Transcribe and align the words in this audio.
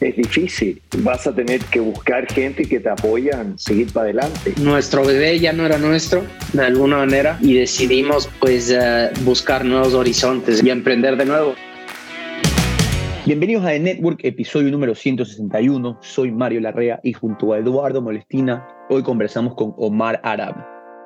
es 0.00 0.16
difícil. 0.16 0.80
Vas 0.98 1.26
a 1.26 1.34
tener 1.34 1.60
que 1.66 1.80
buscar 1.80 2.26
gente 2.32 2.64
que 2.64 2.80
te 2.80 2.88
apoyan, 2.88 3.58
seguir 3.58 3.92
para 3.92 4.04
adelante. 4.04 4.54
Nuestro 4.60 5.04
bebé 5.04 5.38
ya 5.38 5.52
no 5.52 5.66
era 5.66 5.78
nuestro, 5.78 6.24
de 6.52 6.64
alguna 6.64 6.98
manera, 6.98 7.38
y 7.40 7.54
decidimos 7.54 8.28
pues 8.40 8.70
eh, 8.70 9.10
buscar 9.22 9.64
nuevos 9.64 9.94
horizontes 9.94 10.62
y 10.62 10.70
emprender 10.70 11.16
de 11.16 11.26
nuevo. 11.26 11.54
Bienvenidos 13.26 13.64
a 13.64 13.68
The 13.68 13.80
Network, 13.80 14.20
episodio 14.24 14.70
número 14.70 14.94
161. 14.94 15.98
Soy 16.00 16.32
Mario 16.32 16.60
Larrea 16.60 17.00
y 17.02 17.12
junto 17.12 17.52
a 17.52 17.58
Eduardo 17.58 18.00
Molestina, 18.00 18.66
hoy 18.88 19.02
conversamos 19.02 19.54
con 19.54 19.74
Omar 19.76 20.20
Arab, 20.24 20.54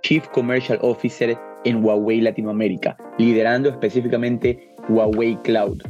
Chief 0.02 0.26
Commercial 0.28 0.78
Officer 0.80 1.36
en 1.64 1.84
Huawei 1.84 2.20
Latinoamérica, 2.20 2.96
liderando 3.18 3.68
específicamente 3.68 4.74
Huawei 4.88 5.36
Cloud, 5.42 5.82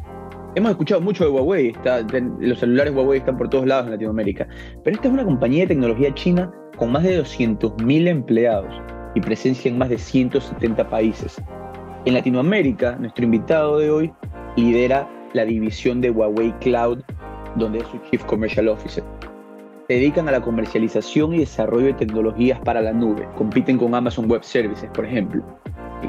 Hemos 0.56 0.70
escuchado 0.70 1.00
mucho 1.00 1.24
de 1.24 1.30
Huawei, 1.30 1.74
los 2.38 2.60
celulares 2.60 2.94
Huawei 2.94 3.18
están 3.18 3.36
por 3.36 3.50
todos 3.50 3.66
lados 3.66 3.86
en 3.86 3.92
Latinoamérica, 3.92 4.46
pero 4.84 4.94
esta 4.94 5.08
es 5.08 5.14
una 5.14 5.24
compañía 5.24 5.62
de 5.62 5.66
tecnología 5.66 6.14
china 6.14 6.52
con 6.77 6.92
más 6.92 7.02
de 7.02 7.20
200.000 7.20 8.06
empleados 8.06 8.72
y 9.16 9.20
presencia 9.20 9.68
en 9.68 9.78
más 9.78 9.88
de 9.88 9.98
170 9.98 10.88
países. 10.88 11.42
En 12.04 12.14
Latinoamérica, 12.14 12.94
nuestro 13.00 13.24
invitado 13.24 13.78
de 13.78 13.90
hoy 13.90 14.12
lidera 14.56 15.08
la 15.33 15.44
división 15.44 16.00
de 16.00 16.11
Huawei 16.11 16.52
Cloud, 16.61 17.00
donde 17.56 17.78
es 17.78 17.89
su 17.89 17.98
Chief 18.08 18.24
Commercial 18.24 18.68
Officer. 18.68 19.02
Se 19.89 19.94
dedican 19.94 20.28
a 20.28 20.33
la 20.33 20.41
comercialización 20.41 21.34
y 21.34 21.39
desarrollo 21.39 21.86
de 21.86 21.94
tecnologías 21.94 22.61
para 22.61 22.80
la 22.80 22.92
nube, 22.92 23.28
compiten 23.36 23.77
con 23.77 23.92
Amazon 23.92 24.30
Web 24.30 24.44
Services, 24.44 24.89
por 24.94 25.05
ejemplo. 25.05 25.44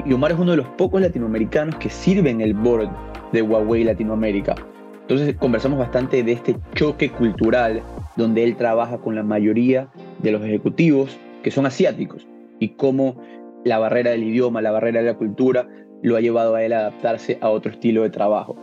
Y 0.04 0.12
Omar 0.12 0.32
es 0.32 0.38
uno 0.38 0.52
de 0.52 0.58
los 0.58 0.68
pocos 0.68 1.00
latinoamericanos 1.00 1.76
que 1.76 1.90
sirven 1.90 2.40
el 2.40 2.54
board 2.54 2.88
de 3.32 3.42
Huawei 3.42 3.84
Latinoamérica. 3.84 4.54
Entonces 5.02 5.36
conversamos 5.36 5.78
bastante 5.78 6.22
de 6.22 6.32
este 6.32 6.56
choque 6.74 7.10
cultural 7.10 7.82
donde 8.16 8.44
él 8.44 8.56
trabaja 8.56 8.98
con 8.98 9.14
la 9.14 9.22
mayoría 9.22 9.88
de 10.20 10.32
los 10.32 10.42
ejecutivos 10.42 11.16
que 11.42 11.50
son 11.50 11.66
asiáticos 11.66 12.26
y 12.58 12.70
cómo 12.70 13.16
la 13.64 13.78
barrera 13.78 14.10
del 14.10 14.24
idioma, 14.24 14.62
la 14.62 14.72
barrera 14.72 15.00
de 15.00 15.06
la 15.06 15.14
cultura 15.14 15.68
lo 16.02 16.16
ha 16.16 16.20
llevado 16.20 16.54
a 16.54 16.62
él 16.62 16.72
a 16.72 16.80
adaptarse 16.80 17.38
a 17.40 17.50
otro 17.50 17.70
estilo 17.70 18.02
de 18.02 18.10
trabajo. 18.10 18.56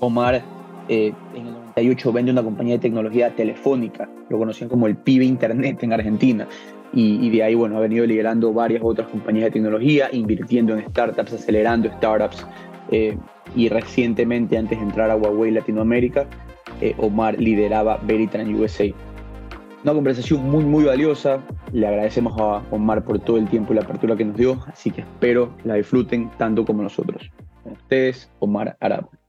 Omar 0.00 0.42
eh, 0.88 1.12
en 1.34 1.46
el 1.46 1.52
98 1.52 2.12
vende 2.12 2.32
una 2.32 2.42
compañía 2.42 2.74
de 2.74 2.80
tecnología 2.80 3.34
telefónica, 3.34 4.08
lo 4.28 4.38
conocían 4.38 4.68
como 4.68 4.86
el 4.86 4.96
PIB 4.96 5.22
Internet 5.22 5.82
en 5.82 5.92
Argentina, 5.92 6.48
y, 6.92 7.30
de 7.30 7.42
ahí 7.42 7.54
bueno, 7.54 7.78
ha 7.78 7.80
venido 7.80 8.04
liderando 8.04 8.52
varias 8.52 8.82
otras 8.84 9.08
compañías 9.08 9.46
de 9.46 9.52
tecnología, 9.52 10.08
invirtiendo 10.12 10.76
en 10.76 10.88
startups, 10.90 11.32
acelerando 11.32 11.90
startups, 11.90 12.46
eh, 12.90 13.16
y 13.54 13.68
recientemente, 13.68 14.58
antes 14.58 14.78
de 14.78 14.84
entrar 14.84 15.10
a 15.10 15.16
Huawei 15.16 15.50
Latinoamérica, 15.50 16.26
eh, 16.80 16.94
Omar 16.98 17.38
lideraba 17.38 17.98
Veritran 18.02 18.54
USA. 18.54 18.92
Una 19.84 19.94
conversación 19.94 20.48
muy, 20.48 20.64
muy 20.64 20.84
valiosa. 20.84 21.42
Le 21.72 21.86
agradecemos 21.86 22.34
a 22.38 22.62
Omar 22.70 23.04
por 23.04 23.18
todo 23.18 23.36
el 23.36 23.48
tiempo 23.48 23.72
y 23.72 23.76
la 23.76 23.82
apertura 23.82 24.16
que 24.16 24.24
nos 24.24 24.36
dio, 24.36 24.58
así 24.66 24.90
que 24.90 25.00
espero 25.00 25.54
la 25.64 25.74
disfruten 25.74 26.30
tanto 26.38 26.64
como 26.64 26.82
nosotros. 26.82 27.30
Con 27.62 27.72
ustedes, 27.72 28.30
Omar 28.38 28.76
Arab. 28.80 29.21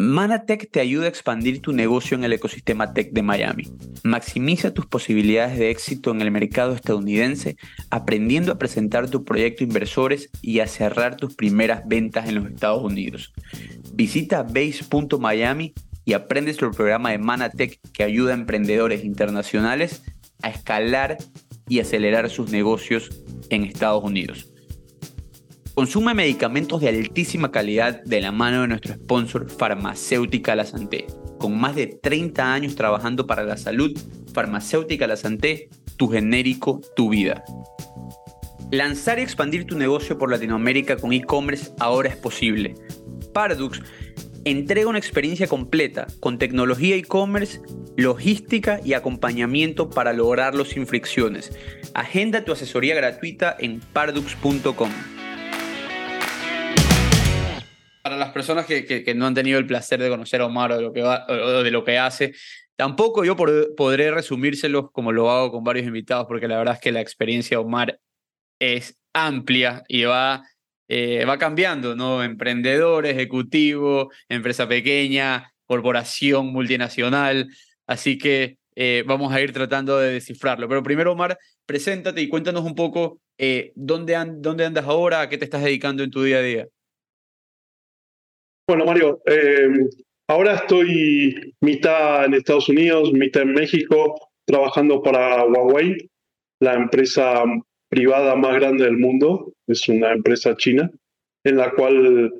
Manatech 0.00 0.70
te 0.70 0.80
ayuda 0.80 1.04
a 1.04 1.08
expandir 1.10 1.60
tu 1.60 1.74
negocio 1.74 2.16
en 2.16 2.24
el 2.24 2.32
ecosistema 2.32 2.94
tech 2.94 3.12
de 3.12 3.22
Miami. 3.22 3.64
Maximiza 4.02 4.72
tus 4.72 4.86
posibilidades 4.86 5.58
de 5.58 5.68
éxito 5.68 6.10
en 6.10 6.22
el 6.22 6.30
mercado 6.30 6.74
estadounidense 6.74 7.58
aprendiendo 7.90 8.50
a 8.50 8.58
presentar 8.58 9.10
tu 9.10 9.26
proyecto 9.26 9.62
inversores 9.62 10.30
y 10.40 10.60
a 10.60 10.66
cerrar 10.66 11.16
tus 11.16 11.34
primeras 11.34 11.82
ventas 11.86 12.30
en 12.30 12.36
los 12.36 12.46
Estados 12.46 12.82
Unidos. 12.82 13.34
Visita 13.92 14.42
base.miami 14.42 15.74
y 16.06 16.14
aprende 16.14 16.54
sobre 16.54 16.68
el 16.68 16.76
programa 16.76 17.10
de 17.10 17.18
Manatech 17.18 17.78
que 17.92 18.02
ayuda 18.02 18.32
a 18.32 18.38
emprendedores 18.38 19.04
internacionales 19.04 20.02
a 20.42 20.48
escalar 20.48 21.18
y 21.68 21.80
acelerar 21.80 22.30
sus 22.30 22.50
negocios 22.50 23.10
en 23.50 23.64
Estados 23.64 24.02
Unidos. 24.02 24.49
Consume 25.80 26.12
medicamentos 26.12 26.82
de 26.82 26.90
altísima 26.90 27.50
calidad 27.50 28.02
de 28.04 28.20
la 28.20 28.32
mano 28.32 28.60
de 28.60 28.68
nuestro 28.68 28.92
sponsor 28.92 29.48
Farmacéutica 29.48 30.54
La 30.54 30.66
Santé. 30.66 31.06
Con 31.38 31.58
más 31.58 31.74
de 31.74 31.86
30 31.86 32.52
años 32.52 32.74
trabajando 32.74 33.26
para 33.26 33.44
la 33.44 33.56
salud, 33.56 33.98
Farmacéutica 34.34 35.06
La 35.06 35.16
Santé, 35.16 35.70
tu 35.96 36.08
genérico, 36.08 36.82
tu 36.94 37.08
vida. 37.08 37.42
Lanzar 38.70 39.20
y 39.20 39.22
expandir 39.22 39.64
tu 39.64 39.78
negocio 39.78 40.18
por 40.18 40.30
Latinoamérica 40.30 40.98
con 40.98 41.14
e-commerce 41.14 41.72
ahora 41.78 42.10
es 42.10 42.16
posible. 42.16 42.74
Pardux 43.32 43.80
entrega 44.44 44.86
una 44.86 44.98
experiencia 44.98 45.46
completa 45.46 46.08
con 46.20 46.36
tecnología 46.36 46.94
e-commerce, 46.94 47.62
logística 47.96 48.82
y 48.84 48.92
acompañamiento 48.92 49.88
para 49.88 50.12
lograrlo 50.12 50.66
sin 50.66 50.86
fricciones. 50.86 51.56
Agenda 51.94 52.44
tu 52.44 52.52
asesoría 52.52 52.94
gratuita 52.94 53.56
en 53.58 53.80
pardux.com 53.94 54.90
para 58.10 58.18
las 58.18 58.32
personas 58.32 58.66
que, 58.66 59.14
no 59.14 59.24
han 59.24 59.34
tenido 59.34 59.56
el 59.60 59.66
placer 59.66 60.02
de 60.02 60.08
conocer 60.08 60.40
a 60.40 60.46
Omar 60.46 60.72
o 60.72 60.76
de 60.78 60.82
lo 60.82 60.92
que, 60.92 61.00
de 61.00 61.70
lo 61.70 61.84
que 61.84 61.96
hace, 61.96 62.34
tampoco 62.74 63.24
yo 63.24 63.36
podré 63.36 64.10
resumírselos 64.10 64.90
como 64.90 65.12
lo 65.12 65.30
hago 65.30 65.52
con 65.52 65.62
varios 65.62 65.86
invitados, 65.86 66.26
porque 66.26 66.48
la 66.48 66.58
verdad 66.58 66.74
es 66.74 66.80
que 66.80 66.90
la 66.90 67.00
experiencia 67.00 67.56
de 67.56 67.62
Omar 67.62 68.00
es 68.58 68.98
amplia 69.12 69.84
y 69.86 70.02
va, 70.02 70.42
eh, 70.88 71.24
va 71.24 71.38
cambiando, 71.38 71.94
¿no? 71.94 72.24
Emprendedor, 72.24 73.06
ejecutivo, 73.06 74.10
empresa 74.28 74.66
pequeña, 74.66 75.52
corporación 75.66 76.48
multinacional. 76.48 77.46
Así 77.86 78.18
que 78.18 78.58
eh, 78.74 79.04
vamos 79.06 79.32
a 79.32 79.40
ir 79.40 79.52
tratando 79.52 80.00
de 80.00 80.14
descifrarlo. 80.14 80.68
Pero 80.68 80.82
primero, 80.82 81.12
Omar, 81.12 81.38
preséntate 81.64 82.22
y 82.22 82.28
cuéntanos 82.28 82.64
un 82.64 82.74
poco 82.74 83.20
eh, 83.38 83.70
dónde, 83.76 84.18
dónde 84.38 84.64
andas 84.64 84.86
ahora, 84.86 85.20
a 85.20 85.28
qué 85.28 85.38
te 85.38 85.44
estás 85.44 85.62
dedicando 85.62 86.02
en 86.02 86.10
tu 86.10 86.24
día 86.24 86.38
a 86.38 86.42
día. 86.42 86.66
Bueno, 88.70 88.84
Mario, 88.84 89.20
eh, 89.26 89.68
ahora 90.28 90.54
estoy 90.54 91.56
mitad 91.60 92.24
en 92.24 92.34
Estados 92.34 92.68
Unidos, 92.68 93.12
mitad 93.12 93.42
en 93.42 93.52
México, 93.52 94.30
trabajando 94.46 95.02
para 95.02 95.44
Huawei, 95.44 96.08
la 96.60 96.74
empresa 96.74 97.42
privada 97.88 98.36
más 98.36 98.54
grande 98.54 98.84
del 98.84 98.96
mundo. 98.96 99.52
Es 99.66 99.88
una 99.88 100.12
empresa 100.12 100.56
china, 100.56 100.88
en 101.44 101.56
la 101.56 101.72
cual 101.72 102.32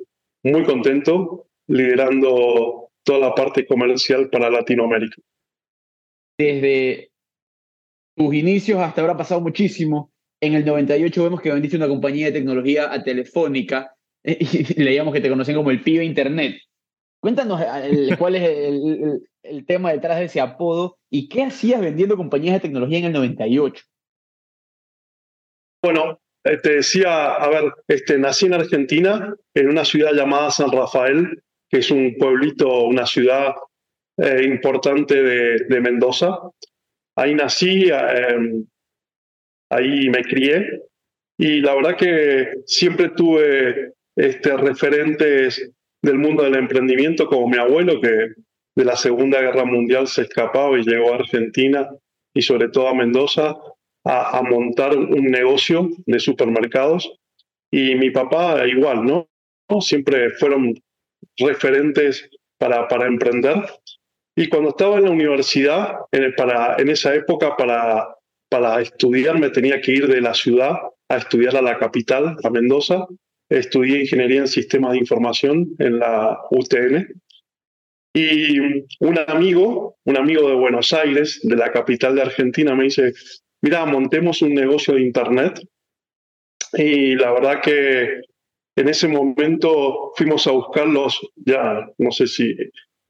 muy 0.45 0.63
contento, 0.63 1.47
liderando 1.67 2.87
toda 3.03 3.19
la 3.19 3.35
parte 3.35 3.65
comercial 3.65 4.29
para 4.29 4.49
Latinoamérica. 4.49 5.21
Desde 6.39 7.11
tus 8.15 8.33
inicios 8.33 8.79
hasta 8.79 9.01
ahora 9.01 9.15
ha 9.15 9.17
pasado 9.17 9.41
muchísimo. 9.41 10.13
En 10.41 10.53
el 10.53 10.63
98 10.63 11.23
vemos 11.25 11.41
que 11.41 11.51
vendiste 11.51 11.75
una 11.75 11.89
compañía 11.89 12.27
de 12.27 12.39
tecnología 12.39 12.89
a 12.89 13.03
Telefónica 13.03 13.97
y 14.23 14.81
leíamos 14.81 15.13
que 15.13 15.21
te 15.21 15.29
conocen 15.29 15.55
como 15.55 15.71
el 15.71 15.81
pibe 15.81 16.03
Internet. 16.03 16.61
Cuéntanos 17.21 17.61
eh, 17.61 18.09
cuál 18.17 18.35
es 18.35 18.43
el, 18.43 19.21
el, 19.43 19.65
tema 19.65 19.91
detrás 19.91 20.19
de 20.19 20.25
ese 20.25 20.41
apodo 20.41 20.97
y 21.09 21.29
qué 21.29 21.43
hacías 21.43 21.81
vendiendo 21.81 22.17
compañías 22.17 22.55
de 22.55 22.61
tecnología 22.61 22.99
en 22.99 23.05
el 23.05 23.13
98. 23.13 23.83
Bueno, 25.83 26.19
eh, 26.43 26.57
te 26.57 26.75
decía, 26.75 27.35
a 27.35 27.49
ver, 27.49 27.73
este, 27.87 28.17
nací 28.17 28.47
en 28.47 28.53
Argentina, 28.53 29.35
en 29.53 29.69
una 29.69 29.85
ciudad 29.85 30.13
llamada 30.13 30.51
San 30.51 30.71
Rafael, 30.71 31.41
que 31.69 31.79
es 31.79 31.91
un 31.91 32.15
pueblito, 32.17 32.83
una 32.83 33.05
ciudad 33.05 33.53
eh, 34.17 34.43
importante 34.43 35.21
de, 35.21 35.65
de, 35.67 35.81
Mendoza. 35.81 36.37
Ahí 37.15 37.33
nací, 37.35 37.89
ahí 39.69 40.09
me 40.09 40.23
crié 40.23 40.81
y 41.37 41.59
la 41.61 41.75
verdad 41.75 41.97
que 41.97 42.53
siempre 42.65 43.09
tuve 43.09 43.93
este, 44.15 44.57
referentes 44.57 45.71
del 46.01 46.17
mundo 46.17 46.43
del 46.43 46.55
emprendimiento, 46.55 47.27
como 47.27 47.47
mi 47.47 47.57
abuelo, 47.57 48.01
que 48.01 48.33
de 48.75 48.85
la 48.85 48.95
Segunda 48.95 49.41
Guerra 49.41 49.65
Mundial 49.65 50.07
se 50.07 50.23
escapaba 50.23 50.79
y 50.79 50.83
llegó 50.83 51.13
a 51.13 51.17
Argentina 51.17 51.89
y 52.33 52.41
sobre 52.41 52.69
todo 52.69 52.87
a 52.87 52.95
Mendoza 52.95 53.55
a, 54.03 54.41
montar 54.41 54.97
un 54.97 55.25
negocio 55.25 55.89
de 56.05 56.19
supermercados. 56.19 57.13
Y 57.71 57.95
mi 57.95 58.09
papá 58.09 58.65
igual, 58.67 59.05
¿no? 59.05 59.27
Siempre 59.81 60.31
fueron 60.31 60.73
referentes 61.37 62.29
para, 62.57 62.87
para 62.87 63.07
emprender. 63.07 63.55
Y 64.35 64.49
cuando 64.49 64.69
estaba 64.69 64.97
en 64.97 65.05
la 65.05 65.11
universidad, 65.11 65.95
en, 66.11 66.33
para, 66.35 66.75
en 66.77 66.89
esa 66.89 67.13
época, 67.13 67.55
para, 67.55 68.15
para 68.49 68.81
estudiar 68.81 69.39
me 69.39 69.49
tenía 69.49 69.79
que 69.81 69.91
ir 69.91 70.07
de 70.07 70.21
la 70.21 70.33
ciudad 70.33 70.73
a 71.09 71.17
estudiar 71.17 71.55
a 71.55 71.61
la 71.61 71.77
capital, 71.77 72.37
a 72.43 72.49
Mendoza. 72.49 73.07
Estudié 73.51 73.99
ingeniería 73.99 74.39
en 74.39 74.47
sistemas 74.47 74.93
de 74.93 74.99
información 74.99 75.75
en 75.79 75.99
la 75.99 76.39
UTN. 76.51 77.21
Y 78.13 78.59
un 78.59 79.19
amigo, 79.27 79.97
un 80.05 80.17
amigo 80.17 80.47
de 80.47 80.55
Buenos 80.55 80.93
Aires, 80.93 81.41
de 81.43 81.57
la 81.57 81.69
capital 81.71 82.15
de 82.15 82.21
Argentina, 82.21 82.73
me 82.75 82.85
dice, 82.85 83.11
mira, 83.61 83.85
montemos 83.85 84.41
un 84.41 84.53
negocio 84.53 84.93
de 84.93 85.01
Internet. 85.01 85.59
Y 86.73 87.15
la 87.15 87.33
verdad 87.33 87.61
que 87.61 88.21
en 88.77 88.87
ese 88.87 89.09
momento 89.09 90.13
fuimos 90.15 90.47
a 90.47 90.51
buscar 90.51 90.87
los, 90.87 91.19
ya 91.35 91.85
no 91.97 92.11
sé 92.11 92.27
si, 92.27 92.55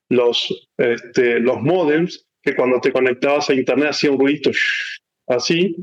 los, 0.10 0.70
este, 0.78 1.40
los 1.40 1.62
modems, 1.62 2.26
que 2.42 2.56
cuando 2.56 2.82
te 2.82 2.92
conectabas 2.92 3.52
a 3.52 3.54
Internet 3.54 3.90
hacía 3.92 4.12
un 4.12 4.20
ruido 4.20 4.52
así, 5.28 5.76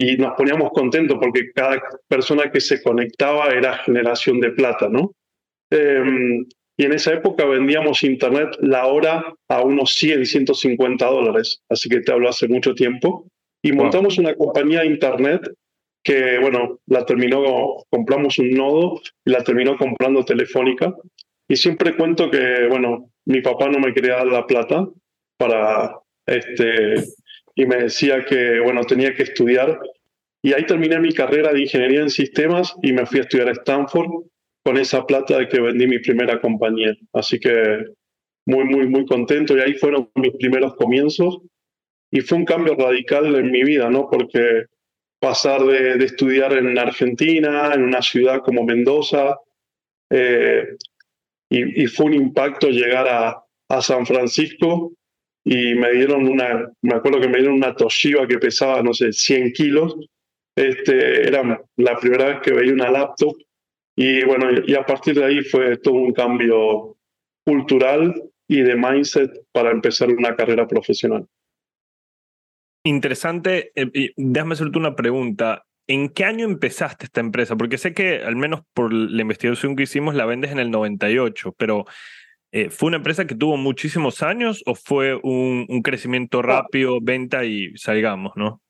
y 0.00 0.16
nos 0.16 0.32
poníamos 0.32 0.70
contentos 0.70 1.18
porque 1.20 1.52
cada 1.54 1.78
persona 2.08 2.50
que 2.50 2.62
se 2.62 2.82
conectaba 2.82 3.48
era 3.48 3.76
generación 3.84 4.40
de 4.40 4.50
plata, 4.50 4.88
¿no? 4.88 5.12
Em, 5.70 6.46
y 6.78 6.84
en 6.84 6.92
esa 6.94 7.12
época 7.12 7.44
vendíamos 7.44 8.02
Internet 8.02 8.56
la 8.60 8.86
hora 8.86 9.34
a 9.48 9.60
unos 9.60 9.92
100, 9.92 10.24
150 10.24 11.04
dólares, 11.04 11.60
así 11.68 11.90
que 11.90 12.00
te 12.00 12.12
hablo 12.12 12.30
hace 12.30 12.48
mucho 12.48 12.74
tiempo. 12.74 13.26
Y 13.62 13.72
montamos 13.72 14.16
una 14.16 14.34
compañía 14.34 14.80
de 14.80 14.86
Internet 14.86 15.42
que, 16.02 16.38
bueno, 16.38 16.78
la 16.86 17.04
terminó, 17.04 17.84
compramos 17.90 18.38
un 18.38 18.52
nodo 18.52 19.02
y 19.22 19.30
la 19.30 19.44
terminó 19.44 19.76
comprando 19.76 20.24
Telefónica. 20.24 20.94
Y 21.46 21.56
siempre 21.56 21.94
cuento 21.94 22.30
que, 22.30 22.68
bueno, 22.70 23.10
mi 23.26 23.42
papá 23.42 23.68
no 23.68 23.78
me 23.78 23.92
quería 23.92 24.16
dar 24.16 24.28
la 24.28 24.46
plata 24.46 24.88
para, 25.36 25.94
este, 26.24 26.94
y 27.60 27.66
me 27.66 27.76
decía 27.76 28.24
que, 28.24 28.58
bueno, 28.58 28.84
tenía 28.84 29.14
que 29.14 29.24
estudiar. 29.24 29.78
Y 30.42 30.54
ahí 30.54 30.64
terminé 30.64 30.98
mi 30.98 31.12
carrera 31.12 31.52
de 31.52 31.60
ingeniería 31.60 32.00
en 32.00 32.08
sistemas 32.08 32.74
y 32.82 32.94
me 32.94 33.04
fui 33.04 33.18
a 33.18 33.22
estudiar 33.22 33.48
a 33.48 33.52
Stanford 33.52 34.08
con 34.64 34.78
esa 34.78 35.04
plata 35.04 35.36
de 35.36 35.46
que 35.46 35.60
vendí 35.60 35.86
mi 35.86 35.98
primera 35.98 36.40
compañía. 36.40 36.94
Así 37.12 37.38
que 37.38 37.84
muy, 38.46 38.64
muy, 38.64 38.86
muy 38.86 39.04
contento. 39.04 39.54
Y 39.54 39.60
ahí 39.60 39.74
fueron 39.74 40.10
mis 40.14 40.34
primeros 40.38 40.74
comienzos. 40.76 41.40
Y 42.10 42.22
fue 42.22 42.38
un 42.38 42.46
cambio 42.46 42.74
radical 42.76 43.34
en 43.34 43.50
mi 43.50 43.62
vida, 43.62 43.90
¿no? 43.90 44.08
Porque 44.08 44.64
pasar 45.20 45.62
de, 45.62 46.02
estudiar 46.02 46.54
en 46.54 46.78
Argentina, 46.78 47.72
en 47.74 47.82
una 47.82 48.00
ciudad 48.00 48.40
como 48.42 48.64
Mendoza, 48.64 49.36
eh, 50.08 50.64
y, 51.50 51.86
fue 51.88 52.06
un 52.06 52.14
impacto 52.14 52.68
llegar 52.68 53.06
a, 53.06 53.44
a, 53.68 53.82
San 53.82 54.06
Francisco 54.06 54.92
y 55.52 55.74
me 55.74 55.90
dieron 55.90 56.28
una, 56.28 56.70
me 56.80 56.94
acuerdo 56.94 57.20
que 57.20 57.26
me 57.26 57.38
dieron 57.38 57.56
una 57.56 57.74
Toshiba 57.74 58.24
que 58.28 58.38
pesaba, 58.38 58.84
no 58.84 58.94
sé, 58.94 59.12
100 59.12 59.52
kilos. 59.52 59.96
Este, 60.56 61.26
era 61.26 61.60
la 61.76 61.98
primera 61.98 62.26
vez 62.26 62.40
que 62.40 62.52
veía 62.52 62.72
una 62.72 62.88
laptop 62.88 63.34
y 63.96 64.22
bueno, 64.24 64.46
y 64.64 64.74
a 64.76 64.86
partir 64.86 65.16
de 65.16 65.24
ahí 65.24 65.42
fue 65.42 65.76
todo 65.78 65.94
un 65.94 66.12
cambio 66.12 66.96
cultural 67.44 68.14
y 68.48 68.62
de 68.62 68.76
mindset 68.76 69.32
para 69.50 69.72
empezar 69.72 70.10
una 70.10 70.36
carrera 70.36 70.68
profesional. 70.68 71.26
Interesante. 72.84 73.72
Eh, 73.74 74.12
déjame 74.16 74.52
hacerte 74.52 74.78
una 74.78 74.94
pregunta. 74.94 75.66
¿En 75.88 76.10
qué 76.10 76.24
año 76.26 76.44
empezaste 76.44 77.06
esta 77.06 77.20
empresa? 77.20 77.56
Porque 77.56 77.76
sé 77.76 77.92
que, 77.92 78.22
al 78.22 78.36
menos 78.36 78.60
por 78.72 78.92
la 78.92 79.22
investigación 79.22 79.74
que 79.74 79.82
hicimos, 79.82 80.14
la 80.14 80.26
vendes 80.26 80.52
en 80.52 80.60
el 80.60 80.70
98, 80.70 81.56
pero 81.58 81.86
eh, 82.52 82.70
¿fue 82.70 82.88
una 82.88 82.96
empresa 82.96 83.26
que 83.26 83.34
tuvo 83.34 83.56
muchísimos 83.56 84.22
años 84.22 84.62
o 84.66 84.74
fue 84.74 85.14
un, 85.22 85.66
crecimiento 85.82 86.42
rápido, 86.42 86.98
venta 87.00 87.44
y 87.44 87.76
salgamos, 87.76 88.32
no? 88.36 88.60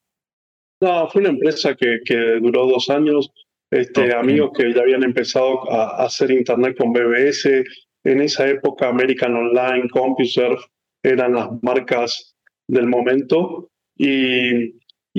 No, 0.82 1.09
fue 1.09 1.21
una 1.21 1.31
empresa 1.31 1.75
que, 1.75 1.99
que 2.05 2.17
duró 2.41 2.67
dos 2.67 2.88
años. 2.91 3.31
Este, 3.71 4.12
Amigos 4.12 4.50
que 4.56 4.73
ya 4.75 4.81
habían 4.81 5.05
empezado 5.05 5.71
a, 5.71 6.05
hacer 6.05 6.31
internet 6.31 6.77
con 6.77 6.93
BBS. 6.93 7.65
En 8.03 8.21
esa 8.21 8.49
época, 8.49 8.88
American 8.88 9.35
Online, 9.37 9.88
CompuServe 9.91 10.59
eran 11.03 11.35
las 11.35 11.50
marcas 11.62 12.35
del 12.67 12.87
momento 12.87 13.71
y, 13.97 14.75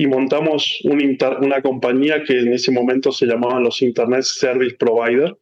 montamos 0.06 0.80
una 0.84 1.62
compañía 1.62 2.22
que 2.24 2.40
en 2.40 2.52
ese 2.52 2.72
momento 2.72 3.12
se 3.12 3.26
llamaban 3.26 3.62
los 3.62 3.80
Internet 3.82 4.22
Service 4.22 4.76
Provider 4.76 5.36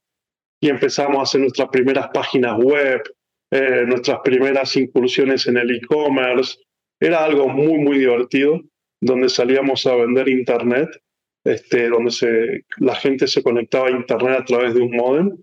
y 0.61 0.69
empezamos 0.69 1.19
a 1.19 1.23
hacer 1.23 1.41
nuestras 1.41 1.69
primeras 1.69 2.09
páginas 2.13 2.59
web, 2.59 3.03
eh, 3.51 3.85
nuestras 3.87 4.21
primeras 4.23 4.77
incursiones 4.77 5.47
en 5.47 5.57
el 5.57 5.71
e-commerce. 5.75 6.59
Era 7.01 7.25
algo 7.25 7.49
muy, 7.49 7.79
muy 7.79 7.99
divertido, 7.99 8.61
donde 9.01 9.29
salíamos 9.31 9.87
a 9.87 9.95
vender 9.95 10.29
Internet, 10.29 10.91
este, 11.45 11.89
donde 11.89 12.11
se, 12.11 12.65
la 12.77 12.95
gente 12.95 13.27
se 13.27 13.43
conectaba 13.43 13.89
a 13.89 13.93
Internet 13.93 14.41
a 14.41 14.45
través 14.45 14.75
de 14.75 14.83
un 14.83 14.95
modem. 14.95 15.37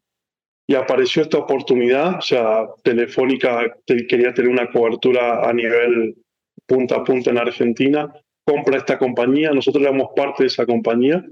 Y 0.69 0.75
apareció 0.75 1.23
esta 1.23 1.37
oportunidad, 1.37 2.17
o 2.17 2.21
sea, 2.21 2.67
Telefónica 2.83 3.73
quería 3.85 4.33
tener 4.33 4.51
una 4.51 4.69
cobertura 4.69 5.49
a 5.49 5.53
nivel 5.53 6.15
punta 6.67 6.97
a 6.97 7.03
punta 7.05 7.29
en 7.31 7.37
Argentina, 7.37 8.13
compra 8.45 8.77
esta 8.77 8.99
compañía, 8.99 9.51
nosotros 9.51 9.81
éramos 9.81 10.09
parte 10.13 10.43
de 10.43 10.47
esa 10.47 10.65
compañía 10.65 11.23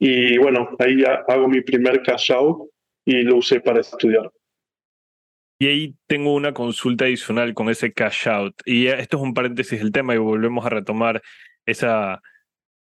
y 0.00 0.36
bueno, 0.38 0.70
ahí 0.80 1.04
hago 1.28 1.46
mi 1.46 1.60
primer 1.60 2.02
cash 2.02 2.32
out 2.32 2.68
y 3.04 3.22
lo 3.22 3.36
usé 3.36 3.60
para 3.60 3.80
estudiar. 3.80 4.30
Y 5.58 5.66
ahí 5.68 5.94
tengo 6.08 6.34
una 6.34 6.52
consulta 6.52 7.04
adicional 7.04 7.54
con 7.54 7.68
ese 7.68 7.92
cash 7.92 8.28
out. 8.28 8.54
Y 8.64 8.88
esto 8.88 9.16
es 9.16 9.22
un 9.22 9.34
paréntesis 9.34 9.78
del 9.78 9.92
tema 9.92 10.14
y 10.14 10.18
volvemos 10.18 10.66
a 10.66 10.70
retomar 10.70 11.22
esa, 11.66 12.20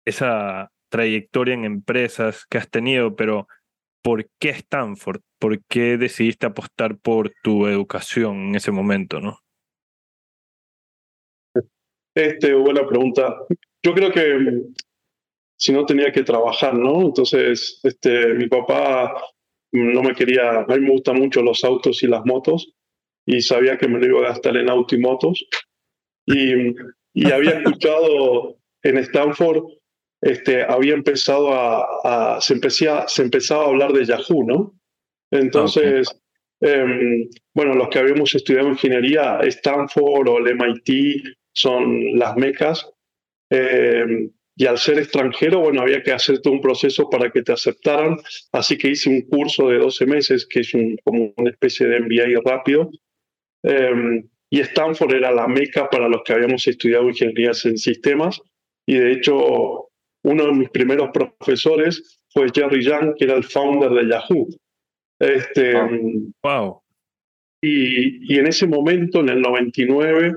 esa 0.04 0.70
trayectoria 0.88 1.54
en 1.54 1.64
empresas 1.64 2.46
que 2.46 2.58
has 2.58 2.70
tenido, 2.70 3.16
pero 3.16 3.48
¿por 4.02 4.28
qué 4.38 4.50
Stanford? 4.50 5.22
¿Por 5.40 5.60
qué 5.64 5.98
decidiste 5.98 6.46
apostar 6.46 6.98
por 6.98 7.32
tu 7.42 7.66
educación 7.66 8.48
en 8.48 8.54
ese 8.54 8.70
momento, 8.70 9.20
no? 9.20 9.40
Este, 12.14 12.54
buena 12.54 12.86
pregunta. 12.86 13.36
Yo 13.82 13.94
creo 13.94 14.10
que 14.10 14.34
mm, 14.34 14.74
si 15.56 15.72
no 15.72 15.84
tenía 15.84 16.12
que 16.12 16.22
trabajar, 16.22 16.74
¿no? 16.74 17.02
Entonces, 17.02 17.80
este, 17.82 18.34
mi 18.34 18.48
papá 18.48 19.20
no 19.72 20.02
me 20.02 20.14
quería, 20.14 20.60
a 20.60 20.66
mí 20.66 20.80
me 20.80 20.90
gustan 20.90 21.18
mucho 21.18 21.42
los 21.42 21.62
autos 21.64 22.02
y 22.02 22.06
las 22.06 22.24
motos 22.24 22.72
y 23.26 23.42
sabía 23.42 23.76
que 23.76 23.88
me 23.88 23.98
lo 23.98 24.06
iba 24.06 24.20
a 24.20 24.30
gastar 24.30 24.56
en 24.56 24.70
auto 24.70 24.94
y 24.94 25.00
motos. 25.00 25.46
Y, 26.26 26.74
y 27.14 27.30
había 27.32 27.58
escuchado 27.58 28.56
en 28.82 28.98
Stanford, 28.98 29.64
este, 30.22 30.62
había 30.62 30.94
empezado 30.94 31.50
a, 31.52 32.38
se, 32.40 32.54
empecía, 32.54 33.04
se 33.06 33.22
empezaba 33.22 33.64
a 33.64 33.68
hablar 33.68 33.92
de 33.92 34.04
Yahoo, 34.04 34.44
¿no? 34.44 34.74
Entonces, 35.30 36.08
em, 36.60 37.28
bueno, 37.54 37.74
los 37.74 37.88
que 37.88 37.98
habíamos 37.98 38.34
estudiado 38.34 38.68
ingeniería, 38.68 39.40
Stanford 39.42 40.28
o 40.28 40.38
el 40.38 40.56
MIT, 40.56 41.22
son 41.52 42.18
las 42.18 42.36
mecas. 42.36 42.90
Eh, 43.50 44.30
y 44.60 44.66
al 44.66 44.76
ser 44.76 44.98
extranjero, 44.98 45.60
bueno, 45.60 45.82
había 45.82 46.02
que 46.02 46.10
hacer 46.10 46.40
todo 46.40 46.52
un 46.52 46.60
proceso 46.60 47.08
para 47.08 47.30
que 47.30 47.42
te 47.42 47.52
aceptaran. 47.52 48.16
Así 48.50 48.76
que 48.76 48.90
hice 48.90 49.08
un 49.08 49.20
curso 49.22 49.68
de 49.68 49.78
12 49.78 50.04
meses, 50.06 50.48
que 50.50 50.60
es 50.60 50.74
un, 50.74 50.96
como 51.04 51.32
una 51.36 51.50
especie 51.50 51.86
de 51.86 52.00
MBA 52.00 52.40
rápido. 52.44 52.90
Eh, 53.62 54.24
y 54.50 54.58
Stanford 54.58 55.14
era 55.14 55.30
la 55.30 55.46
meca 55.46 55.88
para 55.88 56.08
los 56.08 56.22
que 56.24 56.32
habíamos 56.32 56.66
estudiado 56.66 57.08
ingenierías 57.08 57.64
en 57.66 57.78
sistemas. 57.78 58.40
Y 58.84 58.94
de 58.94 59.12
hecho, 59.12 59.90
uno 60.24 60.46
de 60.46 60.52
mis 60.52 60.70
primeros 60.70 61.10
profesores 61.12 62.20
fue 62.30 62.48
Jerry 62.52 62.82
Yang, 62.82 63.14
que 63.14 63.26
era 63.26 63.36
el 63.36 63.44
founder 63.44 63.90
de 63.90 64.08
Yahoo. 64.08 64.48
Este, 65.20 65.74
wow. 66.42 66.82
Y, 67.62 68.34
y 68.34 68.38
en 68.40 68.48
ese 68.48 68.66
momento, 68.66 69.20
en 69.20 69.28
el 69.28 69.40
99, 69.40 70.34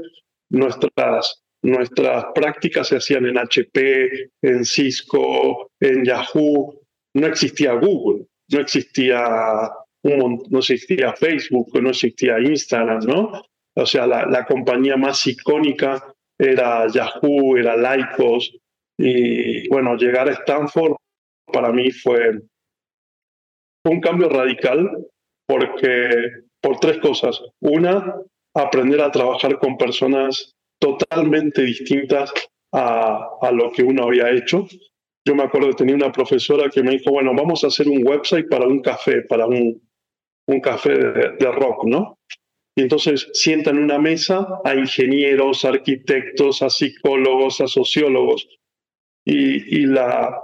nuestras, 0.51 1.40
nuestras 1.63 2.25
prácticas 2.33 2.87
se 2.87 2.97
hacían 2.97 3.25
en 3.25 3.37
HP, 3.37 4.31
en 4.41 4.65
Cisco, 4.65 5.69
en 5.79 6.03
Yahoo. 6.03 6.79
No 7.13 7.27
existía 7.27 7.73
Google, 7.73 8.25
no 8.51 8.59
existía, 8.59 9.69
no 10.03 10.59
existía 10.59 11.13
Facebook, 11.13 11.81
no 11.81 11.89
existía 11.89 12.39
Instagram, 12.39 12.99
¿no? 13.05 13.43
O 13.75 13.85
sea, 13.85 14.07
la, 14.07 14.25
la 14.25 14.45
compañía 14.45 14.97
más 14.97 15.25
icónica 15.27 16.13
era 16.37 16.87
Yahoo, 16.87 17.57
era 17.57 17.75
Lycos. 17.75 18.57
Y 18.97 19.67
bueno, 19.69 19.95
llegar 19.95 20.29
a 20.29 20.33
Stanford 20.33 20.95
para 21.51 21.71
mí 21.71 21.91
fue 21.91 22.41
un 23.85 23.99
cambio 23.99 24.29
radical 24.29 24.89
porque 25.47 26.43
por 26.61 26.79
tres 26.79 26.99
cosas. 26.99 27.41
Una, 27.59 28.15
aprender 28.53 29.01
a 29.01 29.11
trabajar 29.11 29.57
con 29.59 29.77
personas 29.77 30.53
totalmente 30.81 31.61
distintas 31.61 32.33
a, 32.73 33.29
a, 33.41 33.51
lo 33.51 33.71
que 33.71 33.83
uno 33.83 34.03
había 34.03 34.31
hecho. 34.31 34.67
Yo 35.25 35.35
me 35.35 35.43
acuerdo 35.43 35.69
que 35.69 35.75
tenía 35.75 35.95
una 35.95 36.11
profesora 36.11 36.69
que 36.69 36.81
me 36.81 36.91
dijo, 36.91 37.11
bueno, 37.11 37.33
vamos 37.35 37.63
a 37.63 37.67
hacer 37.67 37.87
un 37.87 38.05
website 38.05 38.49
para 38.49 38.67
un 38.67 38.81
café, 38.81 39.21
para 39.21 39.45
un, 39.45 39.79
un 40.47 40.59
café 40.59 40.97
de, 40.97 41.51
rock, 41.51 41.85
¿no? 41.85 42.17
Y 42.75 42.81
entonces 42.81 43.29
sientan 43.33 43.77
una 43.77 43.99
mesa 43.99 44.47
a 44.63 44.73
ingenieros, 44.73 45.65
arquitectos, 45.65 46.63
a 46.63 46.69
psicólogos, 46.69 47.61
a 47.61 47.67
sociólogos. 47.67 48.47
Y, 49.23 49.81
y 49.81 49.85
la, 49.85 50.43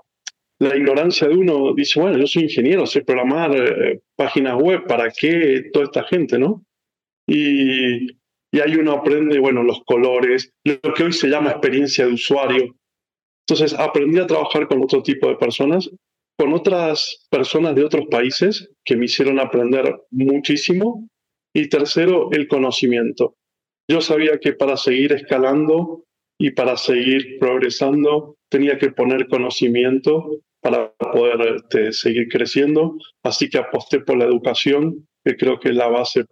la 0.60 0.76
ignorancia 0.76 1.28
de 1.28 1.36
uno 1.36 1.74
dice, 1.74 2.00
bueno, 2.00 2.18
yo 2.20 2.28
soy 2.28 2.44
ingeniero, 2.44 2.86
sé 2.86 3.02
programar 3.02 3.56
eh, 3.56 4.02
páginas 4.16 4.56
web, 4.62 4.86
¿para 4.86 5.10
qué 5.10 5.70
toda 5.74 5.86
esta 5.86 6.04
gente, 6.04 6.38
no? 6.38 6.64
Y, 7.26 8.08
y 8.52 8.60
ahí 8.60 8.76
uno 8.76 8.94
aprende, 8.94 9.40
bueno, 9.40 9.64
los 9.64 9.82
colores, 9.86 10.52
lo 10.64 10.94
que 10.94 11.04
hoy 11.04 11.14
se 11.14 11.28
llama 11.28 11.52
experiencia 11.52 12.06
de 12.06 12.14
usuario. 12.14 12.76
Entonces, 13.48 13.78
aprendí 13.78 14.20
a 14.20 14.28
trabajar 14.28 14.68
con 14.68 14.84
otro 14.84 15.02
tipo 15.04 15.28
de 15.28 15.36
personas, 15.36 15.90
con 16.38 16.54
otras 16.54 17.26
personas 17.30 17.76
de 17.76 17.84
otros 17.84 18.06
países 18.10 18.70
que 18.86 18.96
me 18.96 19.06
hicieron 19.06 19.40
aprender 19.40 19.96
muchísimo. 20.12 21.08
Y 21.54 21.70
tercero, 21.70 22.30
el 22.32 22.48
conocimiento. 22.48 23.36
Yo 23.90 24.02
sabía 24.02 24.38
que 24.40 24.54
para 24.54 24.78
seguir 24.78 25.14
escalando 25.14 26.04
y 26.40 26.52
para 26.52 26.78
seguir 26.78 27.40
progresando 27.40 28.36
tenía 28.50 28.78
que 28.78 28.92
poner 28.92 29.28
conocimiento 29.28 30.40
para 30.62 30.94
poder 30.94 31.56
este, 31.56 31.92
seguir 31.94 32.28
creciendo. 32.28 32.98
Así 33.24 33.50
que 33.50 33.58
aposté 33.58 34.02
por 34.02 34.18
la 34.18 34.26
educación, 34.26 35.08
que 35.26 35.36
creo 35.36 35.60
que 35.60 35.70
es 35.70 35.76
la 35.76 35.88
base 35.88 36.26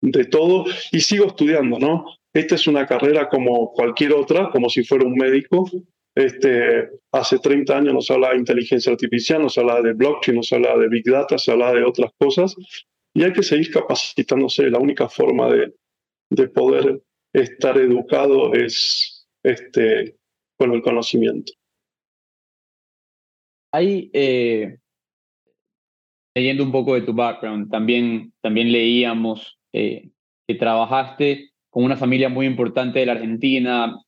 de 0.00 0.24
todo 0.24 0.64
y 0.92 1.00
sigo 1.00 1.26
estudiando, 1.26 1.78
¿no? 1.78 2.06
Esta 2.32 2.54
es 2.54 2.66
una 2.66 2.86
carrera 2.86 3.28
como 3.28 3.72
cualquier 3.72 4.12
otra, 4.12 4.50
como 4.50 4.68
si 4.68 4.84
fuera 4.84 5.06
un 5.06 5.14
médico. 5.14 5.70
Este, 6.14 6.90
hace 7.12 7.38
30 7.38 7.76
años 7.76 7.94
nos 7.94 8.10
hablaba 8.10 8.34
de 8.34 8.40
inteligencia 8.40 8.92
artificial, 8.92 9.42
nos 9.42 9.56
hablaba 9.58 9.82
de 9.82 9.92
blockchain, 9.92 10.36
nos 10.36 10.52
hablaba 10.52 10.78
de 10.78 10.88
big 10.88 11.04
data, 11.04 11.38
se 11.38 11.52
hablaba 11.52 11.74
de 11.74 11.84
otras 11.84 12.10
cosas 12.18 12.54
y 13.14 13.22
hay 13.22 13.32
que 13.32 13.42
seguir 13.42 13.70
capacitándose. 13.70 14.70
La 14.70 14.78
única 14.78 15.08
forma 15.08 15.48
de, 15.50 15.74
de 16.30 16.48
poder 16.48 17.02
estar 17.32 17.76
educado 17.78 18.52
es 18.54 19.26
este, 19.42 20.16
con 20.58 20.72
el 20.72 20.82
conocimiento. 20.82 21.52
Hay, 23.72 24.10
eh, 24.12 24.78
leyendo 26.34 26.64
un 26.64 26.72
poco 26.72 26.94
de 26.94 27.02
tu 27.02 27.12
background, 27.12 27.70
también, 27.70 28.32
también 28.42 28.72
leíamos 28.72 29.55
eh, 29.76 30.10
que 30.48 30.54
trabajaste 30.54 31.50
con 31.68 31.84
una 31.84 31.98
familia 31.98 32.30
muy 32.30 32.46
importante 32.46 33.00
de 33.00 33.06
la 33.06 33.12
Argentina. 33.12 34.00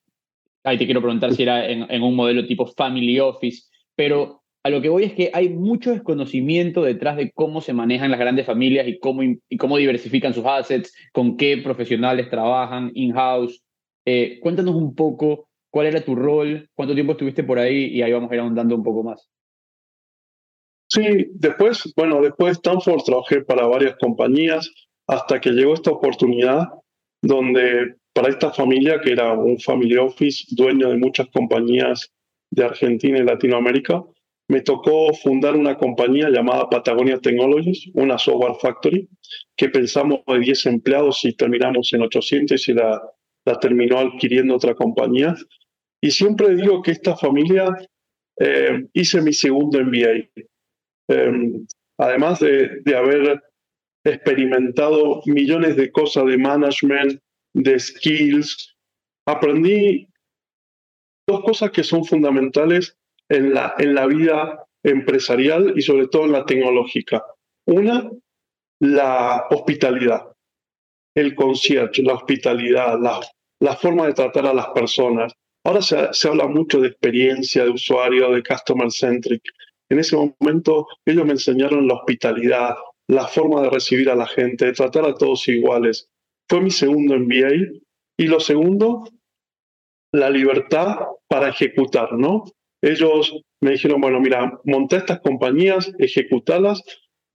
Ahí 0.64 0.78
te 0.78 0.86
quiero 0.86 1.02
preguntar 1.02 1.34
si 1.34 1.42
era 1.42 1.68
en, 1.68 2.02
un 2.02 2.16
modelo 2.16 2.46
tipo 2.46 2.64
family 2.64 3.20
office, 3.20 3.64
pero 3.94 4.42
a 4.62 4.70
lo 4.70 4.80
que 4.80 4.88
voy 4.88 5.04
es 5.04 5.12
que 5.12 5.30
hay 5.34 5.50
mucho 5.50 5.90
desconocimiento 5.90 6.82
detrás 6.82 7.18
de 7.18 7.32
cómo 7.32 7.60
se 7.60 7.74
manejan 7.74 8.10
las 8.10 8.18
grandes 8.18 8.46
familias 8.46 8.88
y 8.88 8.98
cómo, 8.98 9.22
y 9.22 9.56
cómo 9.58 9.76
diversifican 9.76 10.32
sus 10.32 10.46
assets, 10.46 10.94
con 11.12 11.36
qué 11.36 11.58
profesionales 11.58 12.30
trabajan 12.30 12.90
in-house. 12.94 13.62
Eh, 14.06 14.38
cuéntanos 14.40 14.74
un 14.74 14.94
poco 14.94 15.48
cuál 15.68 15.88
era 15.88 16.00
tu 16.00 16.14
rol, 16.14 16.70
cuánto 16.74 16.94
tiempo 16.94 17.12
estuviste 17.12 17.44
por 17.44 17.58
ahí 17.58 17.88
y 17.88 18.00
ahí 18.00 18.12
vamos 18.12 18.30
a 18.30 18.34
ir 18.34 18.40
ahondando 18.40 18.74
un 18.74 18.82
poco 18.82 19.02
más. 19.02 19.28
Sí, 20.86 21.26
después, 21.34 21.92
bueno, 21.94 22.22
después 22.22 22.48
de 22.48 22.52
Stanford 22.52 23.02
trabajé 23.04 23.42
para 23.42 23.66
varias 23.66 23.96
compañías 23.98 24.72
hasta 25.08 25.40
que 25.40 25.50
llegó 25.50 25.74
esta 25.74 25.90
oportunidad 25.90 26.68
donde 27.22 27.96
para 28.12 28.28
esta 28.28 28.52
familia, 28.52 29.00
que 29.00 29.12
era 29.12 29.32
un 29.32 29.58
family 29.58 29.96
office, 29.96 30.46
dueño 30.50 30.90
de 30.90 30.96
muchas 30.96 31.28
compañías 31.28 32.10
de 32.50 32.64
Argentina 32.64 33.18
y 33.18 33.22
Latinoamérica, 33.22 34.02
me 34.48 34.60
tocó 34.62 35.12
fundar 35.12 35.54
una 35.54 35.76
compañía 35.76 36.30
llamada 36.30 36.70
Patagonia 36.70 37.18
Technologies, 37.18 37.90
una 37.94 38.18
software 38.18 38.56
factory, 38.60 39.08
que 39.56 39.68
pensamos 39.68 40.20
de 40.26 40.38
10 40.38 40.66
empleados 40.66 41.24
y 41.24 41.34
terminamos 41.34 41.92
en 41.92 42.02
800 42.02 42.68
y 42.68 42.72
la, 42.72 43.02
la 43.44 43.60
terminó 43.60 43.98
adquiriendo 43.98 44.56
otra 44.56 44.74
compañía. 44.74 45.34
Y 46.00 46.10
siempre 46.10 46.54
digo 46.54 46.82
que 46.82 46.92
esta 46.92 47.14
familia 47.16 47.76
eh, 48.40 48.86
hice 48.94 49.20
mi 49.20 49.34
segundo 49.34 49.78
MBA. 49.80 50.28
Eh, 51.10 51.52
además 51.98 52.40
de, 52.40 52.80
de 52.84 52.96
haber 52.96 53.42
experimentado 54.14 55.22
millones 55.26 55.76
de 55.76 55.90
cosas 55.90 56.26
de 56.26 56.38
management, 56.38 57.20
de 57.54 57.78
skills. 57.78 58.76
Aprendí 59.26 60.08
dos 61.28 61.42
cosas 61.42 61.70
que 61.70 61.84
son 61.84 62.04
fundamentales 62.04 62.96
en 63.28 63.52
la, 63.54 63.74
en 63.78 63.94
la 63.94 64.06
vida 64.06 64.64
empresarial 64.82 65.74
y 65.76 65.82
sobre 65.82 66.08
todo 66.08 66.24
en 66.24 66.32
la 66.32 66.46
tecnológica. 66.46 67.24
Una, 67.66 68.10
la 68.80 69.46
hospitalidad, 69.50 70.32
el 71.14 71.34
concierto, 71.34 72.00
la 72.02 72.14
hospitalidad, 72.14 72.98
la, 73.00 73.20
la 73.60 73.76
forma 73.76 74.06
de 74.06 74.14
tratar 74.14 74.46
a 74.46 74.54
las 74.54 74.68
personas. 74.68 75.32
Ahora 75.64 75.82
se, 75.82 75.96
se 76.12 76.28
habla 76.28 76.46
mucho 76.46 76.80
de 76.80 76.88
experiencia 76.88 77.64
de 77.64 77.70
usuario, 77.70 78.30
de 78.30 78.42
customer 78.42 78.90
centric. 78.90 79.42
En 79.90 79.98
ese 79.98 80.16
momento 80.16 80.86
ellos 81.04 81.26
me 81.26 81.32
enseñaron 81.32 81.86
la 81.86 81.94
hospitalidad, 81.94 82.76
la 83.08 83.26
forma 83.26 83.62
de 83.62 83.70
recibir 83.70 84.10
a 84.10 84.14
la 84.14 84.26
gente, 84.26 84.66
de 84.66 84.72
tratar 84.72 85.04
a 85.06 85.14
todos 85.14 85.48
iguales. 85.48 86.10
Fue 86.48 86.60
mi 86.60 86.70
segundo 86.70 87.18
MBA. 87.18 87.80
Y 88.18 88.26
lo 88.26 88.40
segundo, 88.40 89.08
la 90.12 90.30
libertad 90.30 90.98
para 91.28 91.48
ejecutar, 91.48 92.12
¿no? 92.12 92.44
Ellos 92.82 93.40
me 93.60 93.72
dijeron, 93.72 94.00
bueno, 94.00 94.20
mira, 94.20 94.60
monté 94.64 94.96
estas 94.96 95.20
compañías, 95.20 95.92
ejecutalas. 95.98 96.82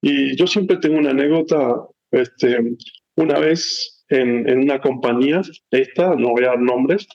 Y 0.02 0.36
yo 0.36 0.48
siempre 0.48 0.78
tengo 0.78 0.98
una 0.98 1.12
anécdota, 1.12 1.88
este, 2.12 2.60
una 3.16 3.40
vez 3.40 4.06
en, 4.10 4.48
en 4.50 4.60
una 4.60 4.80
compañía, 4.80 5.42
esta, 5.72 6.16
no 6.16 6.30
voy 6.30 6.44
a 6.44 6.50
dar 6.50 6.60
nombres, 6.60 7.08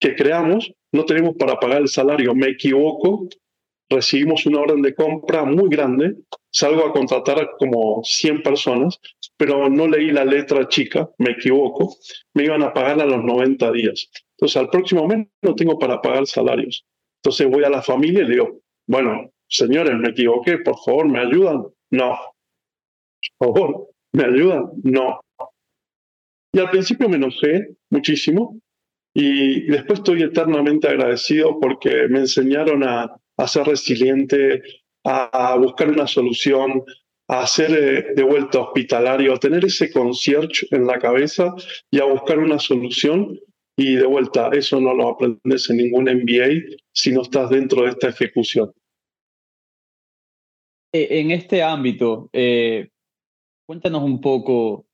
que 0.00 0.14
creamos, 0.14 0.72
no 0.92 1.04
tenemos 1.04 1.36
para 1.36 1.58
pagar 1.58 1.82
el 1.82 1.88
salario, 1.88 2.34
me 2.34 2.48
equivoco, 2.48 3.28
recibimos 3.88 4.46
una 4.46 4.60
orden 4.60 4.82
de 4.82 4.94
compra 4.94 5.44
muy 5.44 5.68
grande, 5.68 6.16
salgo 6.50 6.86
a 6.86 6.92
contratar 6.92 7.50
como 7.58 8.00
100 8.04 8.42
personas, 8.42 9.00
pero 9.36 9.68
no 9.68 9.86
leí 9.86 10.10
la 10.10 10.24
letra 10.24 10.68
chica, 10.68 11.08
me 11.18 11.32
equivoco, 11.32 11.94
me 12.34 12.44
iban 12.44 12.62
a 12.62 12.72
pagar 12.72 13.00
a 13.00 13.06
los 13.06 13.22
90 13.22 13.72
días. 13.72 14.10
Entonces, 14.36 14.56
al 14.56 14.70
próximo 14.70 15.06
mes 15.06 15.26
no 15.42 15.54
tengo 15.54 15.78
para 15.78 16.00
pagar 16.00 16.26
salarios. 16.26 16.84
Entonces 17.22 17.48
voy 17.48 17.64
a 17.64 17.70
la 17.70 17.82
familia 17.82 18.22
y 18.22 18.26
le 18.26 18.34
digo, 18.34 18.60
bueno, 18.86 19.30
señores, 19.48 19.94
me 19.96 20.10
equivoqué, 20.10 20.58
por 20.58 20.76
favor, 20.84 21.08
¿me 21.08 21.18
ayudan? 21.20 21.64
No. 21.90 22.18
Por 23.38 23.54
favor, 23.54 23.88
¿me 24.12 24.24
ayudan? 24.24 24.70
No. 24.82 25.20
Y 26.52 26.58
al 26.58 26.70
principio 26.70 27.08
me 27.08 27.16
enojé 27.16 27.76
muchísimo 27.90 28.60
y 29.14 29.62
después 29.66 29.98
estoy 29.98 30.22
eternamente 30.22 30.88
agradecido 30.88 31.58
porque 31.60 32.06
me 32.08 32.20
enseñaron 32.20 32.84
a, 32.84 33.16
a 33.36 33.46
ser 33.46 33.66
resiliente, 33.66 34.62
a, 35.04 35.56
buscar 35.56 35.90
una 35.90 36.06
solución, 36.06 36.82
a 37.28 37.46
ser 37.46 37.70
eh, 37.72 38.14
de 38.14 38.22
vuelta 38.22 38.60
hospitalario, 38.60 39.34
a 39.34 39.38
tener 39.38 39.64
ese 39.64 39.92
concierge 39.92 40.66
en 40.70 40.86
la 40.86 40.98
cabeza 40.98 41.54
y 41.90 42.00
a 42.00 42.04
buscar 42.04 42.38
una 42.38 42.58
solución. 42.58 43.38
Y 43.78 43.96
de 43.96 44.06
vuelta, 44.06 44.50
eso 44.54 44.80
no 44.80 44.94
lo 44.94 45.10
aprendes 45.10 45.68
en 45.68 45.76
ningún 45.76 46.04
MBA 46.04 46.78
si 46.92 47.12
no 47.12 47.22
estás 47.22 47.50
dentro 47.50 47.82
de 47.82 47.90
esta 47.90 48.08
ejecución. 48.08 48.72
E, 50.94 51.20
en 51.20 51.30
este 51.30 51.62
ámbito, 51.62 52.30
eh, 52.32 52.88
cuéntanos 53.66 54.02
un 54.02 54.22
poco 54.22 54.86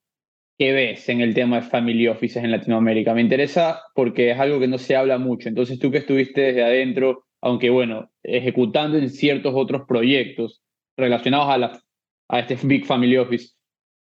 qué 0.59 0.73
ves 0.73 1.09
en 1.09 1.21
el 1.21 1.33
tema 1.33 1.61
de 1.61 1.69
family 1.69 2.09
offices 2.09 2.43
en 2.43 2.51
Latinoamérica. 2.51 3.15
Me 3.15 3.21
interesa 3.21 3.83
porque 3.95 4.33
es 4.33 4.39
algo 4.41 4.59
que 4.59 4.69
no 4.69 4.79
se 4.79 4.97
habla 4.97 5.19
mucho. 5.19 5.49
Entonces, 5.49 5.79
tú 5.79 5.93
que 5.93 5.99
estuviste 5.99 6.41
desde 6.41 6.65
adentro, 6.65 7.25
aunque 7.43 7.71
bueno, 7.71 8.11
ejecutando 8.23 8.97
en 8.97 9.11
ciertos 9.11 9.53
otros 9.55 9.83
proyectos 9.87 10.63
relacionados 10.97 11.49
a, 11.49 11.59
la, 11.59 11.83
a 12.29 12.41
este 12.41 12.57
Big 12.63 12.87
Family 12.87 13.17
Office. 13.17 13.55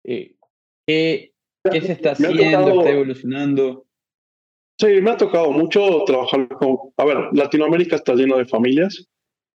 Eh, 0.05 0.35
¿qué, 0.87 1.33
¿qué, 1.69 1.81
se 1.81 1.91
está 1.91 2.11
haciendo? 2.11 2.41
¿Está 2.41 2.89
evolucionando? 2.89 3.85
Sí, 4.79 4.87
me 5.01 5.11
ha 5.11 5.17
tocado 5.17 5.51
mucho 5.51 6.03
trabajar 6.05 6.47
con... 6.49 6.77
A 6.97 7.05
ver, 7.05 7.17
Latinoamérica 7.33 7.97
está 7.97 8.13
lleno 8.13 8.37
de 8.37 8.45
familias 8.45 9.07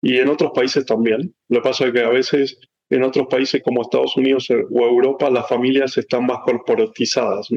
y 0.02 0.18
en 0.18 0.28
otros 0.28 0.52
países 0.54 0.84
también. 0.86 1.34
Lo 1.48 1.60
que 1.60 1.68
pasa 1.68 1.86
es 1.86 1.92
que 1.92 2.00
a 2.00 2.10
veces 2.10 2.58
en 2.90 3.02
otros 3.02 3.28
países 3.28 3.62
como 3.62 3.82
Estados 3.82 4.16
Unidos 4.16 4.50
o 4.50 4.86
Europa 4.86 5.30
las 5.30 5.48
familias 5.48 5.96
están 5.96 6.26
más 6.26 6.38
corporatizadas. 6.44 7.48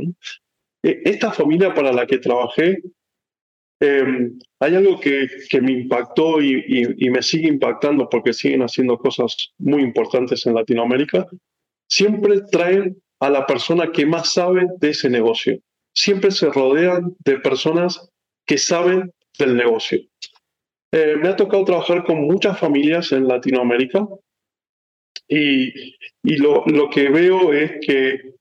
E, 0.84 1.01
esta 1.06 1.32
familia 1.32 1.74
para 1.74 1.92
la 1.92 2.06
que 2.06 2.20
trabajé 2.20 2.82
Em, 3.86 4.40
hay 4.62 4.75
algo 4.75 4.98
que, 4.98 5.28
que 5.50 5.60
me 5.60 5.74
impactó 5.74 6.42
y, 6.42 7.10
me 7.10 7.22
sigue 7.22 7.50
impactando 7.50 8.08
porque 8.08 8.32
siguen 8.32 8.62
haciendo 8.62 8.98
cosas 8.98 9.52
muy 9.58 9.82
importantes 9.82 10.46
en 10.46 10.56
Latinoamérica. 10.56 11.28
Siempre 11.90 12.44
traen 12.50 12.96
a 13.20 13.30
la 13.30 13.46
persona 13.46 13.92
que 13.92 14.06
más 14.06 14.32
sabe 14.32 14.68
de 14.80 14.92
ese 14.92 15.10
negocio. 15.10 15.60
Siempre 15.94 16.32
se 16.32 16.50
rodean 16.50 17.13
de 17.25 17.40
personas 17.40 18.10
que 18.48 18.58
saben 18.58 19.12
del 19.38 19.58
negocio. 19.58 20.00
Eh, 20.94 21.18
me 21.22 21.28
ha 21.28 21.36
tocado 21.36 21.66
trabajar 21.66 22.06
con 22.06 22.22
muchas 22.22 22.58
familias 22.58 23.12
en 23.12 23.28
Latinoamérica 23.28 24.08
y, 25.28 25.96
y 26.24 26.38
lo, 26.38 26.63
lo 26.68 26.90
que 26.90 27.10
veo 27.10 27.52
es 27.52 27.86
que 27.86 28.34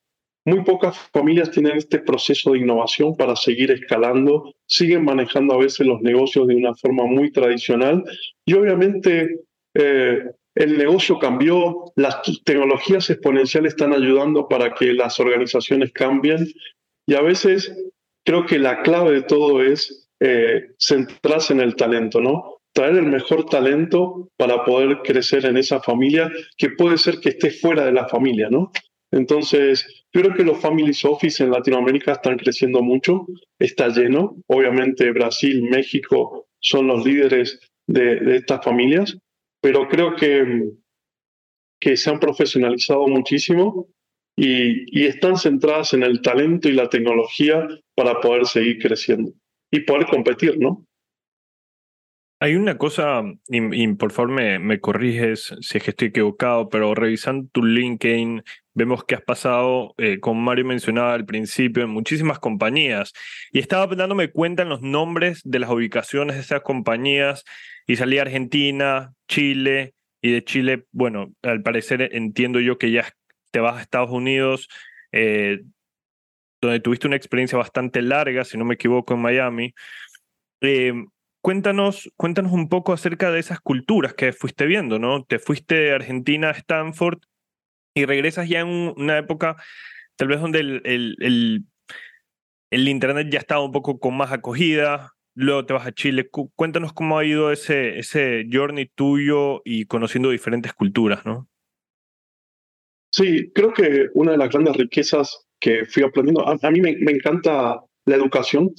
muy 0.45 0.65
pocas 0.65 0.99
familias 1.13 1.51
tienen 1.51 1.77
este 1.77 1.99
proceso 1.99 2.53
de 2.53 2.59
innovación 2.59 3.17
para 3.17 3.37
seguir 3.37 3.71
escalando, 3.71 4.55
siguen 4.77 5.05
manejando 5.05 5.55
a 5.55 5.63
veces 5.67 5.87
los 5.87 6.01
negocios 6.01 6.47
de 6.47 6.57
una 6.57 6.75
forma 6.75 7.05
muy 7.05 7.31
tradicional 7.31 8.03
y 8.49 8.55
obviamente 8.55 9.11
Eh, 9.75 10.19
el 10.55 10.77
negocio 10.77 11.19
cambió, 11.19 11.93
las 11.97 12.21
tecnologías 12.45 13.09
exponenciales 13.09 13.73
están 13.73 13.95
ayudando 13.95 14.49
para 14.49 14.75
que 14.75 14.93
las 14.93 15.19
organizaciones 15.19 15.93
cambien 15.93 16.47
y 17.09 17.15
a 17.15 17.23
veces 17.23 17.73
creo 18.23 18.45
que 18.45 18.59
la 18.59 18.83
clave 18.83 19.13
de 19.13 19.23
todo 19.23 19.63
es 19.63 20.11
eh, 20.21 20.75
centrarse 20.79 21.55
en 21.55 21.61
el 21.61 21.75
talento, 21.75 22.21
¿no? 22.21 22.59
Traer 22.75 22.97
el 22.97 23.07
mejor 23.07 23.47
talento 23.47 24.29
para 24.37 24.63
poder 24.65 24.99
crecer 25.03 25.47
en 25.47 25.57
esa 25.57 25.81
familia 25.81 26.31
que 26.59 26.69
puede 26.69 26.99
ser 26.99 27.15
que 27.21 27.31
esté 27.31 27.51
fuera 27.51 27.87
de 27.87 27.93
la 27.93 28.07
familia, 28.07 28.49
¿no? 28.51 28.71
Entonces, 29.11 30.02
creo 30.13 30.35
que 30.35 30.45
los 30.45 30.61
Families 30.61 31.05
Office 31.05 31.43
en 31.43 31.51
Latinoamérica 31.51 32.13
están 32.13 32.37
creciendo 32.37 32.83
mucho, 32.83 33.27
está 33.59 33.89
lleno. 33.89 34.37
Obviamente 34.47 35.11
Brasil, 35.11 35.63
México 35.63 36.47
son 36.61 36.87
los 36.87 37.05
líderes 37.05 37.59
de, 37.87 38.17
de 38.21 38.37
estas 38.37 38.65
familias, 38.65 39.17
pero 39.61 39.89
creo 39.89 40.15
que, 40.15 40.71
que 41.81 41.97
se 41.97 42.11
han 42.11 42.21
profesionalizado 42.21 43.07
muchísimo 43.09 43.89
y, 44.37 44.99
y, 44.99 45.07
están 45.07 45.37
centradas 45.37 45.93
en 45.93 46.03
el 46.03 46.23
talento 46.23 46.69
y 46.69 46.73
la 46.73 46.89
tecnología 46.89 47.69
para 47.95 48.21
poder 48.21 48.47
seguir 48.47 48.79
creciendo 48.79 49.33
y 49.71 49.81
poder 49.81 50.07
competir, 50.07 50.59
¿no? 50.59 50.87
Hay 52.43 52.57
una 52.57 52.77
cosa, 52.77 53.23
y, 53.47 53.87
por 53.95 54.11
favor 54.11 54.33
me, 54.33 54.59
me, 54.59 54.81
corriges 54.81 55.55
si 55.61 55.79
es 55.79 55.85
que 55.85 55.91
estoy 55.91 56.09
equivocado, 56.09 56.69
pero 56.69 56.93
revisando 56.93 57.49
tu 57.53 57.65
LinkedIn, 57.65 58.43
vemos 58.75 59.05
que 59.05 59.15
has 59.15 59.23
pasado, 59.23 59.95
eh, 59.97 60.19
como 60.19 60.41
Mario 60.41 60.65
mencionaba 60.65 61.15
al 61.15 61.25
principio, 61.25 61.85
en 61.85 61.91
muchísimas 61.91 62.41
compañías. 62.41 63.13
Y 63.53 63.61
estaba 63.61 63.87
dándome 63.95 64.33
cuenta 64.33 64.65
en 64.65 64.71
los 64.71 64.83
nombres 64.83 65.41
de 65.45 65.61
las 65.61 65.71
ubicaciones 65.71 66.35
de 66.35 66.43
esas 66.43 66.63
compañías 66.63 67.45
y 67.87 67.95
salí 67.95 68.19
a 68.19 68.23
Argentina, 68.23 69.15
Chile, 69.29 69.95
y 70.21 70.33
de 70.33 70.43
Chile, 70.43 70.87
bueno, 70.91 71.33
al 71.43 71.63
parecer 71.63 72.11
entiendo 72.13 72.59
yo 72.59 72.77
que 72.77 72.91
ya 72.91 73.09
te 73.53 73.61
vas 73.61 73.77
a 73.77 73.83
Estados 73.83 74.11
Unidos, 74.11 74.67
eh, 75.13 75.61
donde 76.61 76.81
tuviste 76.81 77.07
una 77.07 77.15
experiencia 77.15 77.57
bastante 77.57 78.03
larga, 78.03 78.45
si 78.45 78.59
no 78.59 78.65
me 78.65 78.75
equivoco, 78.75 79.15
en 79.15 79.21
Miami. 79.21 79.75
Eh, 80.61 80.93
cuéntanos, 81.43 82.11
cuéntanos 82.17 82.53
un 82.53 82.69
poco 82.69 82.93
acerca 82.93 83.31
de 83.31 83.41
esas 83.41 83.61
culturas 83.61 84.15
que 84.15 84.33
fuiste 84.33 84.65
viendo, 84.67 84.99
¿no? 84.99 85.25
Te 85.25 85.39
fuiste 85.39 85.75
de 85.75 85.93
Argentina 85.93 86.49
a 86.49 86.53
Stanford 86.53 87.19
y 87.95 88.07
regresas 88.07 88.49
ya 88.49 88.61
en 88.61 88.95
una 88.97 89.19
época 89.19 89.57
tal 90.17 90.29
vez 90.29 90.41
donde 90.41 90.61
el, 90.61 91.67
Internet 92.71 93.29
ya 93.31 93.39
estaba 93.39 93.65
un 93.65 93.73
poco 93.73 93.99
con 93.99 94.17
más 94.17 94.33
acogida, 94.33 95.13
luego 95.35 95.67
te 95.67 95.75
vas 95.75 95.87
a 95.87 95.93
Chile. 95.93 96.31
Cuéntanos 96.31 96.93
cómo 96.93 97.19
ha 97.19 97.25
ido 97.25 97.53
ese, 97.53 97.99
ese 97.99 98.47
journey 98.51 98.91
tuyo 98.95 99.61
y 99.65 99.87
conociendo 99.87 100.31
diferentes 100.31 100.73
culturas, 100.73 101.27
¿no? 101.27 101.49
Sí, 103.11 103.51
creo 103.53 103.75
que 103.75 104.09
una 104.15 104.33
de 104.33 104.39
las 104.39 104.49
grandes 104.49 104.77
riquezas 104.77 105.47
que 105.61 105.85
fui 105.85 106.03
aprendiendo, 106.03 106.49
a, 106.49 106.71
mí 106.71 106.81
me, 106.81 106.91
encanta 106.91 107.81
la 108.07 108.17
educación 108.17 108.73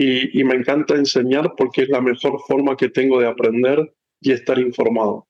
y, 0.00 0.44
me 0.44 0.54
encanta 0.54 0.94
enseñar 0.94 1.54
porque 1.56 1.82
es 1.82 1.88
la 1.88 2.00
mejor 2.00 2.40
forma 2.46 2.76
que 2.76 2.88
tengo 2.88 3.18
de 3.18 3.26
aprender 3.26 3.92
y 4.20 4.30
estar 4.30 4.56
informado. 4.60 5.26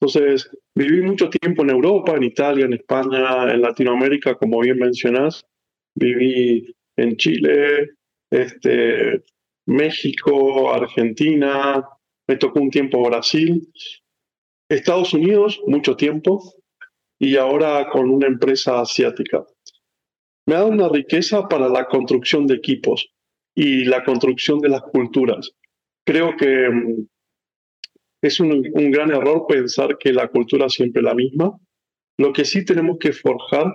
Entonces, 0.00 0.50
viví 0.74 1.02
mucho 1.02 1.30
tiempo 1.30 1.62
en 1.62 1.70
Europa, 1.70 2.16
en 2.16 2.24
Italia, 2.24 2.64
en 2.64 2.72
España, 2.72 3.52
en 3.52 3.62
Latinoamérica, 3.62 4.34
como 4.34 4.58
bien 4.58 4.78
mencionás. 4.78 5.44
Viví 5.94 6.74
en 6.96 7.16
Chile, 7.16 7.90
este, 8.30 9.22
México, 9.66 10.72
Argentina, 10.72 11.84
me 12.26 12.36
tocó 12.36 12.60
un 12.60 12.70
tiempo 12.70 13.04
Brasil, 13.04 13.68
Estados 14.68 15.14
Unidos, 15.14 15.60
mucho 15.68 15.94
tiempo, 15.94 16.42
y 17.20 17.36
ahora 17.36 17.88
con 17.90 18.10
una 18.10 18.26
empresa 18.26 18.80
asiática. 18.80 19.46
Me 20.46 20.56
ha 20.56 20.64
una 20.64 20.88
riqueza 20.88 21.48
para 21.48 21.68
la 21.68 21.84
construcción 21.86 22.48
de 22.48 22.56
equipos 22.56 23.12
y 23.58 23.84
la 23.86 24.04
construcción 24.04 24.60
de 24.60 24.68
las 24.68 24.82
culturas. 24.82 25.50
Creo 26.06 26.36
que 26.36 26.70
mm, 26.70 27.08
es 28.22 28.38
un, 28.38 28.62
gran 28.92 29.10
error 29.10 29.46
pensar 29.48 29.98
que 29.98 30.12
la 30.12 30.28
cultura 30.28 30.66
es 30.66 30.74
siempre 30.74 31.02
la 31.02 31.12
misma. 31.12 31.58
Lo 32.18 32.32
que 32.32 32.44
sí 32.44 32.64
tenemos 32.64 32.98
que 33.00 33.12
forjar 33.12 33.74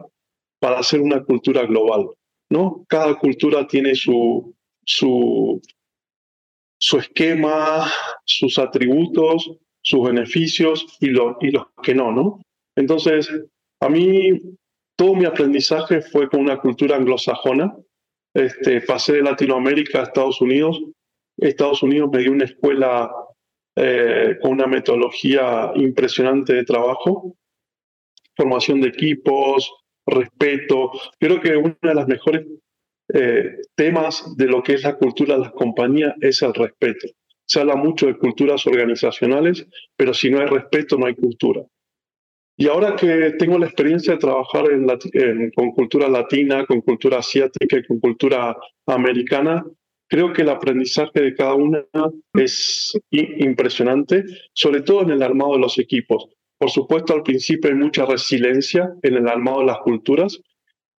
para 0.62 0.80
hacer 0.80 1.02
una 1.02 1.22
cultura 1.26 1.65
global, 1.65 2.08
¿no? 2.50 2.86
Cada 2.88 3.15
cultura 3.15 3.67
tiene 3.67 3.93
su, 3.93 4.56
su, 4.86 5.62
su 6.80 6.98
esquema, 7.00 7.86
sus 8.24 8.58
atributos, 8.60 9.52
sus 9.82 10.08
beneficios 10.08 10.98
y, 11.02 11.08
lo, 11.08 11.38
y 11.41 11.52
los 11.52 11.65
que 11.84 11.93
no, 11.93 12.10
¿no? 12.13 12.39
Entonces, 12.78 13.30
a 13.82 13.89
mí 13.89 14.39
todo 14.96 15.13
mi 15.13 15.26
aprendizaje 15.26 16.02
fue 16.02 16.30
con 16.30 16.39
una 16.39 16.58
cultura 16.58 16.96
anglosajona. 16.96 17.76
Este, 18.34 18.82
pasé 18.82 19.13
de 19.13 19.22
Latinoamérica 19.22 20.00
a 20.00 20.04
Estados 20.04 20.41
Unidos. 20.41 20.82
Estados 21.38 21.84
Unidos 21.84 22.10
me 22.12 22.19
dio 22.19 22.32
una 22.32 22.46
escuela 22.46 23.12
eh, 23.76 24.38
con 24.41 24.52
una 24.52 24.67
metodología 24.67 25.72
impresionante 25.76 26.54
de 26.54 26.63
trabajo, 26.63 27.36
formación 28.36 28.82
de 28.82 28.89
equipos, 28.89 29.72
respeto. 30.06 30.91
Creo 31.19 31.41
que 31.41 31.58
una 31.58 31.78
de 31.82 31.96
las 31.96 32.08
mejores 32.08 32.46
eh, 33.13 33.58
temas 33.76 34.36
de 34.38 34.46
lo 34.46 34.63
que 34.63 34.74
es 34.74 34.84
la 34.84 34.96
cultura 34.96 35.36
de 35.36 35.41
las 35.41 35.52
compañías 35.52 36.13
es 36.22 36.41
el 36.41 36.54
respeto. 36.54 37.08
Se 37.46 37.60
habla 37.60 37.76
mucho 37.76 38.08
de 38.08 38.17
culturas 38.17 38.65
organizacionales, 38.65 39.67
pero 39.96 40.13
si 40.13 40.30
no 40.30 40.39
hay 40.39 40.48
respeto 40.48 40.98
no 40.98 41.06
hay 41.06 41.15
cultura. 41.15 41.62
Y 42.63 42.67
ahora 42.69 42.95
que 42.95 43.34
tengo 43.38 43.60
la 43.60 43.65
experiencia 43.65 44.13
de 44.13 44.19
trabajar 44.19 44.63
con 45.54 45.71
cultura 45.73 46.08
latina, 46.08 46.65
con 46.65 46.80
cultura 46.80 47.17
asiática 47.17 47.78
y 47.78 47.84
con 47.84 47.99
cultura 47.99 48.56
americana, 48.86 49.65
creo 50.08 50.32
que 50.32 50.43
el 50.43 50.49
aprendizaje 50.49 51.23
de 51.23 51.36
cada 51.36 51.56
una 51.56 51.84
es 52.34 52.97
impresionante, 53.12 54.23
sobre 54.54 54.80
todo 54.80 55.02
en 55.02 55.10
el 55.10 55.23
armado 55.23 55.56
de 55.56 55.60
los 55.60 55.78
equipos. 55.78 56.30
Por 56.58 56.71
supuesto, 56.71 57.13
al 57.13 57.23
principio 57.23 57.69
hay 57.69 57.76
mucha 57.76 58.06
resiliencia 58.06 58.93
en 59.02 59.15
el 59.15 59.28
armado 59.28 59.60
de 59.60 59.65
las 59.65 59.80
culturas, 59.80 60.39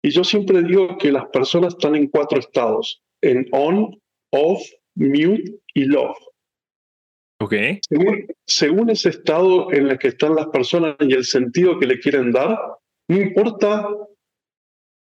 y 0.02 0.10
yo 0.10 0.22
siempre 0.22 0.62
digo 0.64 0.98
que 0.98 1.12
las 1.12 1.24
personas 1.32 1.72
están 1.72 1.96
en 1.96 2.08
cuatro 2.08 2.40
estados, 2.40 3.00
en 3.22 3.46
on, 3.52 3.98
off, 4.32 4.60
mute 4.96 5.44
y 5.72 5.84
love. 5.86 6.18
Ok. 7.40 7.54
Según, 7.88 8.26
según 8.46 8.90
ese 8.90 9.10
estado 9.10 9.72
en 9.72 9.88
el 9.88 9.98
que 9.98 10.08
están 10.08 10.34
las 10.34 10.46
personas 10.46 10.96
y 11.00 11.12
el 11.12 11.24
sentido 11.24 11.78
que 11.78 11.86
le 11.86 11.98
quieren 11.98 12.32
dar, 12.32 12.58
no 13.08 13.16
importa 13.16 13.88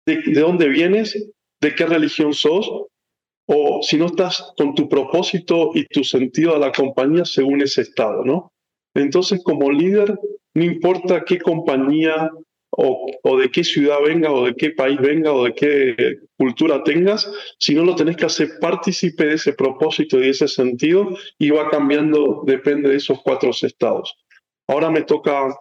de, 0.05 0.21
de 0.21 0.41
dónde 0.41 0.67
vienes, 0.67 1.29
de 1.61 1.75
qué 1.75 1.85
religión 1.85 2.33
sos, 2.33 2.69
o 3.49 3.79
si 3.81 3.97
no 3.97 4.07
estás 4.07 4.53
con 4.57 4.75
tu 4.75 4.89
propósito 4.89 5.71
y 5.73 5.85
tu 5.85 6.03
sentido 6.03 6.55
a 6.55 6.59
la 6.59 6.71
compañía 6.71 7.23
según 7.23 7.61
ese 7.61 7.81
estado, 7.81 8.23
¿no? 8.25 8.51
Entonces, 8.93 9.41
como 9.43 9.71
líder, 9.71 10.19
no 10.53 10.63
importa 10.63 11.23
qué 11.23 11.39
compañía 11.39 12.31
o, 12.79 13.37
de 13.37 13.49
qué 13.49 13.63
ciudad 13.63 13.97
venga 14.05 14.31
o 14.31 14.45
de 14.45 14.55
qué 14.55 14.69
país 14.69 14.99
venga 14.99 15.33
o 15.33 15.45
de 15.45 15.53
qué 15.55 16.19
cultura 16.37 16.83
tengas, 16.83 17.29
si 17.57 17.73
no 17.73 17.83
lo 17.83 17.95
tenés 17.95 18.17
que 18.17 18.25
hacer 18.25 18.59
partícipe 18.61 19.25
de 19.25 19.33
ese 19.33 19.53
propósito 19.53 20.17
y 20.17 20.21
de 20.21 20.29
ese 20.29 20.47
sentido 20.47 21.17
y 21.39 21.49
va 21.49 21.69
cambiando, 21.69 22.43
depende 22.45 22.89
de 22.89 22.97
esos 22.97 23.19
cuatro 23.23 23.49
estados. 23.49 24.15
Ahora 24.67 24.91
me 24.91 25.01
toca 25.01 25.57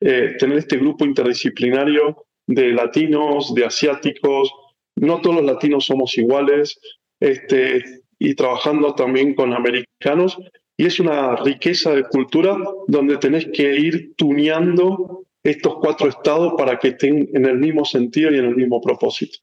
eh, 0.00 0.36
tener 0.38 0.58
este 0.58 0.76
grupo 0.76 1.06
interdisciplinario 1.06 2.26
de 2.46 2.72
latinos, 2.72 3.54
de 3.54 3.64
asiáticos, 3.64 4.52
no 4.96 5.22
todos 5.22 5.36
los 5.36 5.44
latinos 5.46 5.86
somos 5.86 6.18
iguales, 6.18 6.78
este, 7.18 7.82
y 8.18 8.34
trabajando 8.34 8.94
también 8.94 9.34
con 9.34 9.54
americanos, 9.54 10.36
y 10.76 10.84
es 10.84 11.00
una 11.00 11.36
riqueza 11.36 11.94
de 11.94 12.04
cultura 12.04 12.58
donde 12.88 13.16
tenés 13.16 13.46
que 13.52 13.74
ir 13.74 14.14
tuneando 14.16 15.24
estos 15.50 15.76
cuatro 15.80 16.08
estados 16.08 16.54
para 16.56 16.78
que 16.78 16.88
estén 16.88 17.28
en 17.32 17.46
el 17.46 17.58
mismo 17.58 17.84
sentido 17.84 18.30
y 18.32 18.38
en 18.38 18.46
el 18.46 18.56
mismo 18.56 18.80
propósito. 18.80 19.38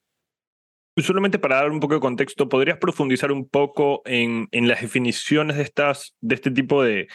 Solamente 0.98 1.40
para 1.40 1.58
dar 1.58 1.72
un 1.72 1.82
poco 1.82 1.96
de 1.96 2.00
contexto, 2.00 2.48
¿podrías 2.48 2.78
profundizar 2.78 3.32
un 3.32 3.50
poco 3.50 4.02
en, 4.06 4.48
en 4.52 4.68
las 4.68 4.82
definiciones 4.82 5.58
de, 5.58 5.64
estas, 5.64 6.16
de 6.22 6.36
este 6.36 6.52
tipo 6.52 6.84
de, 6.84 7.10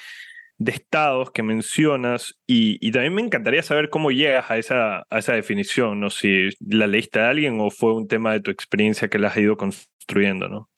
de 0.59 0.73
estados 0.73 1.31
que 1.31 1.43
mencionas? 1.43 2.39
Y, 2.47 2.77
y, 2.87 2.93
también 2.93 3.15
me 3.15 3.23
encantaría 3.23 3.63
saber 3.63 3.89
cómo 3.89 4.11
llegas 4.11 4.51
a 4.51 4.59
esa, 4.59 5.07
a 5.09 5.19
esa 5.19 5.33
definición, 5.33 5.99
¿no? 5.99 6.11
Si 6.11 6.51
la 6.61 6.87
leíste 6.87 7.21
a 7.21 7.31
alguien 7.31 7.59
o 7.59 7.71
fue 7.71 7.95
un 7.95 8.07
tema 8.07 8.35
de 8.35 8.41
tu 8.41 8.51
experiencia 8.51 9.09
que 9.09 9.19
la 9.19 9.29
has 9.29 9.37
ido 9.39 9.57
construyendo, 9.57 10.49
¿no? 10.49 10.69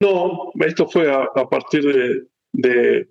No, 0.00 0.52
esto 0.64 0.88
fue 0.88 1.12
a, 1.12 1.28
a 1.34 1.48
partir 1.48 1.82
de, 1.82 2.26
de 2.52 3.08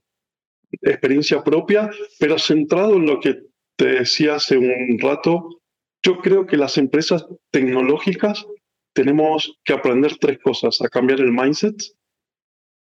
experiencia 0.81 1.43
propia, 1.43 1.89
pero 2.19 2.39
centrado 2.39 2.95
en 2.95 3.05
lo 3.05 3.19
que 3.19 3.48
te 3.79 3.87
decía 3.87 4.35
hace 4.35 4.57
un 4.57 4.99
rato, 4.99 5.61
yo 6.05 6.17
creo 6.19 6.45
que 6.45 6.57
las 6.57 6.77
empresas 6.77 7.25
tecnológicas 7.49 8.45
tenemos 8.93 9.57
que 9.63 9.71
aprender 9.71 10.17
tres 10.17 10.37
cosas, 10.39 10.81
a 10.81 10.89
cambiar 10.89 11.21
el 11.21 11.31
mindset, 11.31 11.77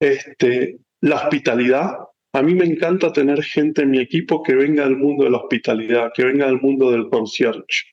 este, 0.01 0.79
la 1.03 1.17
hospitalidad, 1.17 1.99
a 2.33 2.43
mí 2.43 2.55
me 2.55 2.65
encanta 2.65 3.13
tener 3.13 3.43
gente 3.43 3.83
en 3.83 3.91
mi 3.91 3.99
equipo 3.99 4.43
que 4.43 4.55
venga 4.55 4.85
del 4.85 4.97
mundo 4.97 5.25
de 5.25 5.31
la 5.31 5.39
hospitalidad, 5.39 6.13
que 6.15 6.25
venga 6.25 6.47
del 6.47 6.63
mundo 6.63 6.91
del 6.91 7.11
concierge. 7.11 7.93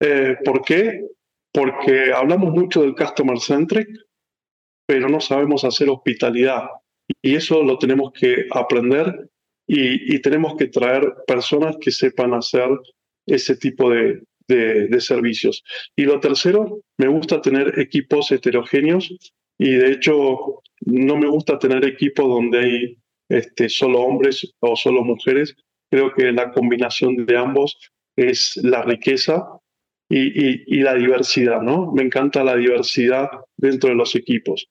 Eh, 0.00 0.36
¿Por 0.44 0.64
qué? 0.64 1.06
Porque 1.52 2.12
hablamos 2.12 2.52
mucho 2.52 2.82
del 2.82 2.96
customer 2.96 3.38
centric, 3.38 3.88
pero 4.88 5.08
no 5.08 5.20
sabemos 5.20 5.62
hacer 5.62 5.88
hospitalidad. 5.88 6.64
Y 7.22 7.36
eso 7.36 7.62
lo 7.62 7.78
tenemos 7.78 8.12
que 8.12 8.46
aprender 8.50 9.28
y, 9.66 10.18
tenemos 10.20 10.56
que 10.56 10.66
traer 10.66 11.14
personas 11.26 11.76
que 11.80 11.90
sepan 11.90 12.34
hacer 12.34 12.68
ese 13.26 13.56
tipo 13.56 13.90
de, 13.90 14.22
de, 14.48 15.00
servicios. 15.00 15.62
Y 15.96 16.02
lo 16.02 16.20
tercero, 16.20 16.80
me 16.98 17.08
gusta 17.08 17.40
tener 17.40 17.78
equipos 17.78 18.30
heterogéneos 18.32 19.14
y 19.58 19.70
de 19.72 19.92
hecho 19.92 20.62
no 20.80 21.16
me 21.16 21.28
gusta 21.28 21.58
tener 21.58 21.84
equipos 21.84 22.28
donde 22.28 22.58
hay 22.58 22.98
este, 23.28 23.68
solo 23.68 24.00
hombres 24.02 24.52
o 24.60 24.76
solo 24.76 25.04
mujeres. 25.04 25.54
Creo 25.90 26.12
que 26.12 26.32
la 26.32 26.50
combinación 26.52 27.24
de 27.24 27.36
ambos 27.36 27.78
es 28.16 28.56
la 28.62 28.82
riqueza 28.82 29.46
y, 30.08 30.76
y, 30.78 30.82
la 30.82 30.94
diversidad, 30.94 31.62
¿no? 31.62 31.90
Me 31.92 32.02
encanta 32.02 32.44
la 32.44 32.56
diversidad 32.56 33.30
dentro 33.56 33.88
de 33.90 33.96
los 33.96 34.14
equipos. 34.14 34.68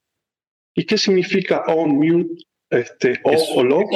¿Y 0.75 0.86
qué 0.86 0.97
significa 0.97 1.63
on, 1.67 1.95
mute, 1.95 2.43
este, 2.69 3.19
off 3.23 3.41
o 3.56 3.63
lock? 3.63 3.89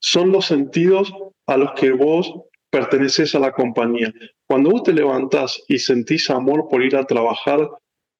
Son 0.00 0.32
los 0.32 0.46
sentidos 0.46 1.12
a 1.46 1.56
los 1.56 1.72
que 1.72 1.92
vos 1.92 2.32
perteneces 2.70 3.34
a 3.34 3.40
la 3.40 3.52
compañía. 3.52 4.12
Cuando 4.48 4.70
vos 4.70 4.82
te 4.82 4.92
levantás 4.92 5.62
y 5.68 5.78
sentís 5.78 6.30
amor 6.30 6.68
por 6.68 6.82
ir 6.82 6.96
a 6.96 7.04
trabajar, 7.04 7.68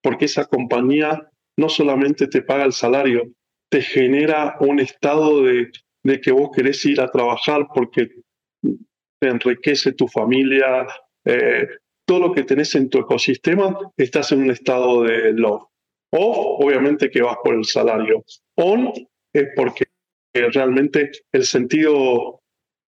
porque 0.02 0.26
esa 0.26 0.44
compañía 0.46 1.28
no 1.56 1.68
solamente 1.68 2.26
te 2.26 2.42
paga 2.42 2.64
el 2.64 2.72
salario, 2.72 3.22
te 3.70 3.82
genera 3.82 4.56
un 4.60 4.80
estado 4.80 5.42
de, 5.42 5.70
de 6.02 6.20
que 6.20 6.32
vos 6.32 6.50
querés 6.54 6.84
ir 6.84 7.00
a 7.00 7.10
trabajar 7.10 7.68
porque 7.74 8.08
te 9.20 9.28
enriquece 9.28 9.92
tu 9.92 10.08
familia, 10.08 10.86
eh, 11.24 11.68
todo 12.06 12.20
lo 12.20 12.32
que 12.32 12.42
tenés 12.42 12.74
en 12.74 12.88
tu 12.88 12.98
ecosistema, 12.98 13.78
estás 13.96 14.32
en 14.32 14.42
un 14.42 14.50
estado 14.50 15.04
de 15.04 15.32
love. 15.32 15.62
O, 16.12 16.58
obviamente, 16.64 17.10
que 17.10 17.22
vas 17.22 17.36
por 17.44 17.54
el 17.54 17.64
salario. 17.64 18.24
On 18.56 18.92
es 19.32 19.48
porque 19.54 19.84
realmente 20.34 21.10
el 21.32 21.44
sentido 21.44 22.40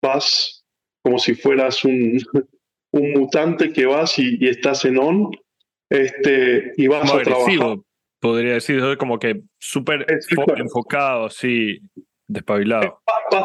vas 0.02 0.64
como 1.02 1.18
si 1.18 1.34
fueras 1.34 1.84
un, 1.84 2.18
un 2.92 3.12
mutante 3.12 3.72
que 3.72 3.86
vas 3.86 4.18
y, 4.18 4.38
estás 4.46 4.84
en 4.84 4.98
on 4.98 5.30
este, 5.90 6.72
y 6.76 6.86
vas 6.86 7.12
a 7.12 7.22
trabajar. 7.22 7.78
Podría 8.20 8.54
decir, 8.54 8.80
como 8.96 9.18
que 9.18 9.42
súper 9.58 10.06
enfocado, 10.56 11.28
sí, 11.28 11.78
despabilado. 12.26 13.00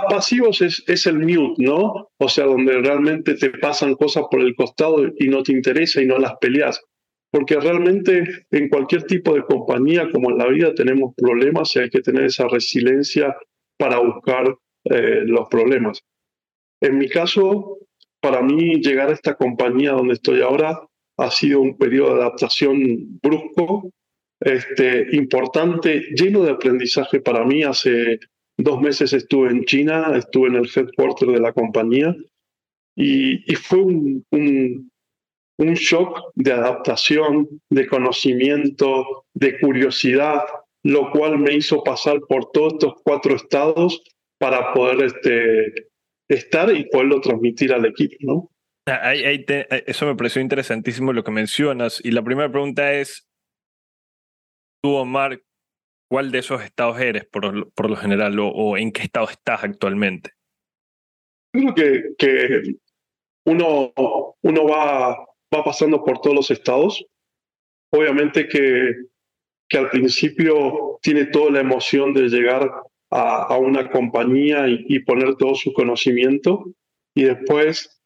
pasivos 0.09 0.61
es, 0.61 0.81
es 0.87 1.05
el 1.05 1.19
mute, 1.19 1.61
¿no? 1.61 2.09
O 2.17 2.29
sea, 2.29 2.45
donde 2.45 2.77
realmente 2.77 3.33
te 3.33 3.49
pasan 3.49 3.95
cosas 3.95 4.23
por 4.31 4.39
el 4.39 4.55
costado 4.55 5.05
y 5.17 5.27
no 5.27 5.43
te 5.43 5.51
interesa 5.51 6.01
y 6.01 6.05
no 6.05 6.17
las 6.17 6.35
peleas. 6.39 6.81
Porque 7.29 7.59
realmente 7.59 8.23
en 8.51 8.69
cualquier 8.69 9.03
tipo 9.03 9.33
de 9.35 9.43
compañía, 9.43 10.09
como 10.11 10.31
en 10.31 10.37
la 10.37 10.47
vida, 10.47 10.73
tenemos 10.73 11.13
problemas 11.15 11.75
y 11.75 11.79
hay 11.79 11.89
que 11.89 12.01
tener 12.01 12.23
esa 12.23 12.47
resiliencia 12.47 13.35
para 13.79 13.99
buscar 13.99 14.57
eh, 14.83 15.21
los 15.25 15.47
problemas. 15.47 16.03
En 16.81 16.97
mi 16.97 17.07
caso, 17.07 17.77
para 18.21 18.41
mí 18.41 18.81
llegar 18.81 19.09
a 19.09 19.13
esta 19.13 19.35
compañía 19.35 19.93
donde 19.93 20.15
estoy 20.15 20.41
ahora 20.41 20.79
ha 21.17 21.31
sido 21.31 21.61
un 21.61 21.77
periodo 21.77 22.15
de 22.15 22.21
adaptación 22.21 23.19
brusco, 23.21 23.91
este, 24.41 25.07
importante, 25.15 26.01
lleno 26.15 26.43
de 26.43 26.51
aprendizaje 26.51 27.19
para 27.19 27.43
mí. 27.43 27.63
Hace 27.63 28.19
dos 28.57 28.81
meses 28.81 29.13
estuve 29.13 29.49
en 29.49 29.63
China, 29.65 30.11
estuve 30.15 30.49
en 30.49 30.55
el 30.55 30.69
headquarter 30.73 31.29
de 31.29 31.39
la 31.39 31.53
compañía 31.53 32.15
y, 32.95 33.51
y 33.51 33.55
fue 33.55 33.79
un, 33.79 34.25
un, 34.31 34.91
un 35.57 35.73
shock 35.73 36.31
de 36.35 36.53
adaptación, 36.53 37.61
de 37.69 37.87
conocimiento, 37.87 39.25
de 39.33 39.59
curiosidad, 39.59 40.43
lo 40.83 41.11
cual 41.11 41.37
me 41.37 41.53
hizo 41.53 41.83
pasar 41.83 42.19
por 42.27 42.51
todos 42.51 42.73
estos 42.73 42.93
cuatro 43.03 43.35
estados 43.35 44.01
para 44.39 44.73
poder 44.73 45.03
este, 45.03 45.89
estar 46.29 46.73
y 46.75 46.89
poderlo 46.89 47.19
transmitir 47.21 47.73
al 47.73 47.85
equipo, 47.85 48.15
¿no? 48.21 48.51
Ah, 48.87 49.13
eso 49.13 50.05
me 50.05 50.15
pareció 50.15 50.41
interesantísimo 50.41 51.13
lo 51.13 51.23
que 51.23 51.31
mencionas. 51.31 52.01
Y 52.03 52.11
la 52.11 52.23
primera 52.23 52.49
pregunta 52.49 52.93
es, 52.93 53.27
tú, 54.81 54.95
Omar, 54.95 55.41
¿cuál 56.09 56.31
de 56.31 56.39
esos 56.39 56.63
estados 56.63 56.99
eres 56.99 57.25
por, 57.25 57.71
por 57.73 57.89
lo 57.89 57.95
general 57.95 58.37
o, 58.39 58.77
en 58.77 58.91
qué 58.91 59.03
estado 59.03 59.29
estás 59.29 59.63
actualmente? 59.63 60.31
Creo 61.53 61.75
que, 61.75 62.03
que 62.17 62.61
uno, 63.45 63.91
uno 64.41 64.65
va, 64.65 65.09
va 65.53 65.63
pasando 65.63 66.03
por 66.03 66.21
todos 66.21 66.35
los 66.35 66.51
estados. 66.51 67.05
Obviamente 67.91 68.47
que, 68.47 68.93
que 69.69 69.77
al 69.77 69.89
principio 69.89 70.99
tiene 71.01 71.25
toda 71.25 71.51
la 71.51 71.59
emoción 71.61 72.13
de 72.13 72.27
llegar 72.27 72.69
a, 73.11 73.57
una 73.57 73.89
compañía 73.89 74.67
y, 74.67 74.99
poner 74.99 75.35
todo 75.35 75.55
su 75.55 75.73
conocimiento 75.73 76.65
y 77.15 77.23
después 77.23 78.01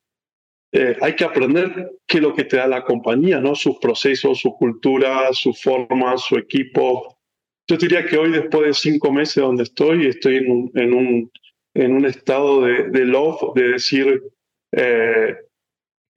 eh, 0.71 0.95
hay 1.01 1.15
que 1.15 1.25
aprender 1.25 1.91
qué 2.07 2.17
es 2.17 2.23
lo 2.23 2.33
que 2.33 2.45
te 2.45 2.57
da 2.57 2.67
la 2.67 2.83
compañía, 2.83 3.39
¿no? 3.39 3.53
Sus 3.55 3.77
procesos, 3.79 4.39
su 4.39 4.53
cultura, 4.55 5.29
su 5.31 5.53
forma, 5.53 6.17
su 6.17 6.37
equipo. 6.37 7.17
Yo 7.69 7.77
diría 7.77 8.05
que 8.05 8.17
hoy, 8.17 8.31
después 8.31 8.65
de 8.65 8.73
cinco 8.73 9.11
meses 9.11 9.35
donde 9.35 9.63
estoy, 9.63 10.07
estoy 10.07 10.37
en 10.37 10.51
un, 10.51 10.71
en 10.73 10.93
un, 10.93 11.31
en 11.75 11.93
un 11.93 12.05
estado 12.05 12.61
de, 12.61 12.89
de 12.89 13.05
love, 13.05 13.53
de 13.55 13.67
decir, 13.69 14.23
eh, 14.71 15.35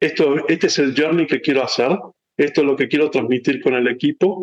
esto, 0.00 0.48
este 0.48 0.68
es 0.68 0.78
el 0.78 0.94
journey 0.96 1.26
que 1.26 1.40
quiero 1.40 1.62
hacer, 1.62 1.90
esto 2.36 2.60
es 2.60 2.66
lo 2.66 2.76
que 2.76 2.88
quiero 2.88 3.10
transmitir 3.10 3.62
con 3.62 3.74
el 3.74 3.88
equipo, 3.88 4.42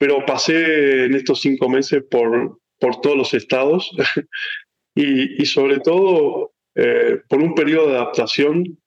pero 0.00 0.24
pasé 0.24 1.04
en 1.04 1.14
estos 1.14 1.42
cinco 1.42 1.68
meses 1.68 2.02
por, 2.10 2.58
por 2.80 3.02
todos 3.02 3.18
los 3.18 3.34
estados 3.34 3.90
y, 4.96 5.42
y, 5.42 5.44
sobre 5.44 5.78
todo 5.80 6.52
eh, 6.74 7.20
por 7.28 7.42
un 7.42 7.54
periodo 7.54 7.88
de 7.90 7.96
adaptación 7.96 8.78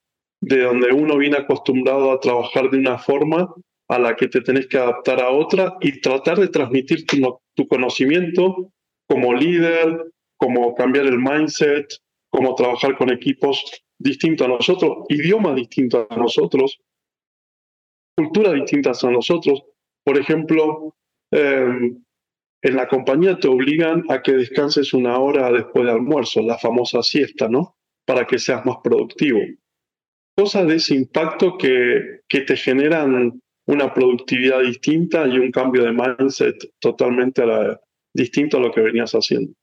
de 0.41 0.63
donde 0.63 0.91
uno 0.91 1.15
viene 1.17 1.37
acostumbrado 1.37 2.11
a 2.11 2.19
trabajar 2.19 2.71
de 2.71 2.79
una 2.79 2.97
forma 2.97 3.53
a 3.89 3.99
la 3.99 4.15
que 4.15 4.27
te 4.27 4.41
tenés 4.41 4.65
que 4.65 4.79
adaptar 4.79 5.21
a 5.21 5.29
otra 5.29 5.77
y 5.81 6.01
tratar 6.01 6.39
de 6.39 6.47
transmitir 6.47 7.05
tu, 7.05 7.17
tu 7.55 7.67
conocimiento 7.67 8.71
como 9.07 9.35
líder, 9.35 10.11
como 10.37 10.73
cambiar 10.73 11.05
el 11.05 11.19
mindset, 11.19 11.93
como 12.31 12.55
trabajar 12.55 12.97
con 12.97 13.11
equipos 13.11 13.63
distintos 13.99 14.47
a 14.47 14.49
nosotros, 14.49 15.05
idiomas 15.09 15.55
distintos 15.57 16.07
a 16.09 16.15
nosotros, 16.17 16.79
culturas 18.17 18.55
distintas 18.55 19.03
a 19.03 19.11
nosotros. 19.11 19.61
Por 20.03 20.17
ejemplo, 20.17 20.95
eh, 21.33 21.91
en 22.61 22.75
la 22.75 22.87
compañía 22.87 23.37
te 23.37 23.47
obligan 23.47 24.03
a 24.09 24.21
que 24.21 24.33
descanses 24.33 24.93
una 24.93 25.17
hora 25.17 25.51
después 25.51 25.85
del 25.85 25.95
almuerzo, 25.95 26.41
la 26.41 26.57
famosa 26.57 27.03
siesta, 27.03 27.49
¿no? 27.49 27.75
Para 28.05 28.25
que 28.25 28.39
seas 28.39 28.65
más 28.65 28.77
productivo. 28.83 29.39
Cosas 30.37 30.67
de 30.67 30.75
ese 30.75 30.95
impacto 30.95 31.57
que, 31.57 32.21
que 32.27 32.41
te 32.41 32.55
generan 32.55 33.41
una 33.65 33.93
productividad 33.93 34.61
distinta 34.61 35.27
y 35.27 35.39
un 35.39 35.51
cambio 35.51 35.83
de 35.83 35.91
mindset 35.91 36.55
totalmente 36.79 37.43
distinto 38.13 38.57
a 38.57 38.61
lo 38.61 38.71
que 38.71 38.81
venías 38.81 39.11
haciendo. 39.13 39.53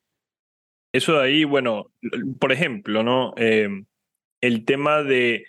Eso 0.92 1.14
de 1.14 1.22
ahí, 1.22 1.44
bueno, 1.44 1.92
por 2.40 2.52
ejemplo, 2.52 3.02
¿no? 3.02 3.32
Eh, 3.36 3.68
el 4.42 4.64
tema 4.64 5.02
de, 5.02 5.46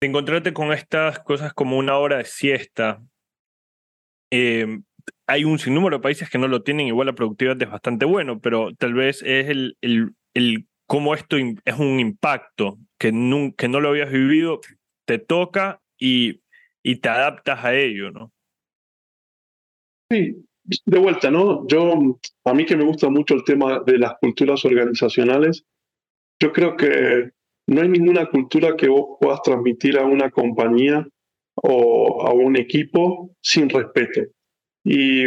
de, 0.00 0.06
encontrarte 0.06 0.52
con 0.52 0.72
estas 0.72 1.20
cosas 1.20 1.54
como 1.54 1.78
una 1.78 1.96
hora 1.96 2.18
de 2.18 2.24
siesta, 2.24 3.02
eh, 4.32 4.80
hay 5.26 5.44
un 5.44 5.58
sinnúmero 5.58 5.98
de 5.98 6.02
países 6.02 6.30
que 6.30 6.38
no 6.38 6.48
lo 6.48 6.62
tienen, 6.62 6.86
igual 6.86 7.06
la 7.06 7.14
productividad 7.14 7.60
es 7.62 7.70
bastante 7.70 8.06
bueno, 8.06 8.40
pero 8.40 8.74
tal 8.74 8.94
vez 8.94 9.22
es 9.22 9.50
el, 9.50 9.76
el, 9.82 10.14
el 10.32 10.66
cómo 10.86 11.14
esto 11.14 11.36
es 11.36 11.78
un 11.78 12.00
impacto 12.00 12.78
que, 12.98 13.10
que 13.56 13.68
no 13.68 13.80
lo 13.80 13.88
habías 13.90 14.10
vivido, 14.10 14.60
te 15.06 15.18
toca 15.18 15.82
y, 15.98 16.40
y 16.82 16.96
te 16.96 17.10
adaptas 17.10 17.62
a 17.62 17.74
ello, 17.74 18.10
¿no? 18.10 18.32
Sí, 20.10 20.46
de 20.86 20.98
vuelta, 20.98 21.30
¿no? 21.30 21.66
Yo, 21.68 22.18
a 22.44 22.54
mí 22.54 22.64
que 22.64 22.76
me 22.76 22.84
gusta 22.84 23.10
mucho 23.10 23.34
el 23.34 23.44
tema 23.44 23.80
de 23.80 23.98
las 23.98 24.14
culturas 24.18 24.64
organizacionales, 24.64 25.66
yo 26.40 26.52
creo 26.52 26.76
que 26.76 27.32
no 27.66 27.82
hay 27.82 27.88
ninguna 27.88 28.30
cultura 28.30 28.76
que 28.76 28.88
vos 28.88 29.18
puedas 29.20 29.42
transmitir 29.42 29.98
a 29.98 30.06
una 30.06 30.30
compañía 30.30 31.06
o 31.54 32.26
a 32.26 32.32
un 32.32 32.56
equipo 32.56 33.30
sin 33.40 33.68
respeto. 33.68 34.22
Y 34.84 35.24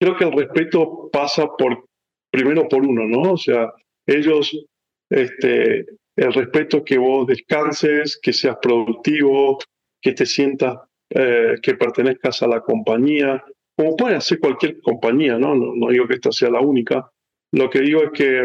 creo 0.00 0.16
que 0.16 0.24
el 0.24 0.32
respeto 0.32 1.08
pasa 1.12 1.46
por, 1.58 1.86
primero 2.30 2.68
por 2.68 2.82
uno, 2.84 3.04
¿no? 3.06 3.32
O 3.32 3.36
sea, 3.36 3.72
ellos, 4.06 4.66
este, 5.10 5.86
el 6.16 6.32
respeto 6.32 6.84
que 6.84 6.98
vos 6.98 7.26
descanses, 7.26 8.18
que 8.22 8.32
seas 8.32 8.56
productivo, 8.60 9.58
que 10.00 10.12
te 10.12 10.26
sientas 10.26 10.78
eh, 11.10 11.56
que 11.62 11.74
pertenezcas 11.74 12.42
a 12.42 12.48
la 12.48 12.60
compañía, 12.60 13.44
como 13.76 13.96
puede 13.96 14.16
hacer 14.16 14.38
cualquier 14.38 14.80
compañía, 14.80 15.38
¿no? 15.38 15.54
¿no? 15.54 15.88
digo 15.88 16.06
que 16.06 16.14
esta 16.14 16.32
sea 16.32 16.50
la 16.50 16.60
única, 16.60 17.10
lo 17.52 17.70
que 17.70 17.80
digo 17.80 18.02
es 18.02 18.10
que 18.10 18.42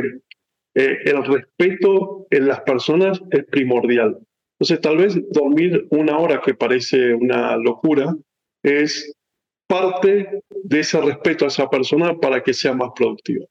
eh, 0.75 0.97
el 1.05 1.23
respeto 1.25 2.27
en 2.29 2.47
las 2.47 2.61
personas 2.61 3.21
es 3.31 3.45
primordial. 3.45 4.19
Entonces, 4.59 4.81
tal 4.81 4.97
vez 4.97 5.31
dormir 5.31 5.87
una 5.89 6.17
hora, 6.17 6.41
que 6.41 6.53
parece 6.53 7.13
una 7.13 7.55
locura, 7.55 8.13
es 8.61 9.13
parte 9.67 10.41
de 10.49 10.79
ese 10.79 10.99
respeto 10.99 11.45
a 11.45 11.47
esa 11.47 11.69
persona 11.69 12.17
para 12.17 12.43
que 12.43 12.53
sea 12.53 12.73
más 12.73 12.89
productiva. 12.93 13.45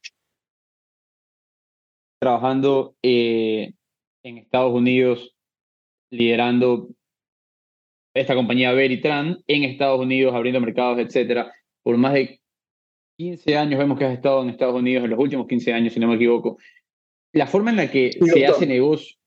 Trabajando 2.20 2.94
eh, 3.02 3.72
en 4.22 4.38
Estados 4.38 4.74
Unidos, 4.74 5.34
liderando 6.10 6.88
esta 8.14 8.34
compañía 8.34 8.72
Veritran 8.72 9.42
en 9.46 9.64
Estados 9.64 10.00
Unidos, 10.00 10.34
abriendo 10.34 10.60
mercados, 10.60 10.98
etcétera, 10.98 11.52
por 11.82 11.96
más 11.96 12.14
de 12.14 12.40
15 13.18 13.56
años 13.56 13.78
vemos 13.78 13.98
que 13.98 14.04
has 14.04 14.14
estado 14.14 14.42
en 14.42 14.50
Estados 14.50 14.74
Unidos, 14.74 15.04
en 15.04 15.10
los 15.10 15.18
últimos 15.18 15.46
15 15.46 15.72
años, 15.72 15.94
si 15.94 16.00
no 16.00 16.08
me 16.08 16.16
equivoco. 16.16 16.58
La 17.32 17.46
forma 17.46 17.70
en 17.70 17.76
la 17.76 17.90
que 17.90 18.12
se 18.12 18.46
hace 18.46 18.66
negocio, 18.66 19.17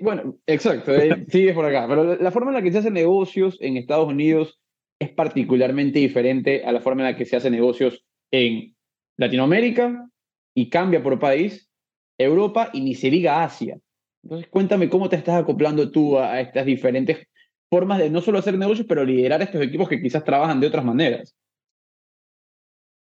bueno, 0.00 0.38
exacto, 0.46 0.94
eh, 0.94 1.26
sigues 1.28 1.54
por 1.54 1.64
acá, 1.64 1.86
pero 1.88 2.16
la 2.16 2.30
forma 2.30 2.50
en 2.50 2.56
la 2.56 2.62
que 2.62 2.72
se 2.72 2.78
hacen 2.78 2.94
negocios 2.94 3.56
en 3.60 3.76
Estados 3.76 4.08
Unidos 4.08 4.60
es 5.00 5.10
particularmente 5.10 5.98
diferente 5.98 6.64
a 6.64 6.72
la 6.72 6.80
forma 6.80 7.02
en 7.02 7.12
la 7.12 7.16
que 7.16 7.24
se 7.24 7.36
hacen 7.36 7.52
negocios 7.52 8.04
en 8.30 8.76
Latinoamérica 9.16 10.08
y 10.54 10.68
cambia 10.68 11.02
por 11.02 11.18
país, 11.18 11.70
Europa 12.18 12.70
y 12.72 12.82
ni 12.82 12.94
se 12.94 13.10
diga 13.10 13.42
Asia. 13.42 13.78
Entonces, 14.22 14.48
cuéntame 14.50 14.90
cómo 14.90 15.08
te 15.08 15.16
estás 15.16 15.40
acoplando 15.40 15.90
tú 15.90 16.18
a, 16.18 16.40
estas 16.40 16.66
diferentes 16.66 17.26
formas 17.70 17.98
de 17.98 18.10
no 18.10 18.20
solo 18.20 18.38
hacer 18.38 18.58
negocios, 18.58 18.86
pero 18.86 19.04
liderar 19.04 19.40
estos 19.40 19.62
equipos 19.62 19.88
que 19.88 20.00
quizás 20.02 20.24
trabajan 20.24 20.60
de 20.60 20.66
otras 20.66 20.84
maneras. 20.84 21.34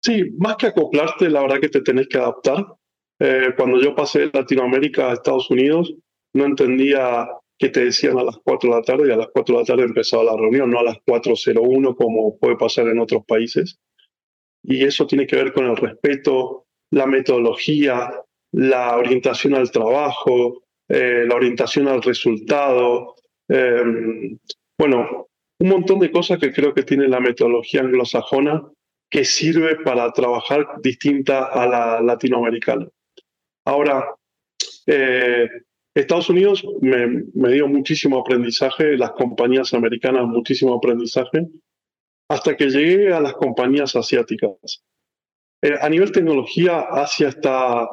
Sí, 0.03 0.23
más 0.37 0.57
que 0.57 0.67
acoplarte, 0.67 1.29
la 1.29 1.41
verdad 1.41 1.59
que 1.59 1.69
te 1.69 1.81
tenés 1.81 2.07
que 2.07 2.17
adaptar. 2.17 2.65
Eh, 3.19 3.49
cuando 3.57 3.81
yo 3.81 3.95
pasé 3.95 4.19
de 4.19 4.31
Latinoamérica 4.31 5.09
a 5.09 5.13
Estados 5.13 5.49
Unidos, 5.49 5.93
no 6.37 6.45
entendía 6.45 7.27
qué 7.57 7.69
te 7.69 7.85
decían 7.85 8.17
a 8.17 8.23
las 8.23 8.37
4 8.43 8.69
de 8.69 8.75
la 8.75 8.81
tarde 8.83 9.07
y 9.07 9.11
a 9.11 9.17
las 9.17 9.27
4 9.33 9.55
de 9.55 9.61
la 9.61 9.65
tarde 9.65 9.83
empezaba 9.83 10.23
la 10.23 10.37
reunión, 10.37 10.69
no 10.69 10.79
a 10.79 10.83
las 10.83 10.97
4.01 11.05 11.95
como 11.95 12.37
puede 12.37 12.55
pasar 12.55 12.87
en 12.87 12.99
otros 12.99 13.25
países. 13.25 13.79
Y 14.63 14.83
eso 14.83 15.07
tiene 15.07 15.25
que 15.25 15.35
ver 15.35 15.53
con 15.53 15.65
el 15.65 15.77
respeto, 15.77 16.65
la 16.91 17.07
metodología, 17.07 18.13
la 18.51 18.97
orientación 18.97 19.55
al 19.55 19.71
trabajo, 19.71 20.63
eh, 20.87 21.25
la 21.27 21.35
orientación 21.35 21.87
al 21.87 22.01
resultado. 22.01 23.15
Em, 23.47 24.37
bueno, 24.77 25.27
un 25.59 25.69
montón 25.69 25.99
de 25.99 26.11
cosas 26.11 26.39
que 26.39 26.53
creo 26.53 26.73
que 26.73 26.83
tiene 26.83 27.07
la 27.07 27.19
metodología 27.19 27.81
anglosajona 27.81 28.63
que 29.09 29.25
sirve 29.25 29.77
para 29.77 30.11
trabajar 30.11 30.67
distinta 30.81 31.45
a 31.45 31.65
la 31.65 32.01
latinoamericana. 32.01 32.87
Ahora, 33.65 34.15
eh, 34.85 35.49
Estados 36.01 36.29
Unidos 36.29 36.63
me, 36.81 37.51
dio 37.51 37.67
muchísimo 37.67 38.19
aprendizaje, 38.19 38.97
las 38.97 39.11
compañías 39.11 39.73
americanas 39.73 40.27
muchísimo 40.27 40.75
aprendizaje, 40.75 41.47
hasta 42.29 42.55
que 42.55 42.69
llegué 42.69 43.13
a 43.13 43.19
las 43.19 43.33
compañías 43.33 43.95
asiáticas. 43.95 44.83
Eh, 45.63 45.73
a 45.81 45.89
nivel 45.89 46.11
tecnología, 46.11 46.81
Asia 46.81 47.29
está 47.29 47.87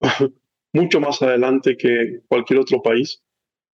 mucho 0.74 1.00
más 1.00 1.22
adelante 1.22 1.78
que 1.78 2.20
cualquier 2.28 2.60
otro 2.60 2.82
país. 2.82 3.22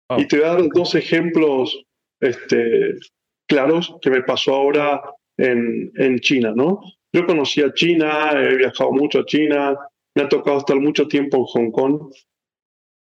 Ah. 0.09 0.17
Y 0.21 0.29
te 0.29 0.37
voy 0.37 0.47
a 0.47 0.55
dar 0.55 0.69
dos 0.73 0.95
ejemplos 0.95 1.85
este, 2.21 2.95
claros 3.49 3.97
que 4.01 4.11
me 4.11 4.23
pasó 4.23 4.55
ahora 4.55 5.03
en, 5.39 5.91
en 5.97 6.21
China, 6.21 6.53
¿no? 6.55 6.81
Yo 7.13 7.27
conocí 7.27 7.63
a 7.63 7.73
China, 7.75 8.31
he 8.35 8.57
viajado 8.57 8.93
mucho 8.93 9.21
a 9.21 9.27
China, 9.27 9.77
me 10.15 10.23
ha 10.23 10.29
tocado 10.29 10.59
estar 10.59 10.77
mucho 10.77 11.09
tiempo 11.09 11.39
en 11.39 11.45
Hong 11.47 11.71
Kong 11.73 12.13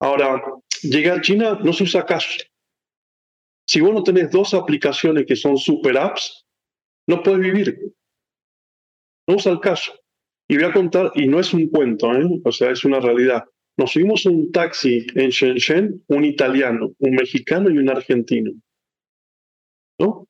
Ahora, 0.04 0.44
llegar 0.82 1.20
a 1.20 1.22
China 1.22 1.58
no 1.64 1.72
se 1.72 1.86
usa 1.86 2.06
cash. 2.06 2.42
Si 3.66 3.80
vos 3.80 3.94
no 3.94 4.04
tenés 4.04 4.30
dos 4.32 4.54
aplicaciones 4.54 5.26
que 5.26 5.38
son 5.38 5.56
super 5.56 5.98
apps, 5.98 6.46
no 7.08 7.24
puedes 7.24 7.40
vivir. 7.40 7.80
No 9.30 9.36
usa 9.36 9.54
el 9.54 9.62
cash. 9.62 9.92
Y 10.50 10.58
voy 10.58 10.66
a 10.66 10.74
contar, 10.74 11.14
y 11.16 11.26
no 11.30 11.40
es 11.40 11.54
un 11.54 11.70
cuento, 11.70 12.14
¿eh? 12.14 12.28
o 12.44 12.52
sea, 12.52 12.72
es 12.72 12.84
una 12.84 13.00
realidad. 13.00 13.46
Nos 13.78 13.94
subimos 13.94 14.26
un 14.26 14.52
taxi 14.52 15.08
en 15.16 15.30
Shenzhen, 15.30 16.04
un 16.08 16.26
italiano, 16.26 16.92
un 17.00 17.16
mexicano 17.16 17.70
y 17.70 17.78
un 17.78 17.90
argentino. 17.90 18.52
¿No? 20.02 20.28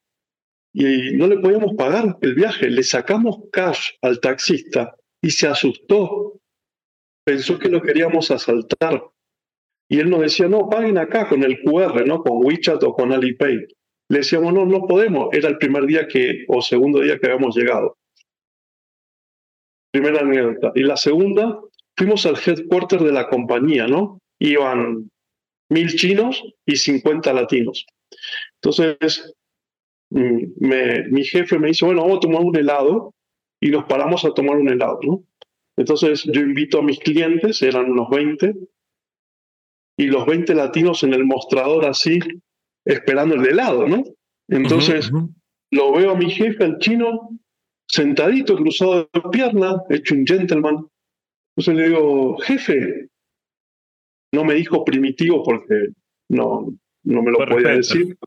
Y 0.71 1.17
no 1.17 1.25
le 1.25 1.39
podíamos 1.39 1.73
pagar 1.75 2.19
el 2.21 2.35
viaje. 2.35 2.69
Le 2.69 2.83
sacamos 2.83 3.37
cash 3.51 3.93
al 4.03 4.19
taxista 4.19 4.95
y 5.19 5.31
se 5.31 5.47
asustó. 5.47 6.39
Pensó 7.25 7.57
que 7.57 7.69
lo 7.69 7.81
queríamos 7.81 8.29
asaltar. 8.29 9.12
Y 9.93 9.99
él 9.99 10.09
nos 10.09 10.21
decía, 10.21 10.47
no, 10.47 10.71
paguen 10.71 10.97
acá 10.97 11.29
con 11.29 11.43
el 11.43 11.61
QR, 11.61 12.03
¿no? 12.07 12.23
Con 12.23 12.43
WeChat 12.43 12.81
o 12.81 12.93
con 12.93 13.11
Alipay. 13.11 13.57
Le 14.09 14.17
decíamos, 14.17 14.51
no, 14.51 14.65
no 14.65 14.87
podemos. 14.87 15.29
Era 15.33 15.49
el 15.49 15.59
primer 15.59 15.85
día 15.85 16.07
que, 16.07 16.45
o 16.47 16.63
segundo 16.63 16.99
día 17.01 17.19
que 17.19 17.27
habíamos 17.27 17.55
llegado. 17.55 17.95
Primera 19.91 20.21
anécdota. 20.21 20.71
Y 20.73 20.81
la 20.81 20.97
segunda, 20.97 21.59
fuimos 21.95 22.25
al 22.25 22.37
headquarter 22.43 23.01
de 23.01 23.11
la 23.11 23.29
compañía, 23.29 23.85
¿no? 23.85 24.17
Iban 24.39 25.11
mil 25.69 25.89
chinos 25.93 26.43
y 26.65 26.75
50 26.75 27.31
latinos. 27.31 27.85
Entonces, 28.63 29.31
mm, 30.09 30.39
me, 30.59 31.03
mi 31.09 31.23
jefe 31.23 31.59
me 31.59 31.67
dice, 31.67 31.85
bueno, 31.85 32.01
vamos 32.01 32.17
a 32.17 32.21
tomar 32.21 32.41
un 32.41 32.57
helado 32.57 33.13
y 33.61 33.69
nos 33.69 33.85
paramos 33.85 34.25
a 34.25 34.33
tomar 34.33 34.57
un 34.57 34.69
helado, 34.69 34.97
¿no? 35.03 35.23
Entonces 35.77 36.23
yo 36.23 36.41
invito 36.41 36.79
a 36.79 36.83
mis 36.83 36.97
clientes, 36.97 37.61
eran 37.61 37.91
unos 37.91 38.09
20, 38.09 38.55
y 39.97 40.07
los 40.07 40.25
20 40.25 40.55
latinos 40.55 41.03
en 41.03 41.13
el 41.13 41.25
mostrador 41.25 41.85
así, 41.85 42.19
esperando 42.85 43.35
el 43.35 43.47
helado, 43.47 43.87
¿no? 43.87 44.03
Entonces, 44.49 45.11
lo 45.71 45.93
veo 45.93 46.11
a 46.11 46.15
mi 46.15 46.29
jefe, 46.29 46.63
el 46.63 46.77
chino, 46.79 47.29
sentadito, 47.87 48.55
cruzado 48.55 49.09
de 49.13 49.21
pierna, 49.31 49.81
hecho 49.89 50.15
un 50.15 50.25
gentleman. 50.25 50.87
Entonces 51.55 51.75
le 51.75 51.89
digo, 51.89 52.37
jefe, 52.39 53.07
no 54.33 54.43
me 54.43 54.55
dijo 54.55 54.83
primitivo 54.83 55.43
porque 55.43 55.89
no, 56.29 56.73
no 57.03 57.21
me 57.21 57.31
lo 57.31 57.37
podía 57.39 57.75
decir, 57.75 58.17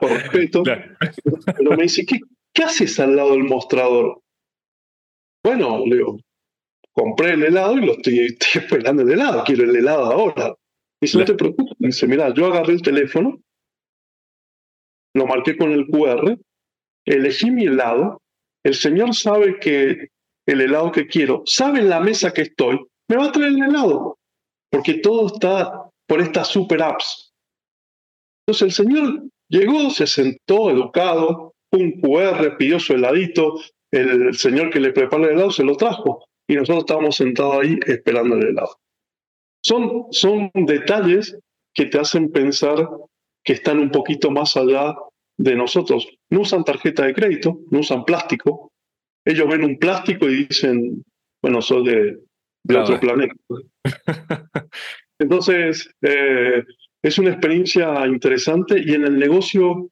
por 0.00 0.10
respeto, 0.10 0.62
pero 0.62 1.76
me 1.76 1.82
dice, 1.82 2.06
¿qué, 2.06 2.20
¿qué 2.52 2.62
haces 2.64 2.98
al 3.00 3.16
lado 3.16 3.32
del 3.32 3.44
mostrador? 3.44 4.20
Bueno, 5.44 5.84
le 5.86 5.96
digo, 5.96 6.20
compré 6.92 7.32
el 7.32 7.44
helado 7.44 7.76
y 7.78 7.86
lo 7.86 7.92
estoy, 7.92 8.20
estoy 8.20 8.62
esperando 8.62 9.02
el 9.02 9.10
helado, 9.10 9.42
quiero 9.44 9.64
el 9.64 9.74
helado 9.74 10.04
ahora. 10.04 10.54
Dice, 11.00 11.18
no 11.18 11.24
te 11.24 11.34
preocupes. 11.34 11.76
Dice, 11.78 12.06
mira, 12.06 12.32
yo 12.34 12.46
agarré 12.46 12.74
el 12.74 12.82
teléfono, 12.82 13.40
lo 15.14 15.26
marqué 15.26 15.56
con 15.56 15.72
el 15.72 15.86
QR, 15.86 16.38
elegí 17.06 17.50
mi 17.50 17.64
helado, 17.64 18.20
el 18.64 18.74
señor 18.74 19.14
sabe 19.14 19.58
que 19.58 20.08
el 20.46 20.60
helado 20.60 20.92
que 20.92 21.06
quiero, 21.06 21.42
sabe 21.46 21.80
en 21.80 21.88
la 21.88 22.00
mesa 22.00 22.32
que 22.32 22.42
estoy, 22.42 22.78
me 23.08 23.16
va 23.16 23.26
a 23.26 23.32
traer 23.32 23.52
el 23.52 23.62
helado, 23.62 24.18
porque 24.70 24.94
todo 24.94 25.26
está 25.26 25.90
por 26.06 26.20
estas 26.20 26.48
super 26.48 26.82
apps. 26.82 27.32
Entonces 28.46 28.62
el 28.62 28.86
señor 28.86 29.22
llegó, 29.48 29.90
se 29.90 30.06
sentó 30.06 30.70
educado, 30.70 31.54
un 31.72 32.00
QR, 32.00 32.56
pidió 32.56 32.80
su 32.80 32.94
heladito, 32.94 33.60
el 33.90 34.34
señor 34.34 34.70
que 34.70 34.80
le 34.80 34.92
preparó 34.92 35.24
el 35.24 35.32
helado 35.32 35.50
se 35.50 35.64
lo 35.64 35.76
trajo 35.76 36.24
y 36.48 36.54
nosotros 36.54 36.80
estábamos 36.80 37.16
sentados 37.16 37.56
ahí 37.62 37.78
esperando 37.86 38.36
el 38.36 38.48
helado. 38.48 38.78
Son, 39.62 40.06
son 40.10 40.50
detalles 40.54 41.36
que 41.74 41.86
te 41.86 41.98
hacen 41.98 42.30
pensar 42.30 42.88
que 43.44 43.54
están 43.54 43.78
un 43.78 43.90
poquito 43.90 44.30
más 44.30 44.56
allá 44.56 44.94
de 45.38 45.54
nosotros. 45.54 46.08
No 46.30 46.40
usan 46.40 46.64
tarjeta 46.64 47.06
de 47.06 47.14
crédito, 47.14 47.60
no 47.70 47.80
usan 47.80 48.04
plástico. 48.04 48.72
Ellos 49.24 49.48
ven 49.48 49.64
un 49.64 49.78
plástico 49.78 50.28
y 50.28 50.46
dicen, 50.46 51.04
bueno, 51.42 51.62
soy 51.62 51.84
de, 51.84 52.18
otro 52.76 53.00
planeta. 53.00 53.34
Entonces, 55.18 55.90
eh, 56.02 56.64
es 57.02 57.18
una 57.18 57.30
experiencia 57.30 58.06
interesante 58.06 58.82
y 58.84 58.94
en 58.94 59.04
el 59.04 59.18
negocio 59.18 59.88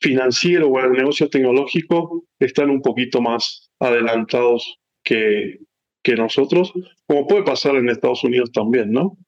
financiero 0.00 0.68
o 0.68 0.78
en 0.80 0.86
el 0.86 0.92
negocio 0.92 1.28
tecnológico 1.28 2.24
están 2.38 2.70
un 2.70 2.82
poquito 2.82 3.20
más 3.20 3.70
adelantados 3.80 4.78
que, 5.02 5.58
que 6.06 6.14
nosotros, 6.14 6.72
como 7.08 7.26
puede 7.26 7.42
pasar 7.42 7.74
en 7.74 7.88
Estados 7.88 8.22
Unidos 8.22 8.52
también, 8.52 8.92
¿no? 8.92 9.18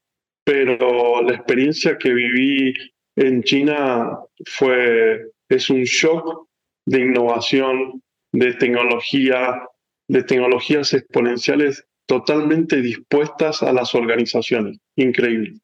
Pero 0.44 1.20
la 1.22 1.34
experiencia 1.34 1.98
que 1.98 2.12
viví 2.12 2.72
en 3.16 3.42
China 3.42 4.16
fue, 4.46 5.22
es 5.48 5.70
un 5.70 5.82
shock 5.82 6.46
de 6.86 7.00
innovación, 7.00 8.00
de 8.30 8.54
tecnología, 8.54 9.60
de 10.06 10.22
tecnologías 10.22 10.94
exponenciales 10.94 11.84
totalmente 12.06 12.80
dispuestas 12.80 13.64
a 13.64 13.72
las 13.72 13.96
organizaciones. 13.96 14.78
Increíble. 14.94 15.54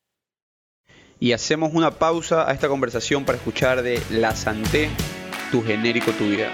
Y 1.21 1.31
hacemos 1.31 1.75
una 1.75 1.93
pausa 1.93 2.51
a 2.51 2.53
esta 2.53 2.67
conversación 2.67 3.25
para 3.25 3.39
escuchar 3.39 3.83
de 3.83 4.01
La 4.11 4.33
Santé, 4.33 4.89
tu 5.53 5.63
genérico, 5.63 6.11
tu 6.11 6.25
vida. 6.25 6.51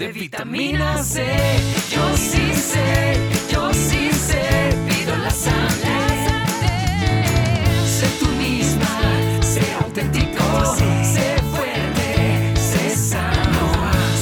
De 0.00 0.12
vitamina 0.12 1.02
C, 1.02 1.22
yo 1.90 2.16
sí 2.16 2.54
sé, 2.54 3.18
yo 3.52 3.70
sí 3.74 4.10
sé, 4.10 4.74
pido 4.88 5.14
la 5.14 5.28
sangre. 5.28 5.92
Sé 7.84 8.06
tú 8.18 8.26
misma, 8.30 8.88
sé 9.42 9.60
auténtico, 9.78 10.74
sé 11.04 11.36
fuerte, 11.52 12.54
sé 12.56 12.96
sano, 12.96 13.72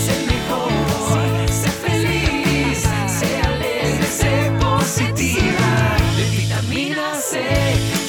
sé 0.05 0.27
mejor, 0.27 1.49
sé 1.49 1.71
feliz, 1.71 2.83
sé 3.07 3.41
alegre, 3.43 4.03
sé 4.03 4.51
positiva. 4.61 5.97
De 6.17 6.25
vitamina 6.37 7.15
C, 7.15 7.39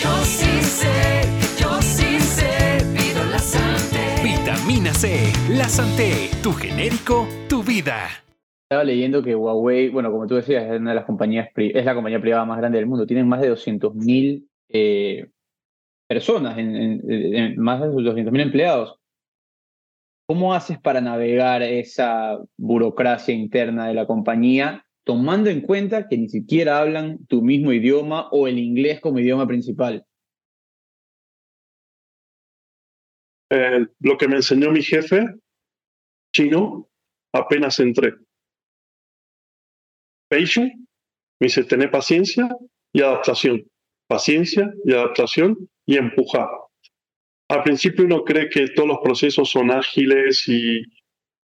yo 0.02 0.26
sí 0.26 0.64
sé, 0.64 1.22
yo 1.62 1.80
sí 1.84 2.20
sé, 2.20 2.84
pido 2.98 3.24
la 3.26 3.38
sangre. 3.38 4.24
Vitamina 4.24 4.92
C, 4.92 5.32
la 5.50 5.70
Santé, 5.70 6.32
tu 6.42 6.52
genérico, 6.54 7.28
vida. 7.70 8.10
Estaba 8.64 8.84
leyendo 8.84 9.24
que 9.24 9.36
Huawei, 9.36 9.90
bueno, 9.90 10.12
como 10.12 10.28
tú 10.28 10.36
decías, 10.36 10.64
es 10.66 10.80
una 10.80 10.92
de 10.92 10.96
las 10.96 11.06
compañías, 11.06 11.50
es 11.56 11.86
la 11.86 11.96
compañía 11.96 12.22
privada 12.22 12.46
más 12.46 12.58
grande 12.58 12.78
del 12.78 12.88
mundo. 12.88 13.06
Tienen 13.08 13.28
más 13.28 13.42
de 13.42 13.50
200.000 13.50 14.48
eh, 14.70 15.30
personas, 16.08 16.58
en, 16.58 16.76
en- 16.76 17.36
en- 17.36 17.60
más 17.60 17.82
de 17.82 17.88
200.000 17.88 18.42
empleados. 18.42 18.96
¿Cómo 20.28 20.54
haces 20.54 20.80
para 20.80 21.02
navegar 21.02 21.64
esa 21.64 22.38
burocracia 22.58 23.34
interna 23.34 23.88
de 23.88 23.96
la 23.96 24.06
compañía, 24.06 24.86
tomando 25.04 25.50
en 25.50 25.62
cuenta 25.62 26.08
que 26.08 26.18
ni 26.20 26.30
siquiera 26.30 26.80
hablan 26.80 27.26
tu 27.26 27.42
mismo 27.42 27.74
idioma 27.74 28.30
o 28.32 28.48
el 28.48 28.60
inglés 28.60 29.00
como 29.00 29.18
idioma 29.20 29.48
principal? 29.48 30.06
Eh, 33.52 33.88
lo 34.02 34.18
que 34.18 34.28
me 34.28 34.36
enseñó 34.36 34.70
mi 34.72 34.84
jefe 34.84 35.26
chino 36.32 36.89
apenas 37.34 37.80
entré. 37.80 38.14
Patient, 40.30 40.72
me 41.40 41.48
dice 41.48 41.64
tener 41.64 41.92
paciencia 41.92 42.50
y 42.94 43.02
adaptación. 43.02 43.66
Paciencia 44.08 44.74
y 44.86 44.94
adaptación 44.94 45.70
y 45.86 45.98
empujar. 45.98 46.48
Al 47.50 47.64
principio 47.64 48.06
uno 48.06 48.24
cree 48.24 48.50
que 48.50 48.68
todos 48.70 48.88
los 48.88 49.00
procesos 49.00 49.50
son 49.50 49.72
ágiles 49.72 50.44
y, 50.48 50.82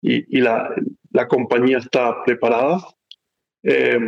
y- 0.02 0.42
la, 0.42 0.70
la 1.12 1.28
compañía 1.28 1.80
está 1.80 2.24
preparada. 2.24 2.80
Eh, 3.64 4.00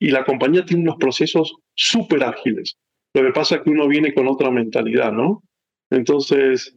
y 0.00 0.10
la 0.10 0.24
compañía 0.24 0.64
tiene 0.66 0.82
unos 0.84 0.96
procesos 0.96 1.54
súper 1.74 2.24
ágiles. 2.24 2.76
Lo 3.14 3.22
que 3.22 3.32
pasa 3.32 3.56
es 3.56 3.62
que 3.62 3.70
uno 3.70 3.88
viene 3.88 4.14
con 4.14 4.28
otra 4.28 4.50
mentalidad, 4.50 5.12
¿no? 5.12 5.42
Entonces, 5.90 6.76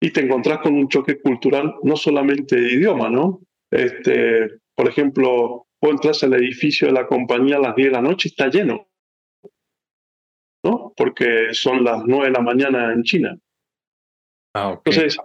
y 0.00 0.12
te 0.12 0.22
encontrás 0.22 0.60
con 0.60 0.74
un 0.74 0.88
choque 0.88 1.20
cultural 1.20 1.74
no 1.84 1.96
solamente 1.96 2.56
de 2.56 2.72
idioma, 2.74 3.10
¿no? 3.10 3.40
Este, 3.70 4.50
por 4.74 4.88
ejemplo, 4.88 5.66
vos 5.80 5.90
entras 5.90 6.22
al 6.24 6.34
edificio 6.34 6.88
de 6.88 6.94
la 6.94 7.06
compañía 7.06 7.56
a 7.56 7.60
las 7.60 7.74
10 7.76 7.88
de 7.88 7.92
la 7.92 8.02
noche 8.02 8.28
y 8.28 8.30
está 8.30 8.48
lleno, 8.48 8.88
¿no? 10.64 10.92
Porque 10.96 11.48
son 11.52 11.84
las 11.84 12.02
9 12.04 12.26
de 12.26 12.32
la 12.32 12.40
mañana 12.40 12.92
en 12.92 13.02
China. 13.02 13.38
Ah, 14.54 14.70
ok. 14.70 14.82
Entonces, 14.86 15.18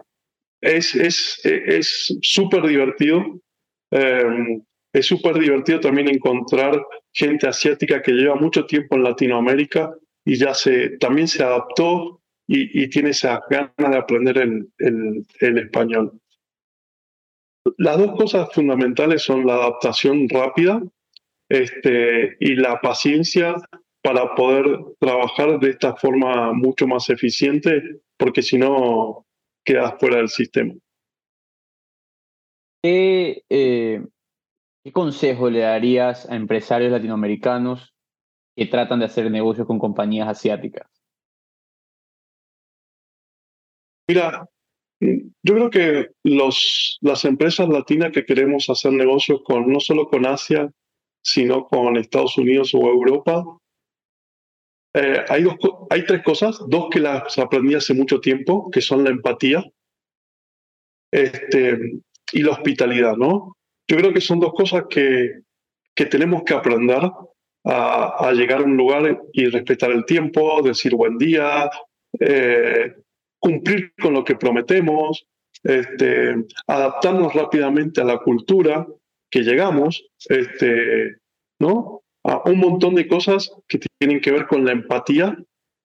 es 0.62 0.95
es 0.95 1.41
es 1.45 2.17
súper 2.21 2.63
divertido. 2.67 3.23
eh, 3.91 4.60
es 4.93 5.08
súper 5.08 5.39
divertido 5.39 5.79
también 5.79 6.08
encontrar 6.08 6.79
gente 7.12 7.47
asiática 7.47 8.01
que 8.03 8.12
lleva 8.12 8.36
mucho 8.36 8.65
tiempo 8.67 8.95
en 8.95 9.03
Latinoamérica 9.03 9.91
y 10.23 10.36
ya 10.36 10.53
se, 10.53 10.97
también 10.99 11.27
se 11.27 11.43
adaptó 11.43 12.21
y, 12.47 12.84
y 12.84 12.89
tiene 12.89 13.10
esas 13.10 13.39
ganas 13.49 13.73
de 13.91 13.97
aprender 13.97 14.38
el, 14.38 14.67
el- 14.77 15.25
el 15.39 15.58
español. 15.58 16.21
Las 17.78 17.97
dos 17.97 18.17
cosas 18.17 18.49
fundamentales 18.54 19.23
son 19.23 19.45
la 19.45 19.56
adaptación 19.56 20.28
rápida 20.30 20.82
este, 21.49 22.36
y 22.39 22.56
la 22.56 22.82
paciencia 22.82 23.56
para 24.02 24.36
poder 24.36 24.80
trabajar 24.99 25.60
de 25.60 25.69
esta 25.69 25.95
forma 25.95 26.52
mucho 26.52 26.88
más 26.88 27.10
eficiente, 27.10 28.02
porque 28.17 28.41
si 28.41 28.58
no 28.58 29.26
quedas 29.63 29.95
fuera 29.99 30.17
del 30.17 30.28
sistema. 30.28 30.73
¿Qué, 32.84 33.43
eh, 33.49 34.04
¿Qué 34.84 34.91
consejo 34.91 35.49
le 35.49 35.60
darías 35.60 36.30
a 36.30 36.36
empresarios 36.36 36.91
latinoamericanos 36.91 37.93
que 38.58 38.65
tratan 38.65 38.99
de 38.99 39.06
hacer 39.06 39.32
negocios 39.32 39.65
con 39.65 39.80
compañías 39.80 40.28
asiáticas? 40.28 40.89
Mira, 44.10 44.49
yo 45.43 45.53
creo 45.55 45.69
que 45.69 46.09
los, 46.23 46.97
las 47.01 47.25
empresas 47.25 47.67
latinas 47.69 48.11
que 48.11 48.25
queremos 48.25 48.69
hacer 48.69 48.93
negocios 48.93 49.41
con, 49.43 49.71
no 49.71 49.79
solo 49.79 50.07
con 50.07 50.25
Asia, 50.25 50.71
sino 51.21 51.67
con 51.67 51.97
Estados 51.97 52.37
Unidos 52.37 52.73
o 52.73 52.79
Europa, 52.79 53.43
eh, 54.93 55.25
hay, 55.27 55.43
dos, 55.43 55.55
hay 55.89 56.05
tres 56.05 56.21
cosas, 56.23 56.59
dos 56.67 56.87
que 56.91 56.99
las 56.99 57.37
aprendí 57.39 57.73
hace 57.73 57.93
mucho 57.93 58.19
tiempo, 58.19 58.69
que 58.71 58.81
son 58.81 59.03
la 59.03 59.09
empatía 59.09 59.63
este, 61.11 61.79
y 62.31 62.43
la 62.43 62.51
hospitalidad, 62.51 63.15
¿no? 63.17 63.57
Yo 63.87 63.97
creo 63.97 64.13
que 64.13 64.21
son 64.21 64.39
dos 64.39 64.53
cosas 64.53 64.83
que, 64.89 65.41
que 65.95 66.05
tenemos 66.05 66.43
que 66.43 66.53
aprender 66.53 67.01
a, 67.65 68.27
a 68.27 68.31
llegar 68.33 68.61
a 68.61 68.65
un 68.65 68.77
lugar 68.77 69.21
y 69.33 69.47
respetar 69.47 69.91
el 69.91 70.05
tiempo, 70.05 70.61
decir 70.61 70.95
buen 70.95 71.17
día, 71.17 71.69
eh, 72.19 72.93
cumplir 73.43 73.93
con 74.01 74.13
lo 74.13 74.23
que 74.23 74.36
prometemos, 74.36 75.27
este, 75.63 76.34
adaptarnos 76.65 77.34
rápidamente 77.34 77.99
a 77.99 78.06
la 78.06 78.19
cultura 78.19 78.88
que 79.29 79.41
llegamos, 79.41 80.06
este, 80.29 81.17
¿no? 81.60 82.01
A 82.23 82.49
un 82.49 82.58
montón 82.58 82.95
de 82.95 83.06
cosas 83.06 83.51
que 83.67 83.79
tienen 83.99 84.21
que 84.21 84.32
ver 84.32 84.47
con 84.47 84.63
la 84.63 84.71
empatía 84.71 85.38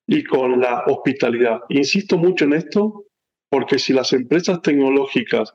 y 0.06 0.22
con 0.22 0.60
la 0.60 0.84
hospitalidad. 0.86 1.60
Insisto 1.68 2.16
mucho 2.16 2.44
en 2.44 2.52
esto 2.52 3.04
porque 3.50 3.80
si 3.80 3.92
las 3.92 4.12
empresas 4.12 4.62
tecnológicas 4.62 5.52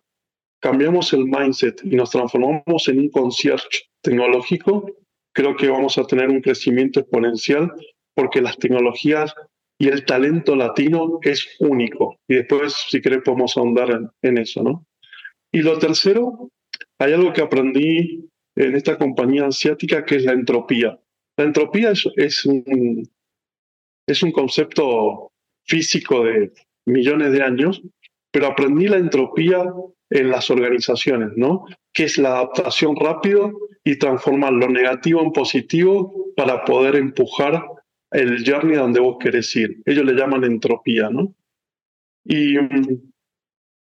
cambiamos 0.61 1.13
el 1.13 1.25
mindset 1.25 1.81
y 1.85 1.95
nos 1.95 2.11
transformamos 2.11 2.87
en 2.89 2.99
un 2.99 3.09
concierge 3.09 3.87
tecnológico, 4.01 4.91
creo 5.33 5.55
que 5.55 5.69
vamos 5.69 5.97
a 5.97 6.05
tener 6.05 6.29
un 6.29 6.41
crecimiento 6.41 6.99
exponencial 6.99 7.71
porque 8.13 8.41
las 8.41 8.57
tecnologías 8.57 9.33
y 9.77 9.87
el 9.87 10.05
talento 10.05 10.55
latino 10.55 11.19
es 11.21 11.55
único. 11.59 12.19
Y 12.27 12.35
después, 12.35 12.73
si 12.89 13.01
querés, 13.01 13.21
podemos 13.23 13.57
ahondar 13.57 13.91
en, 13.91 14.09
en 14.21 14.37
eso, 14.37 14.63
¿no? 14.63 14.85
Y 15.51 15.61
lo 15.61 15.77
tercero, 15.77 16.49
hay 16.99 17.13
algo 17.13 17.33
que 17.33 17.41
aprendí 17.41 18.29
en 18.55 18.75
esta 18.75 18.97
compañía 18.97 19.47
asiática 19.47 20.05
que 20.05 20.15
es 20.15 20.25
la 20.25 20.33
entropía. 20.33 20.99
La 21.37 21.45
entropía 21.45 21.91
es, 21.91 22.07
es, 22.15 22.45
un, 22.45 23.09
es 24.07 24.23
un 24.23 24.31
concepto 24.31 25.31
físico 25.65 26.23
de 26.23 26.53
millones 26.85 27.31
de 27.31 27.43
años, 27.43 27.81
pero 28.31 28.47
aprendí 28.47 28.87
la 28.87 28.97
entropía 28.97 29.65
en 30.09 30.29
las 30.29 30.49
organizaciones, 30.49 31.29
¿no? 31.35 31.65
Que 31.93 32.03
es 32.03 32.17
la 32.17 32.29
adaptación 32.29 32.95
rápido 32.95 33.51
y 33.83 33.97
transformar 33.97 34.53
lo 34.53 34.69
negativo 34.69 35.21
en 35.21 35.31
positivo 35.31 36.31
para 36.35 36.63
poder 36.65 36.95
empujar 36.95 37.63
el 38.13 38.43
journey 38.45 38.77
donde 38.77 38.99
vos 38.99 39.17
querés 39.19 39.55
ir. 39.55 39.81
Ellos 39.85 40.05
le 40.05 40.13
llaman 40.13 40.43
entropía, 40.43 41.09
¿no? 41.09 41.33
Y 42.23 42.55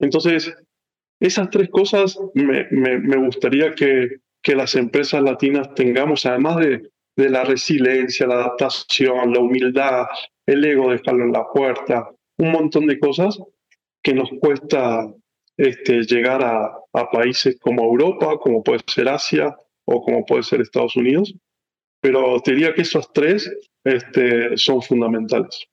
entonces, 0.01 0.55
esas 1.21 1.51
tres 1.51 1.69
cosas 1.71 2.19
me, 2.35 2.67
me, 2.71 2.99
me 2.99 3.17
gustaría 3.17 3.75
que, 3.75 4.17
que, 4.43 4.57
las 4.57 4.75
empresas 4.75 5.23
latinas 5.23 5.75
tengamos, 5.75 6.27
además 6.27 6.57
de, 6.57 6.91
de, 7.17 7.31
la 7.31 7.45
resiliencia, 7.45 8.27
la 8.27 8.35
adaptación, 8.37 9.33
la 9.33 9.41
humildad, 9.41 10.07
el 10.47 10.65
ego, 10.65 10.91
dejarlo 10.91 11.25
en 11.25 11.33
la 11.33 11.45
puerta, 11.53 12.11
un 12.39 12.51
montón 12.53 12.87
de 12.87 12.99
cosas 12.99 13.39
que 14.03 14.13
nos 14.13 14.29
cuesta 14.41 15.07
este, 15.57 16.03
llegar 16.03 16.43
a, 16.43 16.73
a 16.93 17.11
países 17.11 17.59
como 17.61 17.85
Europa, 17.85 18.37
como 18.39 18.63
puede 18.63 18.81
ser 18.87 19.09
Asia 19.09 19.57
o 19.85 20.03
como 20.03 20.25
puede 20.25 20.43
ser 20.43 20.61
Estados 20.61 20.97
Unidos. 20.97 21.35
Pero 22.01 22.41
diría 22.45 22.75
que 22.75 22.83
esos 22.83 23.13
tres 23.13 23.51
este, 23.85 24.57
son 24.57 24.83
fundamentales. 24.83 25.67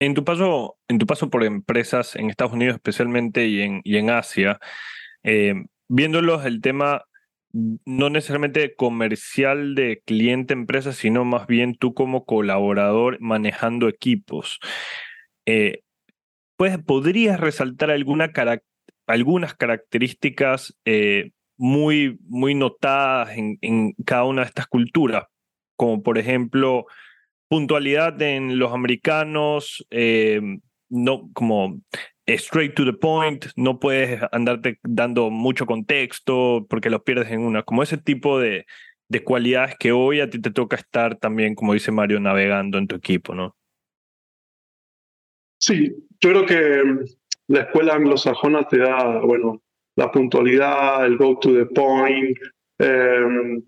En 0.00 0.14
tu 0.14 0.24
paso, 0.24 0.76
en 0.88 0.98
tu 0.98 1.06
paso 1.06 1.30
por 1.30 1.44
empresas 1.44 2.16
en 2.16 2.28
Estados 2.28 2.52
Unidos 2.52 2.74
especialmente 2.76 3.46
y 3.46 3.60
en, 3.62 3.80
y 3.84 3.96
en 3.98 4.10
Asia, 4.10 4.58
eh, 5.22 5.54
viéndolos 5.88 6.44
el 6.44 6.60
tema 6.60 7.04
no 7.52 8.10
necesariamente 8.10 8.74
comercial 8.74 9.74
de 9.74 10.02
cliente-empresa, 10.04 10.92
sino 10.92 11.24
más 11.24 11.46
bien 11.46 11.76
tú 11.76 11.94
como 11.94 12.24
colaborador 12.24 13.18
manejando 13.20 13.88
equipos. 13.88 14.58
Eh, 15.46 15.82
pues, 16.56 16.78
¿Podrías 16.78 17.40
resaltar 17.40 17.90
alguna 17.90 18.32
algunas 19.06 19.54
características 19.54 20.78
eh, 20.84 21.32
muy, 21.62 22.18
muy 22.26 22.56
notadas 22.56 23.36
en, 23.36 23.92
cada 24.04 24.24
una 24.24 24.42
de 24.42 24.48
estas 24.48 24.66
culturas? 24.66 25.26
Como 25.76 26.02
por 26.02 26.18
ejemplo, 26.18 26.86
puntualidad 27.48 28.20
en 28.20 28.58
los 28.58 28.72
americanos, 28.72 29.86
eh, 29.90 30.40
no, 30.88 31.30
como 31.32 31.80
straight 32.26 32.74
to 32.74 32.84
the 32.84 32.92
point, 32.92 33.46
no 33.54 33.78
puedes 33.78 34.20
andarte 34.32 34.80
dando 34.82 35.30
mucho 35.30 35.64
contexto 35.64 36.66
porque 36.68 36.90
los 36.90 37.02
pierdes 37.02 37.30
en 37.30 37.42
una, 37.42 37.62
como 37.62 37.84
ese 37.84 37.96
tipo 37.96 38.40
de, 38.40 38.66
de 39.08 39.22
cualidades 39.22 39.76
que 39.78 39.92
hoy 39.92 40.18
a 40.18 40.28
ti 40.28 40.40
te 40.40 40.50
toca 40.50 40.74
estar 40.74 41.16
también, 41.16 41.54
como 41.54 41.74
dice 41.74 41.92
Mario, 41.92 42.18
navegando 42.18 42.76
en 42.76 42.88
tu 42.88 42.96
equipo, 42.96 43.36
¿no? 43.36 43.56
Sí, 45.58 45.94
yo 46.20 46.30
creo 46.30 46.44
que 46.44 46.82
mm, 46.82 47.04
la 47.46 47.60
escuela 47.60 47.94
anglosajona 47.94 48.66
te 48.66 48.78
da, 48.78 49.20
bueno, 49.20 49.61
la 49.96 50.10
puntualidad, 50.10 51.04
el 51.06 51.16
go 51.16 51.38
to 51.38 51.52
the 51.52 51.66
point. 51.66 52.36
eh, 52.78 53.60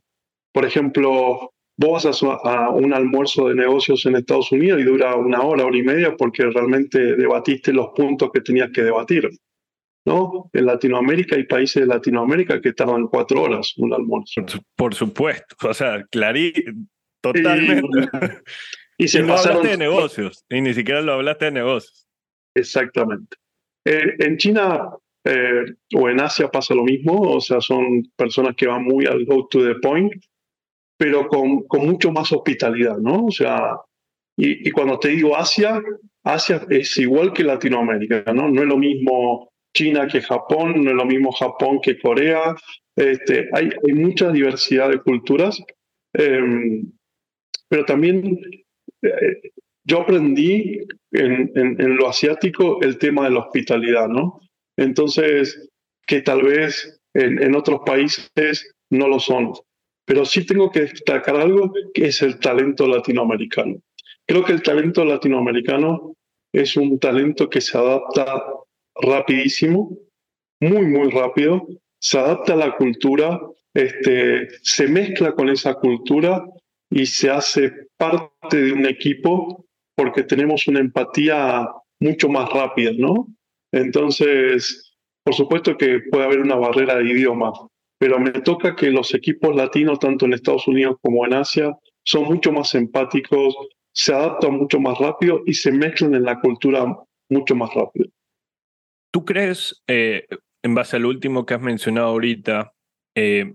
por 0.53 0.65
ejemplo, 0.65 1.53
vos 1.77 2.05
vas 2.05 2.23
a, 2.23 2.71
un 2.71 2.93
almuerzo 2.95 3.49
de 3.49 3.57
negocios 3.57 4.07
en 4.07 4.17
Estados 4.17 4.53
Unidos 4.53 4.81
y 4.81 4.85
dura 4.85 5.17
una 5.17 5.43
hora, 5.43 5.67
hora 5.67 5.77
y 5.77 5.83
media 5.83 6.17
porque 6.17 6.45
realmente 6.45 7.17
debatiste 7.17 7.73
los 7.73 7.89
puntos 7.89 8.31
que 8.33 8.41
tenías 8.41 8.71
que 8.71 8.83
debatir. 8.83 9.29
¿no? 10.07 10.51
En 10.53 10.67
Latinoamérica 10.67 11.35
hay 11.37 11.45
países 11.45 11.83
de 11.83 11.87
Latinoamérica 11.87 12.61
que 12.61 12.73
tardan 12.73 13.09
cuatro 13.09 13.43
horas 13.43 13.75
un 13.79 13.93
almuerzo. 13.93 14.45
Por 14.77 14.95
supuesto, 14.95 15.57
o 15.69 15.75
sea, 15.75 16.05
clarí, 16.11 16.53
totalmente. 17.21 17.89
Y, 18.97 19.07
y 19.07 19.09
se 19.09 19.23
no 19.23 19.35
pasaron 19.35 19.57
hablaste 19.57 19.77
de 19.77 19.85
negocios, 19.85 20.45
y 20.49 20.61
ni 20.61 20.73
siquiera 20.73 21.03
lo 21.03 21.15
hablaste 21.15 21.47
de 21.47 21.51
negocios. 21.51 22.07
Exactamente. 22.55 23.37
Eh, 23.85 24.15
en 24.21 24.37
China 24.37 24.91
eh, 25.25 25.65
o 25.95 26.09
en 26.09 26.21
Asia 26.21 26.49
pasa 26.49 26.75
lo 26.75 26.85
mismo, 26.85 27.21
o 27.21 27.41
sea, 27.41 27.61
son 27.61 28.03
personas 28.17 28.55
que 28.57 28.67
van 28.67 28.85
muy 28.85 29.07
al 29.07 29.25
go 29.25 29.47
to 29.49 29.65
the 29.65 29.75
point, 29.77 30.13
pero 30.99 31.29
con, 31.29 31.63
con 31.63 31.87
mucho 31.87 32.13
más 32.13 32.31
hospitalidad, 32.33 32.99
¿no? 32.99 33.27
O 33.27 33.31
sea, 33.31 33.77
y, 34.37 34.69
y 34.69 34.71
cuando 34.71 34.99
te 34.99 35.09
digo 35.09 35.37
Asia, 35.37 35.81
Asia 36.23 36.67
es 36.71 36.97
igual 36.99 37.33
que 37.33 37.45
Latinoamérica, 37.45 38.33
¿no? 38.33 38.49
No 38.49 38.63
es 38.63 38.69
lo 38.69 38.77
mismo 38.77 39.51
China 39.75 40.07
que 40.07 40.21
Japón, 40.21 40.85
no 40.85 40.91
es 40.91 40.97
lo 40.97 41.05
mismo 41.05 41.33
Japón 41.33 41.81
que 41.83 41.99
Corea, 41.99 42.55
este, 42.97 43.49
hay, 43.53 43.71
hay 43.87 43.93
mucha 43.93 44.31
diversidad 44.31 44.89
de 44.91 45.01
culturas, 45.01 45.61
eh, 46.15 46.83
pero 47.69 47.85
también 47.85 48.39
eh, 49.03 49.51
yo 49.85 50.03
aprendí 50.03 50.79
en, 51.11 51.51
en, 51.55 51.81
en, 51.81 51.97
lo 51.97 52.09
asiático 52.09 52.81
el 52.83 52.99
tema 52.99 53.25
de 53.25 53.31
la 53.31 53.41
hospitalidad, 53.41 54.09
¿no? 54.09 54.41
Entonces, 54.77 55.69
que 56.07 56.21
tal 56.21 56.43
vez 56.43 57.01
en, 57.15 57.43
en, 57.43 57.55
otros 57.55 57.81
países 57.87 58.75
no 58.91 59.09
lo 59.09 59.21
son. 59.21 59.53
Pero 60.07 60.25
sí 60.25 60.45
tengo 60.45 60.71
que 60.71 60.83
destacar 60.83 61.37
algo 61.37 61.73
que 61.95 62.07
es 62.07 62.23
el 62.23 62.39
talento 62.39 62.87
latinoamericano. 62.87 63.77
Creo 64.27 64.45
que 64.45 64.53
el 64.53 64.63
talento 64.63 65.05
latinoamericano 65.05 66.15
es 66.53 66.77
un 66.77 66.99
talento 66.99 67.49
que 67.51 67.61
se 67.61 67.77
adapta 67.77 68.45
rapidísimo, 68.95 69.99
muy, 70.61 70.87
muy 70.87 71.11
rápido, 71.11 71.67
se 71.99 72.19
adapta 72.19 72.53
a 72.53 72.57
la 72.57 72.77
cultura, 72.77 73.41
este, 73.75 74.49
se 74.63 74.87
mezcla 74.87 75.33
con 75.33 75.49
esa 75.49 75.75
cultura 75.75 76.45
y 76.91 77.07
se 77.07 77.31
hace 77.31 77.73
parte 77.97 78.57
de 78.57 78.73
un 78.73 78.87
equipo 78.87 79.67
porque 79.97 80.23
tenemos 80.23 80.67
una 80.69 80.81
empatía 80.81 81.69
mucho 82.01 82.29
más 82.29 82.51
rápida, 82.51 82.93
¿no? 82.97 83.29
Entonces, 83.75 84.95
por 85.25 85.35
supuesto 85.35 85.77
que 85.77 86.01
puede 86.09 86.25
haber 86.25 86.41
una 86.41 86.55
barrera 86.55 86.97
de 86.97 87.11
idioma, 87.11 87.53
pero 87.99 88.21
me 88.21 88.31
toca 88.31 88.77
que 88.77 88.91
los 88.91 89.13
equipos 89.15 89.57
latinos, 89.57 89.99
tanto 89.99 90.27
en 90.27 90.33
Estados 90.33 90.69
Unidos 90.69 90.97
como 91.03 91.27
en 91.27 91.35
Asia, 91.35 91.77
son 92.05 92.25
mucho 92.25 92.53
más 92.53 92.73
empáticos, 92.77 93.57
se 93.93 94.15
adaptan 94.15 94.53
mucho 94.53 94.79
más 94.79 94.97
rápido 94.99 95.43
y 95.45 95.55
se 95.55 95.73
mezclan 95.73 96.15
en 96.15 96.23
la 96.23 96.41
cultura 96.41 96.87
mucho 97.29 97.57
más 97.57 97.75
rápido. 97.75 98.09
¿Tú 99.13 99.25
crees, 99.25 99.83
eh, 99.89 100.27
en 100.63 100.75
base 100.77 100.97
al 100.97 101.07
último 101.07 101.45
que 101.45 101.55
has 101.55 101.61
mencionado 101.61 102.09
ahorita, 102.09 102.73
eh, 103.17 103.55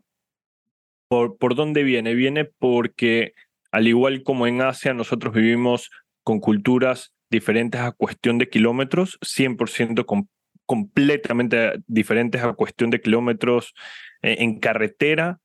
por, 1.07 1.37
por 1.37 1.55
dónde 1.55 1.83
viene? 1.83 2.13
Viene 2.13 2.43
porque, 2.43 3.33
al 3.71 3.87
igual 3.87 4.23
como 4.23 4.47
en 4.47 4.61
Asia, 4.61 4.93
nosotros 4.93 5.33
vivimos 5.33 5.89
con 6.23 6.41
culturas 6.41 7.13
diferentes 7.29 7.81
a 7.81 7.91
cuestión 7.91 8.37
de 8.37 8.49
kilómetros, 8.49 9.17
100% 9.21 10.05
com 10.05 10.27
completamente 10.65 11.81
diferentes 11.87 12.43
a 12.43 12.53
cuestión 12.53 12.91
de 12.91 13.01
kilómetros 13.01 13.73
eh, 14.21 14.35
en 14.39 14.59
carretera, 14.59 15.39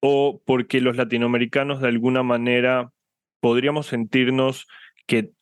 o 0.00 0.40
porque 0.46 0.80
los 0.80 0.96
latinoamericanos 0.96 1.80
de 1.82 1.88
alguna 1.88 2.22
manera 2.22 2.90
podríamos 3.40 3.88
sentirnos 3.88 4.66
que 5.06 5.32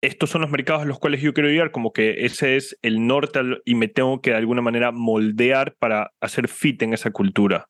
estos 0.00 0.30
son 0.30 0.42
los 0.42 0.50
mercados 0.50 0.82
a 0.82 0.86
los 0.86 1.00
cuales 1.00 1.20
yo 1.20 1.34
quiero 1.34 1.48
llegar, 1.48 1.72
como 1.72 1.92
que 1.92 2.24
ese 2.24 2.56
es 2.56 2.78
el 2.82 3.06
norte 3.06 3.40
y 3.64 3.74
me 3.74 3.88
tengo 3.88 4.20
que 4.20 4.30
de 4.30 4.36
alguna 4.36 4.62
manera 4.62 4.92
moldear 4.92 5.74
para 5.80 6.12
hacer 6.20 6.46
fit 6.46 6.82
en 6.82 6.94
esa 6.94 7.10
cultura. 7.10 7.66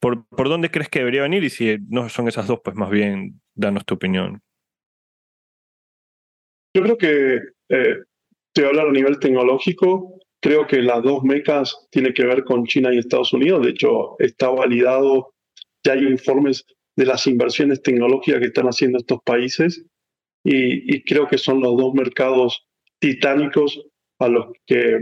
¿Por, 0.00 0.26
¿Por 0.26 0.48
dónde 0.48 0.70
crees 0.70 0.88
que 0.88 0.98
debería 0.98 1.22
venir? 1.22 1.44
Y 1.44 1.50
si 1.50 1.78
no 1.88 2.08
son 2.08 2.26
esas 2.26 2.48
dos, 2.48 2.60
pues 2.64 2.74
más 2.76 2.90
bien 2.90 3.40
danos 3.54 3.84
tu 3.84 3.94
opinión. 3.94 4.42
Yo 6.76 6.82
creo 6.82 6.98
que, 6.98 7.36
eh, 7.70 7.96
te 8.52 8.60
voy 8.60 8.64
a 8.64 8.68
hablar 8.68 8.88
a 8.88 8.92
nivel 8.92 9.18
tecnológico, 9.18 10.20
creo 10.42 10.66
que 10.66 10.82
las 10.82 11.02
dos 11.02 11.24
mecas 11.24 11.74
tienen 11.90 12.12
que 12.12 12.26
ver 12.26 12.44
con 12.44 12.66
China 12.66 12.92
y 12.92 12.98
Estados 12.98 13.32
Unidos. 13.32 13.64
De 13.64 13.70
hecho, 13.70 14.14
está 14.18 14.50
validado, 14.50 15.32
ya 15.82 15.94
hay 15.94 16.00
informes 16.00 16.66
de 16.94 17.06
las 17.06 17.26
inversiones 17.26 17.80
tecnológicas 17.80 18.40
que 18.40 18.48
están 18.48 18.66
haciendo 18.66 18.98
estos 18.98 19.20
países 19.24 19.86
y, 20.44 20.94
y 20.94 21.02
creo 21.02 21.26
que 21.26 21.38
son 21.38 21.62
los 21.62 21.78
dos 21.78 21.94
mercados 21.94 22.66
titánicos 22.98 23.82
a 24.18 24.28
los 24.28 24.48
que 24.66 24.98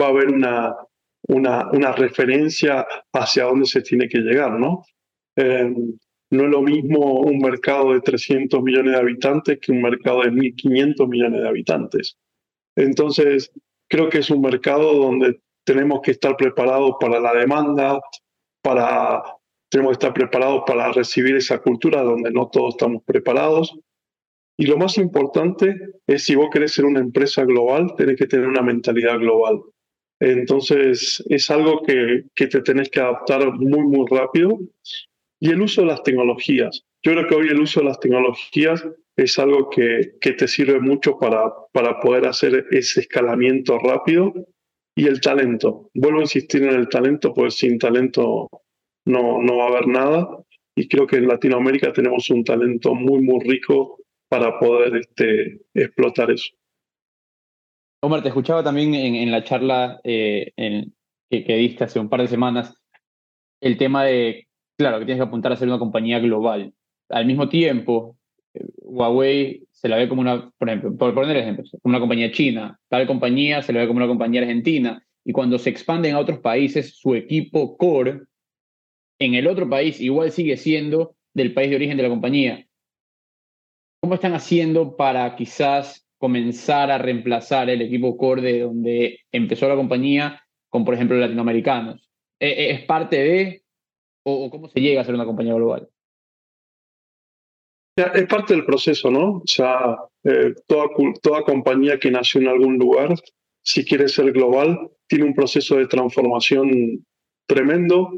va 0.00 0.06
a 0.06 0.08
haber 0.08 0.30
una, 0.30 0.74
una, 1.28 1.70
una 1.70 1.92
referencia 1.92 2.84
hacia 3.12 3.44
dónde 3.44 3.66
se 3.66 3.82
tiene 3.82 4.08
que 4.08 4.18
llegar, 4.18 4.58
¿no? 4.58 4.82
Eh, 5.36 5.72
no 6.30 6.44
es 6.44 6.50
lo 6.50 6.62
mismo 6.62 7.20
un 7.20 7.38
mercado 7.38 7.92
de 7.92 8.00
300 8.00 8.62
millones 8.62 8.92
de 8.92 8.98
habitantes 8.98 9.58
que 9.60 9.72
un 9.72 9.82
mercado 9.82 10.22
de 10.22 10.30
1.500 10.30 11.08
millones 11.08 11.42
de 11.42 11.48
habitantes. 11.48 12.16
Entonces, 12.76 13.50
creo 13.88 14.08
que 14.08 14.18
es 14.18 14.30
un 14.30 14.40
mercado 14.40 14.94
donde 14.94 15.40
tenemos 15.64 16.00
que 16.02 16.12
estar 16.12 16.36
preparados 16.36 16.94
para 17.00 17.20
la 17.20 17.34
demanda, 17.34 18.00
para, 18.62 19.22
tenemos 19.68 19.90
que 19.90 20.06
estar 20.06 20.14
preparados 20.14 20.62
para 20.66 20.92
recibir 20.92 21.34
esa 21.34 21.58
cultura 21.58 22.02
donde 22.02 22.30
no 22.30 22.48
todos 22.48 22.74
estamos 22.74 23.02
preparados. 23.04 23.76
Y 24.56 24.66
lo 24.66 24.76
más 24.76 24.98
importante 24.98 25.74
es 26.06 26.24
si 26.24 26.36
vos 26.36 26.48
querés 26.52 26.72
ser 26.72 26.84
una 26.84 27.00
empresa 27.00 27.44
global, 27.44 27.94
tenés 27.96 28.16
que 28.16 28.26
tener 28.26 28.46
una 28.46 28.62
mentalidad 28.62 29.18
global. 29.18 29.60
Entonces, 30.20 31.24
es 31.28 31.50
algo 31.50 31.82
que, 31.82 32.24
que 32.34 32.46
te 32.46 32.60
tenés 32.60 32.90
que 32.90 33.00
adaptar 33.00 33.52
muy, 33.54 33.82
muy 33.84 34.06
rápido 34.08 34.58
y 35.40 35.50
el 35.50 35.62
uso 35.62 35.80
de 35.80 35.88
las 35.88 36.02
tecnologías. 36.02 36.84
Yo 37.02 37.12
creo 37.12 37.26
que 37.26 37.34
hoy 37.34 37.48
el 37.48 37.60
uso 37.60 37.80
de 37.80 37.86
las 37.86 37.98
tecnologías 37.98 38.86
es 39.16 39.38
algo 39.38 39.70
que, 39.70 40.12
que 40.20 40.32
te 40.32 40.46
sirve 40.46 40.80
mucho 40.80 41.18
para, 41.18 41.50
para 41.72 41.98
poder 42.00 42.26
hacer 42.26 42.66
ese 42.70 43.00
escalamiento 43.00 43.78
rápido 43.78 44.32
y 44.94 45.06
el 45.06 45.20
talento. 45.20 45.90
Vuelvo 45.94 46.18
a 46.18 46.22
insistir 46.22 46.62
en 46.62 46.74
el 46.74 46.88
talento, 46.88 47.32
pues 47.32 47.54
sin 47.54 47.78
talento 47.78 48.48
no, 49.06 49.40
no 49.42 49.56
va 49.56 49.64
a 49.64 49.68
haber 49.68 49.88
nada. 49.88 50.28
Y 50.76 50.88
creo 50.88 51.06
que 51.06 51.16
en 51.16 51.26
Latinoamérica 51.26 51.92
tenemos 51.92 52.28
un 52.30 52.44
talento 52.44 52.94
muy, 52.94 53.22
muy 53.22 53.40
rico 53.44 53.98
para 54.28 54.58
poder 54.58 54.96
este, 54.96 55.60
explotar 55.74 56.30
eso. 56.30 56.54
Omar, 58.02 58.22
te 58.22 58.28
escuchaba 58.28 58.62
también 58.62 58.94
en, 58.94 59.14
en 59.14 59.30
la 59.30 59.42
charla 59.42 60.00
eh, 60.04 60.52
en, 60.56 60.94
que, 61.30 61.44
que 61.44 61.56
diste 61.56 61.84
hace 61.84 61.98
un 61.98 62.08
par 62.08 62.20
de 62.20 62.28
semanas 62.28 62.74
el 63.60 63.76
tema 63.76 64.04
de 64.04 64.48
claro, 64.80 64.98
que 64.98 65.04
tienes 65.04 65.22
que 65.22 65.28
apuntar 65.28 65.52
a 65.52 65.56
ser 65.56 65.68
una 65.68 65.78
compañía 65.78 66.18
global. 66.18 66.72
Al 67.10 67.26
mismo 67.26 67.48
tiempo, 67.50 68.16
Huawei 68.78 69.64
se 69.70 69.88
la 69.88 69.96
ve 69.96 70.08
como 70.08 70.22
una, 70.22 70.50
por 70.56 70.68
ejemplo, 70.68 70.96
por 70.96 71.14
poner 71.14 71.36
ejemplos, 71.36 71.70
como 71.82 71.92
una 71.92 72.00
compañía 72.00 72.32
china, 72.32 72.80
tal 72.88 73.06
compañía 73.06 73.62
se 73.62 73.72
la 73.72 73.80
ve 73.80 73.86
como 73.86 73.98
una 73.98 74.06
compañía 74.06 74.40
argentina, 74.40 75.04
y 75.22 75.32
cuando 75.32 75.58
se 75.58 75.68
expanden 75.68 76.14
a 76.14 76.18
otros 76.18 76.38
países, 76.38 76.96
su 76.96 77.14
equipo 77.14 77.76
core 77.76 78.22
en 79.18 79.34
el 79.34 79.46
otro 79.46 79.68
país 79.68 80.00
igual 80.00 80.32
sigue 80.32 80.56
siendo 80.56 81.14
del 81.34 81.52
país 81.52 81.68
de 81.68 81.76
origen 81.76 81.98
de 81.98 82.02
la 82.02 82.08
compañía. 82.08 82.66
¿Cómo 84.00 84.14
están 84.14 84.32
haciendo 84.32 84.96
para 84.96 85.36
quizás 85.36 86.08
comenzar 86.16 86.90
a 86.90 86.96
reemplazar 86.96 87.68
el 87.68 87.82
equipo 87.82 88.16
core 88.16 88.40
de 88.40 88.60
donde 88.60 89.20
empezó 89.30 89.68
la 89.68 89.76
compañía 89.76 90.40
con, 90.70 90.86
por 90.86 90.94
ejemplo, 90.94 91.18
latinoamericanos? 91.18 92.10
¿Es 92.40 92.80
parte 92.86 93.18
de 93.18 93.62
o, 94.24 94.50
cómo 94.50 94.68
se 94.68 94.80
llega 94.80 95.00
a 95.00 95.04
ser 95.04 95.14
una 95.14 95.24
compañía 95.24 95.54
global? 95.54 95.88
Es 97.96 98.26
parte 98.26 98.54
del 98.54 98.64
proceso, 98.64 99.10
¿no? 99.10 99.38
O 99.38 99.42
sea, 99.46 99.96
eh, 100.24 100.54
toda, 100.66 101.42
compañía 101.44 101.98
que 101.98 102.10
nació 102.10 102.40
en 102.40 102.48
algún 102.48 102.78
lugar, 102.78 103.14
si 103.62 103.84
quiere 103.84 104.08
ser 104.08 104.32
global, 104.32 104.90
tiene 105.06 105.24
un 105.24 105.34
proceso 105.34 105.76
de 105.76 105.86
transformación 105.86 107.04
tremendo 107.46 108.10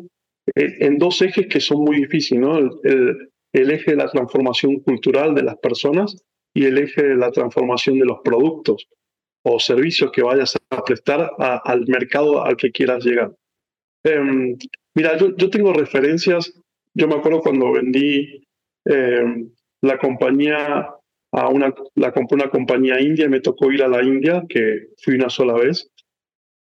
eh, 0.55 0.76
en 0.80 0.98
dos 0.98 1.22
ejes 1.22 1.46
que 1.48 1.61
son 1.61 1.78
muy 1.80 1.96
difíciles, 1.96 2.42
¿no? 2.42 2.59
El, 2.59 3.30
eje 3.53 3.92
de 3.92 3.96
la 3.96 4.09
transformación 4.09 4.80
cultural 4.80 5.34
de 5.34 5.42
las 5.42 5.57
personas 5.59 6.16
y 6.55 6.64
el 6.64 6.78
eje 6.78 7.03
de 7.03 7.16
la 7.16 7.30
transformación 7.30 7.98
de 7.98 8.07
los 8.07 8.20
productos. 8.22 8.88
o 9.44 9.59
servicios 9.59 10.12
que 10.12 10.22
vayas 10.22 10.57
a 10.70 10.84
prestar 10.84 11.32
al 11.38 11.84
mercado 11.88 12.44
al 12.44 12.57
que 12.57 12.70
quieras 12.70 13.05
llegar. 13.05 13.34
Em, 14.05 14.57
mira, 14.95 15.16
yo, 15.16 15.36
yo 15.36 15.51
tengo 15.51 15.72
referencias, 15.72 16.53
yo 16.95 17.09
me 17.09 17.14
acuerdo 17.14 17.40
cuando 17.40 17.72
vendí 17.72 18.47
em, 18.84 19.51
la 19.82 19.99
compañía 19.99 20.88
a 21.32 21.49
una, 21.49 21.74
la 21.95 22.12
compré 22.12 22.36
una 22.36 22.51
compañía 22.51 23.01
india 23.01 23.24
y 23.24 23.30
me 23.30 23.40
tocó 23.40 23.72
ir 23.72 23.82
a 23.82 23.88
la 23.88 24.03
India, 24.03 24.45
que 24.49 24.88
fui 25.03 25.14
una 25.14 25.30
sola 25.30 25.55
vez. 25.55 25.90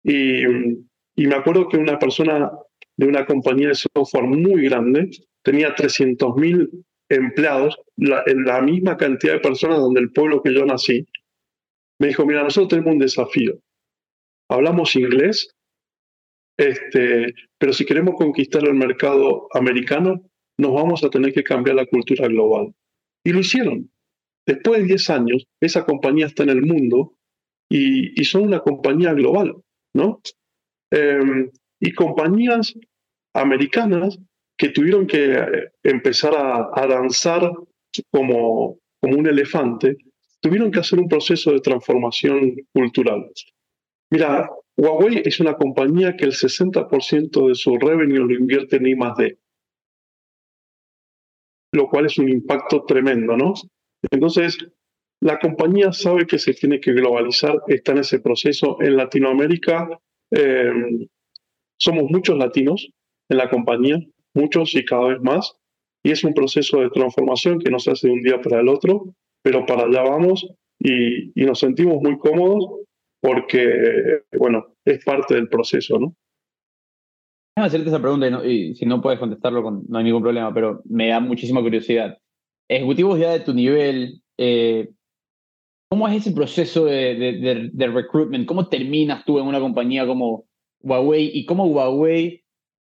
Y, 0.02 0.42
y 0.44 1.26
me 1.26 1.34
acuerdo 1.34 1.68
que 1.68 1.76
una 1.76 1.98
persona 1.98 2.50
de 2.96 3.06
una 3.06 3.24
compañía 3.24 3.68
de 3.68 3.74
software 3.74 4.24
muy 4.24 4.68
grande 4.68 5.10
tenía 5.42 5.74
300.000 5.74 6.68
empleados, 7.08 7.78
la, 7.96 8.22
en 8.26 8.44
la 8.44 8.60
misma 8.60 8.96
cantidad 8.96 9.34
de 9.34 9.40
personas 9.40 9.78
donde 9.78 10.00
el 10.00 10.12
pueblo 10.12 10.42
que 10.42 10.52
yo 10.52 10.66
nací. 10.66 11.06
Me 12.00 12.08
dijo, 12.08 12.26
mira, 12.26 12.42
nosotros 12.42 12.68
tenemos 12.68 12.92
un 12.92 12.98
desafío. 12.98 13.58
Hablamos 14.50 14.94
inglés, 14.96 15.54
este, 16.58 17.34
pero 17.56 17.72
si 17.72 17.86
queremos 17.86 18.16
conquistar 18.16 18.64
el 18.64 18.74
mercado 18.74 19.48
americano, 19.52 20.20
nos 20.58 20.74
vamos 20.74 21.04
a 21.04 21.10
tener 21.10 21.32
que 21.32 21.44
cambiar 21.44 21.76
la 21.76 21.86
cultura 21.86 22.26
global. 22.26 22.74
Y 23.24 23.32
lo 23.32 23.40
hicieron. 23.40 23.90
Después 24.44 24.80
de 24.80 24.88
10 24.88 25.10
años, 25.10 25.46
esa 25.60 25.84
compañía 25.84 26.26
está 26.26 26.42
en 26.42 26.48
el 26.50 26.62
mundo 26.62 27.14
y, 27.70 28.20
y 28.20 28.24
son 28.24 28.42
una 28.42 28.60
compañía 28.60 29.12
global, 29.12 29.54
¿no? 29.94 30.20
Em, 30.90 31.50
y 31.80 31.92
compañías 31.92 32.74
americanas 33.34 34.18
que 34.56 34.70
tuvieron 34.70 35.06
que 35.06 35.34
eh, 35.34 35.70
empezar 35.84 36.34
a, 36.34 36.70
a 36.74 36.86
danzar 36.86 37.52
como, 38.10 38.78
como 39.00 39.16
un 39.16 39.26
elefante, 39.28 39.96
tuvieron 40.40 40.70
que 40.72 40.80
hacer 40.80 40.98
un 40.98 41.08
proceso 41.08 41.52
de 41.52 41.60
transformación 41.60 42.56
cultural. 42.72 43.30
Mira, 44.10 44.48
Huawei 44.78 45.22
es 45.24 45.40
una 45.40 45.54
compañía 45.54 46.16
que 46.16 46.24
el 46.24 46.32
60% 46.32 47.48
de 47.48 47.54
su 47.56 47.76
revenue 47.78 48.18
lo 48.18 48.32
invierte 48.32 48.76
en 48.76 48.86
I+D, 48.86 49.38
lo 51.72 51.88
cual 51.88 52.06
es 52.06 52.16
un 52.18 52.28
impacto 52.28 52.84
tremendo, 52.84 53.36
¿no? 53.36 53.54
Entonces, 54.12 54.56
la 55.20 55.40
compañía 55.40 55.92
sabe 55.92 56.26
que 56.26 56.38
se 56.38 56.54
tiene 56.54 56.78
que 56.80 56.92
globalizar, 56.92 57.60
está 57.66 57.90
en 57.90 57.98
ese 57.98 58.20
proceso. 58.20 58.80
En 58.80 58.96
Latinoamérica 58.96 59.88
eh, 60.30 60.72
somos 61.76 62.04
muchos 62.08 62.38
latinos 62.38 62.88
en 63.28 63.36
la 63.36 63.50
compañía, 63.50 63.98
muchos 64.34 64.76
y 64.76 64.84
cada 64.84 65.08
vez 65.08 65.20
más, 65.20 65.56
y 66.04 66.12
es 66.12 66.22
un 66.22 66.34
proceso 66.34 66.80
de 66.80 66.90
transformación 66.90 67.58
que 67.58 67.70
no 67.70 67.80
se 67.80 67.90
hace 67.90 68.06
de 68.06 68.14
un 68.14 68.22
día 68.22 68.40
para 68.40 68.60
el 68.60 68.68
otro, 68.68 69.12
pero 69.42 69.66
para 69.66 69.86
allá 69.86 70.02
vamos 70.02 70.46
y, 70.78 71.32
y 71.34 71.44
nos 71.44 71.58
sentimos 71.58 72.00
muy 72.00 72.16
cómodos 72.18 72.86
porque, 73.20 74.22
bueno, 74.38 74.74
es 74.84 75.04
parte 75.04 75.34
del 75.34 75.48
proceso, 75.48 75.98
¿no? 75.98 76.14
Déjame 77.56 77.66
hacerte 77.68 77.88
esa 77.88 78.00
pregunta 78.00 78.26
y, 78.28 78.30
no- 78.30 78.74
si 78.74 78.86
no 78.86 79.00
puedes 79.02 79.18
contestarlo, 79.18 79.62
con- 79.62 79.84
no 79.88 79.98
hay 79.98 80.04
ningún 80.04 80.22
problema, 80.22 80.52
pero 80.54 80.82
me 80.84 81.08
da 81.08 81.18
muchísima 81.20 81.60
curiosidad. 81.60 82.16
Ejecutivos 82.70 83.18
ya 83.18 83.32
de 83.32 83.40
tu 83.40 83.52
nivel, 83.54 84.22
eh, 84.38 84.90
¿cómo 85.90 86.06
es 86.06 86.16
ese 86.18 86.32
proceso 86.32 86.84
de, 86.84 87.14
de, 87.16 87.70
de- 87.72 87.86
recruitment? 87.88 88.46
¿Cómo 88.46 88.68
terminas 88.68 89.24
tú 89.24 89.38
en 89.40 89.46
una 89.46 89.58
compañía 89.58 90.06
como 90.06 90.44
Huawei 90.82 91.30
y 91.34 91.44
cómo 91.46 91.66
Huawei 91.66 92.44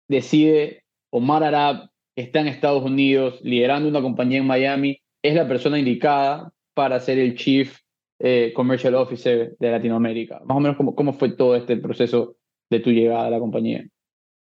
decide 0.09 0.85
Omar 1.13 1.45
Arab 1.45 1.91
está 2.17 2.41
en 2.41 2.49
Estados 2.49 2.83
Unidos 2.85 3.41
liderando 3.43 3.89
una 3.89 4.01
compañía 4.01 4.39
en 4.39 4.47
Miami, 4.47 4.99
es 5.23 5.35
la 5.35 5.47
persona 5.49 5.79
indicada 5.79 6.53
para 6.75 6.99
ser 7.01 7.19
el 7.19 7.35
Chief 7.37 7.77
eh, 8.23 8.53
Commercial 8.55 8.95
Officer 8.95 9.57
de 9.59 9.71
Latinoamérica? 9.71 10.41
Más 10.45 10.57
o 10.57 10.61
menos, 10.61 10.77
¿cómo, 10.77 10.95
¿cómo 10.95 11.13
fue 11.13 11.37
todo 11.37 11.57
este 11.57 11.77
proceso 11.77 12.37
de 12.71 12.81
tu 12.81 12.91
llegada 12.91 13.27
a 13.27 13.31
la 13.31 13.39
compañía? 13.39 13.85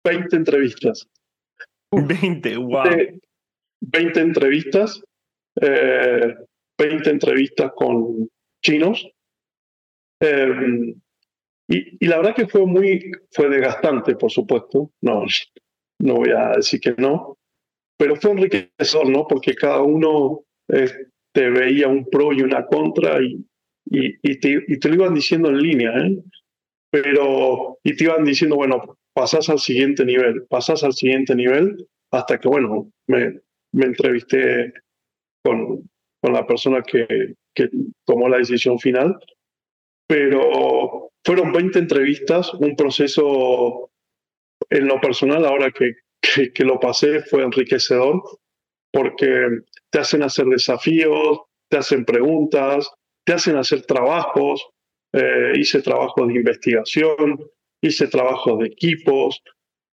20 0.06 0.36
entrevistas. 0.36 1.08
20, 1.92 2.58
wow. 2.58 2.84
20, 2.84 3.20
20 3.82 4.20
entrevistas, 4.22 5.04
eh, 5.62 6.36
20 6.78 7.10
entrevistas 7.10 7.72
con 7.76 8.30
chinos. 8.64 9.08
Eh, 10.22 10.94
y, 11.70 12.06
y 12.06 12.08
la 12.08 12.18
verdad 12.18 12.36
que 12.36 12.48
fue 12.48 12.66
muy, 12.66 13.12
fue 13.32 13.50
desgastante, 13.50 14.16
por 14.16 14.32
supuesto. 14.32 14.92
No, 15.02 15.26
no 16.00 16.16
voy 16.16 16.30
a 16.30 16.56
decir 16.56 16.80
que 16.80 16.96
no, 16.98 17.38
pero 17.98 18.16
fue 18.16 18.32
enriquecedor, 18.32 19.10
¿no? 19.10 19.28
Porque 19.28 19.56
cada 19.56 19.82
uno 19.82 20.44
eh, 20.70 20.90
te 21.34 21.50
veía 21.50 21.88
un 21.88 22.06
pro 22.10 22.32
y 22.32 22.42
una 22.42 22.66
contra 22.66 23.22
y, 23.22 23.46
y, 23.90 24.16
y 24.22 24.40
te, 24.40 24.64
y 24.68 24.80
te 24.80 24.90
lo 24.90 24.96
iban 24.96 25.14
diciendo 25.14 25.50
en 25.50 25.58
línea, 25.60 25.92
¿eh? 25.98 26.18
Pero, 26.90 27.78
y 27.84 27.96
te 27.96 28.06
iban 28.06 28.24
diciendo, 28.24 28.56
bueno, 28.56 28.98
pasás 29.14 29.50
al 29.50 29.60
siguiente 29.60 30.06
nivel, 30.06 30.46
pasás 30.50 30.84
al 30.84 30.94
siguiente 30.94 31.36
nivel, 31.36 31.88
hasta 32.12 32.40
que, 32.40 32.48
bueno, 32.48 32.92
me, 33.08 33.40
me 33.74 33.86
entrevisté 33.86 34.74
con, 35.44 35.90
con 36.22 36.34
la 36.34 36.46
persona 36.48 36.82
que, 36.82 37.36
que 37.54 37.70
tomó 38.06 38.30
la 38.30 38.38
decisión 38.38 38.80
final. 38.80 39.18
Pero 40.08 41.12
fueron 41.26 41.52
20 41.52 41.80
entrevistas, 41.80 42.54
un 42.54 42.76
proceso 42.76 43.92
en 44.70 44.88
lo 44.88 45.02
personal, 45.02 45.46
ahora 45.46 45.72
que, 45.72 45.92
que, 46.22 46.54
que 46.54 46.64
lo 46.64 46.80
pasé, 46.80 47.22
fue 47.22 47.44
enriquecedor, 47.44 48.22
porque 48.92 49.48
te 49.90 50.00
hacen 50.00 50.24
hacer 50.24 50.46
desafíos, 50.46 51.42
te 51.70 51.78
hacen 51.78 52.06
preguntas, 52.06 52.90
te 53.28 53.34
hacen 53.34 53.58
hacer 53.58 53.86
trabajos. 53.86 54.66
Eh, 55.14 55.52
hice 55.60 55.82
trabajos 55.82 56.28
de 56.28 56.36
investigación, 56.36 57.40
hice 57.82 58.08
trabajos 58.08 58.60
de 58.60 58.68
equipos 58.68 59.42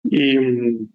y 0.04 0.38
mm, 0.38 0.88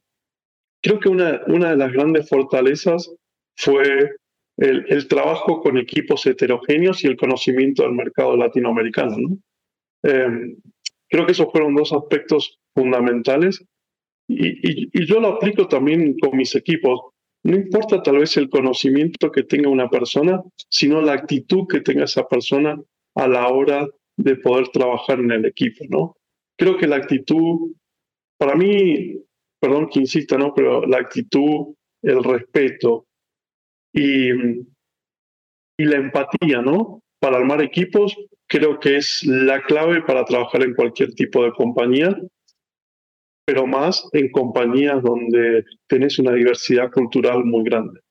creo 0.82 1.00
que 1.00 1.10
una, 1.10 1.42
una 1.48 1.72
de 1.72 1.78
las 1.78 1.92
grandes 1.92 2.30
fortalezas 2.30 3.12
fue 3.56 4.12
el, 4.58 5.08
trabajo 5.08 5.62
con 5.62 5.78
equipos 5.78 6.26
heterogéneos 6.26 7.04
y 7.04 7.08
el 7.08 7.16
conocimiento 7.16 7.84
del 7.84 7.94
mercado 7.94 8.36
latinoamericano. 8.36 9.18
¿no? 9.18 9.38
Eh, 10.04 10.58
creo 11.10 11.26
que 11.26 11.32
esos 11.32 11.52
fueron 11.52 11.76
dos 11.76 11.94
aspectos 11.94 12.60
fundamentales 12.76 13.64
y 14.30 15.06
yo 15.06 15.20
lo 15.20 15.30
aplico 15.30 15.68
también 15.68 16.18
con 16.20 16.36
mis 16.36 16.54
equipos. 16.56 17.00
No 17.44 17.56
importa 17.56 18.02
tal 18.02 18.20
vez 18.20 18.36
el 18.38 18.50
conocimiento 18.50 19.32
que 19.32 19.44
tenga 19.44 19.70
una 19.70 19.90
persona, 19.90 20.42
sino 20.70 21.02
la 21.02 21.14
actitud 21.14 21.68
que 21.68 21.82
tenga 21.82 22.06
esa 22.06 22.28
persona 22.28 22.78
a 23.16 23.28
la 23.28 23.48
hora 23.48 23.88
de 24.18 24.36
poder 24.36 24.70
trabajar 24.70 25.20
en 25.20 25.32
el 25.32 25.46
equipo, 25.46 25.86
¿no? 25.90 26.18
Creo 26.58 26.78
que 26.78 26.88
la 26.88 26.98
actitud, 26.98 27.72
para 28.38 28.56
mí, 28.56 29.22
perdón 29.60 29.90
que 29.90 30.00
insista, 30.00 30.38
¿no? 30.38 30.54
Pero 30.54 30.86
la 30.86 30.98
actitud, 30.98 31.76
el 32.02 32.24
respeto 32.24 33.06
y, 33.94 34.30
la 35.80 35.98
empatía, 35.98 36.62
¿no? 36.62 37.02
Para 37.20 37.38
armar 37.38 37.62
equipos, 37.62 38.16
creo 38.48 38.80
que 38.80 38.98
es 38.98 39.24
la 39.26 39.62
clave 39.62 40.02
para 40.02 40.26
trabajar 40.26 40.64
en 40.64 40.74
cualquier 40.74 41.14
tipo 41.14 41.44
de 41.44 41.52
compañía, 41.52 42.20
pero 43.48 43.66
más 43.66 44.06
en 44.12 44.30
compañías 44.30 45.02
donde 45.02 45.64
tenés 45.88 46.20
una 46.20 46.34
diversidad 46.34 46.92
cultural 46.92 47.46
muy 47.46 47.64
grande. 47.64 48.02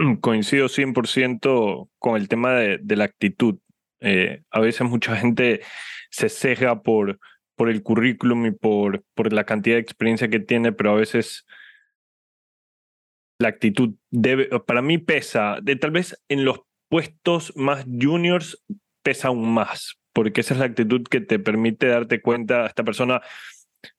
Mm, 0.00 0.16
Coincido 0.16 0.66
100% 0.68 1.88
con 2.00 2.16
el 2.16 2.26
tema 2.26 2.54
de, 2.54 2.96
la 2.96 3.04
actitud. 3.04 3.60
Eh, 4.00 4.42
a 4.50 4.60
veces 4.60 4.88
mucha 4.88 5.14
gente 5.14 5.60
se 6.10 6.28
sesga 6.28 6.82
por, 6.82 7.20
por 7.54 7.70
el 7.70 7.84
currículum 7.84 8.46
y 8.46 8.50
por, 8.50 9.04
por 9.14 9.32
la 9.32 9.44
cantidad 9.44 9.76
de 9.76 9.82
experiencia 9.82 10.28
que 10.28 10.40
tiene, 10.40 10.72
pero 10.72 10.90
a 10.90 10.96
veces 10.96 11.46
la 13.38 13.48
actitud 13.48 13.94
debe, 14.10 14.48
para 14.66 14.82
mí 14.82 14.98
pesa, 14.98 15.58
de, 15.62 15.76
tal 15.76 15.92
vez 15.92 16.20
en 16.28 16.44
los 16.44 16.62
puestos 16.90 17.52
más 17.54 17.84
juniors 17.84 18.60
pesa 19.04 19.28
aún 19.28 19.54
más, 19.54 19.94
porque 20.12 20.40
esa 20.40 20.54
es 20.54 20.60
la 20.60 20.66
actitud 20.66 21.04
que 21.04 21.20
te 21.20 21.38
permite 21.38 21.86
darte 21.86 22.20
cuenta, 22.20 22.66
esta 22.66 22.82
persona 22.82 23.22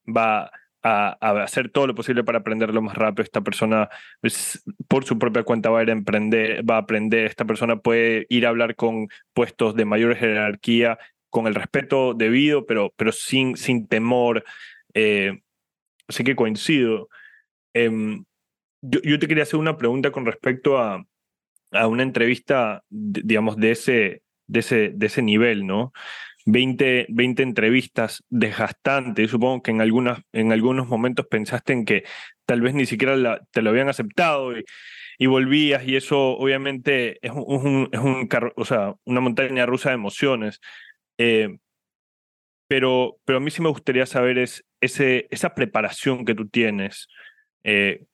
va 0.06 0.52
a, 0.84 1.18
hacer 1.44 1.70
todo 1.70 1.88
lo 1.88 1.96
posible 1.96 2.24
para 2.24 2.40
aprender 2.40 2.74
lo 2.74 2.82
más 2.82 2.96
rápido, 2.96 3.24
esta 3.24 3.42
persona 3.42 3.90
por 4.88 5.04
su 5.04 5.20
propia 5.20 5.44
cuenta 5.44 5.70
va 5.70 5.80
a 5.82 5.84
emprender, 5.84 6.70
va 6.70 6.76
a 6.76 6.80
aprender, 6.80 7.26
esta 7.26 7.46
persona 7.46 7.78
puede 7.78 8.26
ir 8.30 8.46
a 8.46 8.50
hablar 8.50 8.76
con 8.76 9.08
puestos 9.34 9.76
de 9.76 9.86
mayor 9.86 10.16
jerarquía 10.16 10.98
con 11.30 11.48
el 11.48 11.56
respeto 11.56 12.14
debido, 12.14 12.66
pero, 12.66 12.94
pero 12.96 13.12
sin, 13.12 13.58
sin 13.58 13.88
temor. 13.88 14.44
Eh, 14.94 15.42
así 16.08 16.24
que 16.24 16.36
coincido. 16.36 17.10
Em, 17.74 18.26
yo, 18.82 19.02
yo 19.04 19.20
te 19.20 19.28
quería 19.28 19.44
hacer 19.44 19.60
una 19.60 19.78
pregunta 19.78 20.12
con 20.12 20.26
respecto 20.26 20.78
a, 20.78 21.06
a 21.72 21.88
una 21.88 22.04
entrevista, 22.04 22.84
digamos, 22.90 23.58
de 23.58 23.72
ese, 23.72 24.24
de 24.48 24.60
ese, 24.60 24.92
de 24.96 25.06
ese 25.06 25.22
nivel, 25.22 25.68
¿no? 25.68 25.94
20, 26.48 27.08
20 27.10 27.44
entrevistas 27.44 28.24
desgastantes. 28.30 29.30
Supongo 29.30 29.62
que 29.62 29.72
en, 29.72 29.82
algunas, 29.82 30.22
en 30.32 30.54
algunos 30.54 30.88
momentos 30.88 31.28
pensaste 31.28 31.74
en 31.74 31.84
que 31.86 32.04
tal 32.46 32.62
vez 32.62 32.74
ni 32.74 32.86
siquiera 32.86 33.42
te 33.52 33.62
lo 33.62 33.70
habían 33.70 33.90
aceptado 33.90 34.58
y, 34.58 34.64
y 35.18 35.26
volvías 35.26 35.86
y 35.86 35.98
eso 35.98 36.38
obviamente 36.38 37.20
es, 37.22 37.32
un, 37.34 37.90
es 37.92 38.00
un 38.00 38.30
o 38.56 38.66
sea, 38.66 38.96
una 39.04 39.20
montaña 39.20 39.66
rusa 39.66 39.90
de 39.90 39.96
emociones. 39.96 40.62
Eh, 41.18 41.58
pero, 42.70 43.18
pero 43.26 43.38
a 43.38 43.42
mí 43.42 43.52
sí 43.52 43.62
me 43.62 43.70
gustaría 43.70 44.06
saber 44.06 44.38
es 44.38 44.66
ese, 44.80 45.28
esa 45.32 45.54
preparación 45.54 46.24
que 46.24 46.36
tú 46.36 46.48
tienes, 46.48 47.08
eh, 47.64 48.06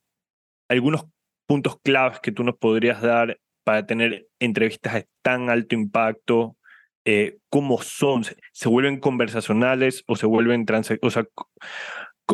algunos 0.68 1.06
puntos 1.46 1.78
claves 1.82 2.18
que 2.20 2.32
tú 2.32 2.42
nos 2.42 2.56
podrías 2.56 3.00
dar 3.00 3.38
para 3.64 3.86
tener 3.86 4.26
entrevistas 4.40 4.94
de 4.94 5.08
tan 5.22 5.50
alto 5.50 5.74
impacto, 5.76 6.56
eh, 7.04 7.38
cómo 7.50 7.80
son, 7.82 8.24
¿Se, 8.52 8.68
vuelven 8.68 8.98
conversacionales 9.00 10.04
o 10.06 10.16
se 10.16 10.26
vuelven 10.26 10.64
trans, 10.66 10.92
o 11.02 11.10
sea, 11.10 11.26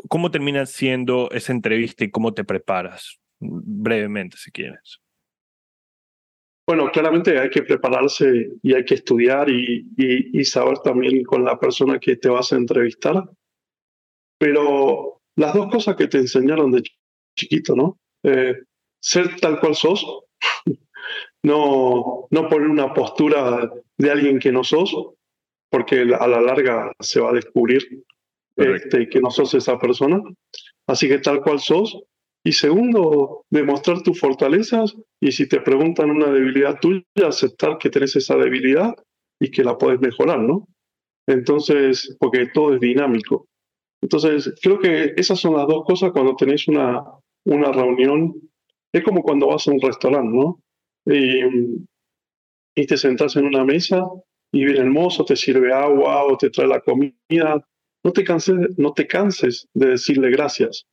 cómo 0.09 0.31
terminan 0.31 0.67
siendo 0.67 1.31
esa 1.33 1.53
entrevista 1.53 2.05
y 2.05 2.11
cómo 2.11 2.33
te 2.35 2.45
preparas, 2.45 3.19
brevemente 3.41 4.37
si 4.37 4.51
quieres. 4.53 5.01
Bueno, 6.69 6.91
claramente 6.93 7.37
hay 7.41 7.51
que 7.51 7.63
prepararse 7.63 8.51
y 8.63 8.75
hay 8.75 8.85
que 8.85 8.95
estudiar 8.95 9.51
y, 9.51 9.89
y- 9.97 10.39
y 10.41 10.45
saber 10.45 10.79
también 10.79 11.25
con 11.25 11.45
la 11.45 11.59
persona 11.59 11.99
que 11.99 12.15
te 12.17 12.29
vas 12.29 12.53
a 12.53 12.57
entrevistar. 12.57 13.25
Pero 14.39 15.21
las 15.37 15.55
dos 15.55 15.71
cosas 15.71 15.97
que 15.97 16.07
te 16.07 16.19
enseñaron 16.19 16.71
de 16.71 16.83
chi- 16.83 16.97
chiquito, 17.37 17.75
¿no? 17.75 17.99
Eh, 18.23 18.55
ser 19.03 19.37
tal 19.41 19.59
cual 19.61 19.75
sos, 19.75 20.05
no, 21.43 22.27
no 22.31 22.49
poner 22.49 22.69
una 22.69 22.95
postura 22.95 23.71
de 24.01 24.11
alguien 24.11 24.39
que 24.39 24.51
no 24.51 24.65
sos, 24.65 24.97
porque 25.71 26.01
a 26.01 26.27
la 26.27 26.41
larga 26.41 26.91
se 26.99 27.21
va 27.21 27.31
a 27.31 27.35
descubrir 27.35 27.83
este, 28.57 29.09
que 29.09 29.21
no 29.21 29.31
sos 29.31 29.53
esa 29.55 29.79
persona. 29.79 30.23
Así 30.87 31.07
que 31.07 31.19
tal 31.19 31.43
cual 31.43 31.61
sos. 31.61 32.03
Y 32.43 32.53
segundo, 32.53 33.45
demostrar 33.51 34.03
tus 34.03 34.19
fortalezas 34.19 34.97
y 35.21 35.33
si 35.33 35.47
te 35.47 35.61
preguntan 35.61 36.11
una 36.11 36.31
debilidad 36.31 36.79
tuya, 36.81 37.05
aceptar 37.29 37.77
que 37.77 37.91
tenés 37.91 38.17
esa 38.17 38.37
debilidad 38.37 38.95
y 39.39 39.51
que 39.51 39.63
la 39.63 39.77
podés 39.77 40.01
mejorar, 40.01 40.41
¿no? 40.41 40.67
Entonces, 41.27 42.17
porque 42.19 42.47
todo 42.55 42.75
es 42.75 42.81
dinámico. 42.81 43.47
Entonces, 44.01 44.55
creo 44.63 44.79
que 44.79 45.13
esas 45.17 45.39
son 45.39 45.55
las 45.55 45.67
dos 45.67 45.85
cosas 45.85 46.13
cuando 46.13 46.35
tenés 46.35 46.67
una, 46.69 47.05
una 47.45 47.71
reunión. 47.71 48.35
Es 48.93 49.05
como 49.05 49.23
cuando 49.23 49.49
vas 49.49 49.69
a 49.69 49.73
un 49.73 49.81
restaurante, 49.83 50.35
¿no? 50.35 50.63
Y, 51.05 51.85
y 52.81 52.87
te 52.87 52.97
sentás 52.97 53.37
en 53.37 53.45
una 53.45 53.65
mesa 53.65 54.03
y 54.53 54.65
viene 54.65 54.81
el 54.81 54.91
mozo, 54.91 55.25
te 55.25 55.37
sirve 55.37 55.73
agua 55.73 56.25
o 56.25 56.37
te 56.37 56.51
trae 56.51 56.67
la 56.67 56.81
comida. 56.81 57.67
No 58.03 58.13
te 58.13 58.25
canses, 58.25 58.57
no 58.79 58.93
te 58.93 59.07
canses 59.07 59.69
de 59.75 59.89
decirle 59.91 60.31
gracias. 60.31 60.87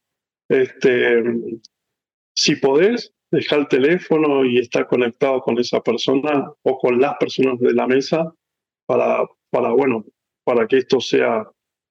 Este, 0.49 1.23
si 2.35 2.55
podés, 2.57 3.13
dejar 3.31 3.59
el 3.59 3.67
teléfono 3.67 4.45
y 4.45 4.59
estar 4.59 4.87
conectado 4.87 5.41
con 5.41 5.57
esa 5.59 5.81
persona 5.81 6.51
o 6.63 6.77
con 6.77 6.99
las 6.99 7.15
personas 7.17 7.59
de 7.59 7.73
la 7.73 7.87
mesa 7.87 8.33
para, 8.85 9.19
para 9.49 9.71
bueno, 9.71 10.05
para 10.45 10.67
que 10.67 10.77
esto 10.77 10.99
sea 10.99 11.45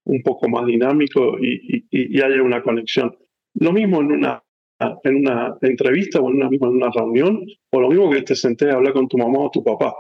un 0.07 0.23
poco 0.23 0.49
más 0.49 0.67
dinámico 0.67 1.39
y- 1.39 1.85
y 1.91 2.21
haya 2.21 2.43
una 2.43 2.63
conexión. 2.63 3.17
Lo 3.55 3.73
mismo 3.73 4.01
en 4.01 4.13
una, 4.13 4.43
en 4.79 5.17
una 5.17 5.57
entrevista 5.63 6.21
o 6.21 6.31
en 6.31 6.37
una 6.37 6.49
en 6.49 6.65
una 6.65 6.91
reunión, 6.91 7.45
o 7.71 7.81
lo 7.81 7.89
mismo 7.89 8.11
que 8.11 8.23
te 8.23 8.35
sentés 8.35 8.73
a 8.73 8.77
hablar 8.77 8.93
con 8.93 9.09
tu 9.09 9.19
mamá 9.19 9.39
o 9.39 9.51
tu 9.51 9.63
papá. 9.65 9.95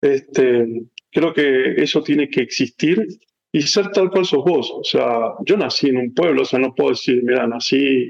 Este, 0.00 0.66
creo 1.10 1.32
que 1.32 1.82
eso 1.82 2.02
tiene 2.02 2.28
que 2.28 2.42
existir 2.42 3.06
y 3.52 3.62
ser 3.62 3.90
tal 3.90 4.10
cual 4.10 4.24
sos 4.24 4.44
vos. 4.44 4.70
O 4.70 4.84
sea, 4.84 5.32
yo 5.44 5.56
nací 5.56 5.88
en 5.88 5.98
un 5.98 6.14
pueblo, 6.14 6.42
o 6.42 6.44
sea, 6.44 6.58
no 6.58 6.74
puedo 6.74 6.90
decir, 6.90 7.22
mira, 7.24 7.46
nací 7.46 8.08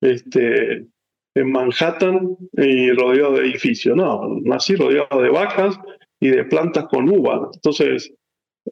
este, 0.00 0.86
en 1.34 1.52
Manhattan 1.52 2.36
y 2.52 2.90
rodeado 2.92 3.34
de 3.34 3.42
edificios. 3.42 3.96
No, 3.96 4.40
nací 4.42 4.74
rodeado 4.74 5.22
de 5.22 5.30
vacas 5.30 5.78
y 6.18 6.28
de 6.28 6.44
plantas 6.44 6.86
con 6.88 7.08
uva. 7.08 7.50
Entonces, 7.54 8.12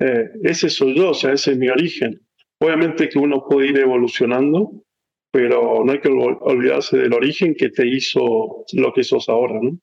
eh, 0.01 0.31
ese 0.43 0.69
soy 0.69 0.95
yo, 0.97 1.11
o 1.11 1.15
sea, 1.15 1.33
ese 1.33 1.53
es 1.53 1.59
mi 1.59 1.69
origen. 1.69 2.21
Obviamente 2.61 3.09
que 3.09 3.19
uno 3.19 3.45
puede 3.49 3.69
ir 3.69 3.79
evolucionando, 3.79 4.73
pero 5.31 5.85
no 5.85 5.93
hay 5.93 6.01
que 6.01 6.09
ol- 6.09 6.39
olvidarse 6.41 6.97
del 6.99 7.13
origen 7.13 7.55
que 7.55 7.69
te 7.71 7.87
hizo 7.87 8.65
lo 8.73 8.93
que 8.93 9.05
sos 9.05 9.29
ahora, 9.29 9.59
¿no? 9.61 9.79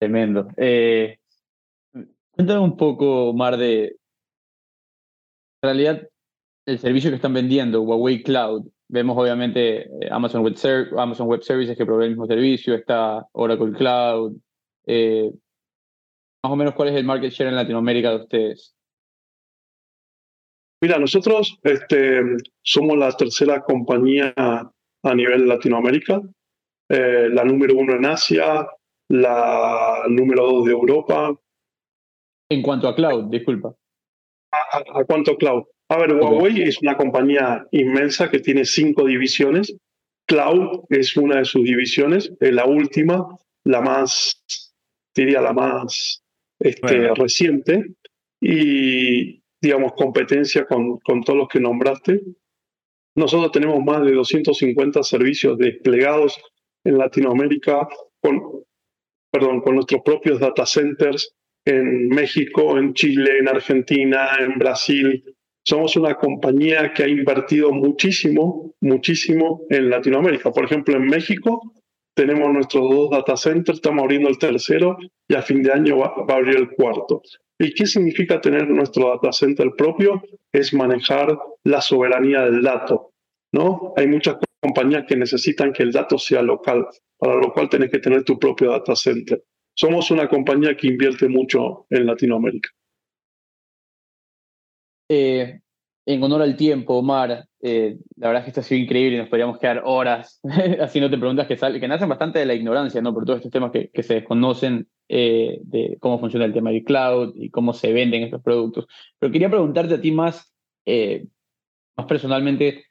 Tremendo. 0.00 0.48
Eh, 0.56 1.18
cuéntame 2.32 2.60
un 2.60 2.76
poco, 2.76 3.30
Omar, 3.30 3.56
de 3.56 3.84
en 3.84 3.96
realidad 5.62 6.08
el 6.66 6.78
servicio 6.78 7.10
que 7.10 7.16
están 7.16 7.34
vendiendo, 7.34 7.82
Huawei 7.82 8.22
Cloud. 8.22 8.66
Vemos 8.88 9.16
obviamente 9.16 9.82
eh, 9.84 10.08
Amazon 10.10 10.42
Web, 10.42 10.56
Ser- 10.56 10.88
Amazon 10.98 11.28
Web 11.28 11.42
Services 11.42 11.76
que 11.78 11.86
provee 11.86 12.04
el 12.04 12.10
mismo 12.10 12.26
servicio, 12.26 12.74
está 12.74 13.26
Oracle 13.32 13.72
Cloud. 13.72 14.36
Eh, 14.86 15.30
más 16.44 16.52
o 16.52 16.56
menos, 16.56 16.74
¿cuál 16.74 16.88
es 16.88 16.96
el 16.96 17.04
market 17.04 17.30
share 17.30 17.48
en 17.48 17.56
Latinoamérica 17.56 18.10
de 18.10 18.16
ustedes? 18.16 18.74
Mira, 20.82 20.98
nosotros 20.98 21.60
este, 21.62 22.20
somos 22.60 22.98
la 22.98 23.12
tercera 23.12 23.62
compañía 23.62 24.34
a 24.36 25.14
nivel 25.14 25.46
Latinoamérica, 25.46 26.20
eh, 26.88 27.28
la 27.30 27.44
número 27.44 27.76
uno 27.76 27.94
en 27.94 28.04
Asia, 28.04 28.66
la 29.08 30.02
número 30.08 30.44
dos 30.44 30.64
de 30.64 30.72
Europa. 30.72 31.38
En 32.50 32.62
cuanto 32.62 32.88
a 32.88 32.96
cloud, 32.96 33.30
disculpa. 33.30 33.72
¿A, 34.52 35.00
a 35.00 35.04
cuánto 35.04 35.36
cloud? 35.36 35.62
A 35.88 35.98
ver, 35.98 36.14
Huawei 36.14 36.62
es 36.62 36.82
una 36.82 36.96
compañía 36.96 37.64
inmensa 37.70 38.28
que 38.28 38.40
tiene 38.40 38.64
cinco 38.64 39.04
divisiones. 39.04 39.76
Cloud 40.26 40.84
es 40.88 41.16
una 41.16 41.36
de 41.36 41.44
sus 41.44 41.62
divisiones, 41.62 42.32
es 42.40 42.52
la 42.52 42.66
última, 42.66 43.24
la 43.64 43.80
más, 43.82 44.42
diría 45.14 45.40
la 45.40 45.52
más 45.52 46.24
este, 46.58 46.98
Bueno. 46.98 47.14
reciente. 47.14 47.94
Y, 48.40 49.41
digamos, 49.62 49.92
competencia 49.92 50.66
con, 50.66 50.98
con 50.98 51.22
todos 51.22 51.38
los 51.38 51.48
que 51.48 51.60
nombraste. 51.60 52.20
Nosotros 53.14 53.52
tenemos 53.52 53.82
más 53.84 54.04
de 54.04 54.12
250 54.12 55.02
servicios 55.04 55.56
desplegados 55.56 56.38
en 56.84 56.98
Latinoamérica 56.98 57.86
con, 58.20 58.64
perdón, 59.30 59.60
con 59.60 59.76
nuestros 59.76 60.02
propios 60.02 60.40
data 60.40 60.66
centers 60.66 61.34
en 61.64 62.08
México, 62.08 62.76
en 62.76 62.92
Chile, 62.94 63.38
en 63.38 63.48
Argentina, 63.48 64.30
en 64.40 64.58
Brasil. 64.58 65.24
Somos 65.64 65.94
una 65.94 66.16
compañía 66.16 66.92
que 66.92 67.04
ha 67.04 67.08
invertido 67.08 67.70
muchísimo, 67.70 68.74
muchísimo 68.80 69.62
en 69.70 69.90
Latinoamérica. 69.90 70.50
Por 70.50 70.64
ejemplo, 70.64 70.96
en 70.96 71.06
México 71.06 71.72
tenemos 72.14 72.52
nuestros 72.52 72.88
dos 72.90 73.10
data 73.10 73.36
centers, 73.36 73.78
estamos 73.78 74.02
abriendo 74.02 74.28
el 74.28 74.38
tercero 74.38 74.96
y 75.28 75.34
a 75.34 75.42
fin 75.42 75.62
de 75.62 75.72
año 75.72 75.98
va, 75.98 76.14
va 76.28 76.34
a 76.34 76.36
abrir 76.38 76.56
el 76.56 76.70
cuarto. 76.70 77.22
¿Y 77.58 77.72
qué 77.74 77.86
significa 77.86 78.40
tener 78.40 78.68
nuestro 78.68 79.08
data 79.10 79.32
center 79.32 79.70
propio? 79.76 80.22
Es 80.52 80.74
manejar 80.74 81.38
la 81.64 81.80
soberanía 81.80 82.42
del 82.42 82.62
dato. 82.62 83.12
¿no? 83.52 83.92
Hay 83.96 84.06
muchas 84.06 84.36
compañías 84.60 85.04
que 85.06 85.16
necesitan 85.16 85.72
que 85.72 85.82
el 85.82 85.92
dato 85.92 86.18
sea 86.18 86.42
local, 86.42 86.86
para 87.18 87.36
lo 87.36 87.52
cual 87.52 87.68
tenés 87.68 87.90
que 87.90 87.98
tener 87.98 88.24
tu 88.24 88.38
propio 88.38 88.70
data 88.70 88.96
center. 88.96 89.42
Somos 89.74 90.10
una 90.10 90.28
compañía 90.28 90.76
que 90.76 90.88
invierte 90.88 91.28
mucho 91.28 91.86
en 91.90 92.06
Latinoamérica. 92.06 92.70
Eh, 95.08 95.60
en 96.06 96.22
honor 96.22 96.42
al 96.42 96.56
tiempo, 96.56 96.94
Omar, 96.94 97.46
eh, 97.62 97.98
la 98.16 98.28
verdad 98.28 98.40
es 98.42 98.44
que 98.46 98.50
esto 98.50 98.60
ha 98.60 98.64
sido 98.64 98.80
increíble 98.82 99.16
y 99.16 99.18
nos 99.20 99.28
podríamos 99.28 99.58
quedar 99.58 99.82
horas 99.84 100.40
haciéndote 100.80 101.18
preguntas 101.18 101.46
que, 101.46 101.56
sal- 101.56 101.78
que 101.80 101.88
nacen 101.88 102.08
bastante 102.08 102.38
de 102.40 102.46
la 102.46 102.54
ignorancia, 102.54 103.00
¿no? 103.02 103.14
Por 103.14 103.24
todos 103.24 103.38
estos 103.38 103.52
temas 103.52 103.70
que, 103.72 103.90
que 103.90 104.02
se 104.02 104.14
desconocen 104.14 104.88
eh, 105.08 105.58
de 105.62 105.96
cómo 106.00 106.18
funciona 106.18 106.44
el 106.46 106.52
tema 106.52 106.70
del 106.70 106.84
cloud 106.84 107.34
y 107.36 107.50
cómo 107.50 107.72
se 107.74 107.92
venden 107.92 108.22
estos 108.24 108.42
productos. 108.42 108.86
Pero 109.18 109.32
quería 109.32 109.50
preguntarte 109.50 109.94
a 109.94 110.00
ti 110.00 110.10
más, 110.12 110.52
eh, 110.86 111.26
más 111.96 112.06
personalmente, 112.06 112.84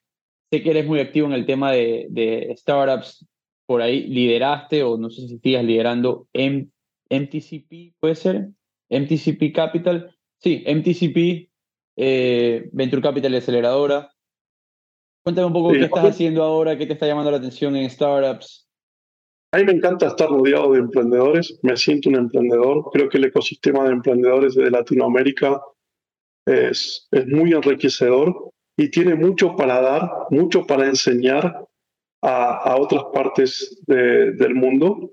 sé 0.52 0.64
que 0.64 0.72
eres 0.72 0.86
muy 0.88 1.00
activo 1.00 1.28
en 1.28 1.34
el 1.34 1.46
tema 1.46 1.72
de, 1.72 2.54
startups, 2.58 3.28
por 3.66 3.82
ahí 3.82 4.08
lideraste 4.08 4.84
o 4.84 4.98
no 4.98 5.10
sé 5.10 5.28
si 5.28 5.40
sigues 5.40 5.64
liderando 5.64 6.28
M- 6.34 6.70
MTCP, 7.10 7.96
¿puede 8.00 8.16
ser? 8.16 8.50
MTCP 8.90 9.52
Capital. 9.54 10.16
Sí, 10.40 10.64
MTCP, 10.68 11.50
Venture 12.74 13.02
Capital 13.02 13.36
aceleradora. 13.36 14.11
Cuéntame 15.24 15.48
un 15.48 15.54
poco 15.54 15.72
Sí, 15.72 15.80
qué 15.80 15.86
estás 15.86 16.06
haciendo 16.06 16.44
ahora, 16.44 16.78
qué 16.78 16.86
te 16.88 16.94
está 16.94 17.06
llamando 17.08 17.32
la 17.32 17.38
atención 17.38 17.76
en 17.76 17.90
startups. 17.90 18.68
A 19.54 19.58
mí 19.58 19.66
me 19.66 19.74
encanta 19.74 20.08
estar 20.08 20.30
rodeado 20.30 20.72
de 20.72 20.80
emprendedores, 20.80 21.60
me 21.62 21.76
siento 21.76 22.10
un 22.10 22.16
emprendedor, 22.16 22.86
creo 22.92 23.10
que 23.10 23.18
el 23.18 23.26
ecosistema 23.26 23.84
de 23.84 23.92
emprendedores 23.92 24.56
de 24.56 24.72
Latinoamérica 24.72 25.62
es, 26.48 27.08
es 27.12 27.28
muy 27.28 27.52
enriquecedor 27.52 28.52
y 28.78 28.90
tiene 28.90 29.16
mucho 29.16 29.56
para 29.56 29.82
dar, 29.82 30.10
mucho 30.30 30.66
para 30.66 30.88
enseñar 30.88 31.66
a, 32.24 32.58
a 32.58 32.78
otras 32.78 33.04
partes 33.14 33.82
de- 33.88 34.32
del 34.34 34.56
mundo. 34.56 35.12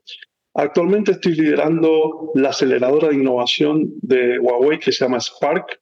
Actualmente 0.54 1.12
estoy 1.12 1.34
liderando 1.34 2.30
la 2.34 2.50
aceleradora 2.50 3.08
de 3.08 3.16
innovación 3.16 3.92
de 4.02 4.38
Huawei 4.38 4.78
que 4.78 4.92
se 4.92 5.04
llama 5.04 5.20
Spark. 5.20 5.80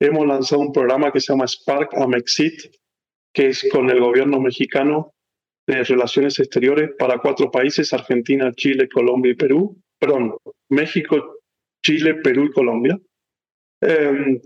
Hemos 0.00 0.26
lanzado 0.26 0.62
un 0.62 0.72
programa 0.72 1.10
que 1.12 1.20
se 1.20 1.32
llama 1.32 1.46
Spark 1.46 1.94
Amexit, 1.94 2.54
que 3.36 3.48
es 3.48 3.68
con 3.70 3.90
el 3.90 4.00
gobierno 4.00 4.40
mexicano 4.40 5.12
de 5.66 5.84
Relaciones 5.84 6.40
Exteriores 6.40 6.92
para 6.98 7.18
cuatro 7.18 7.50
países, 7.50 7.92
Argentina, 7.92 8.50
Chile, 8.54 8.88
Colombia 8.88 9.32
y 9.32 9.34
Perú. 9.34 9.76
Perdón, 9.98 10.36
México, 10.70 11.36
Chile, 11.84 12.14
Perú 12.14 12.46
y 12.46 12.52
Colombia. 12.52 12.98
Eh, 13.82 14.40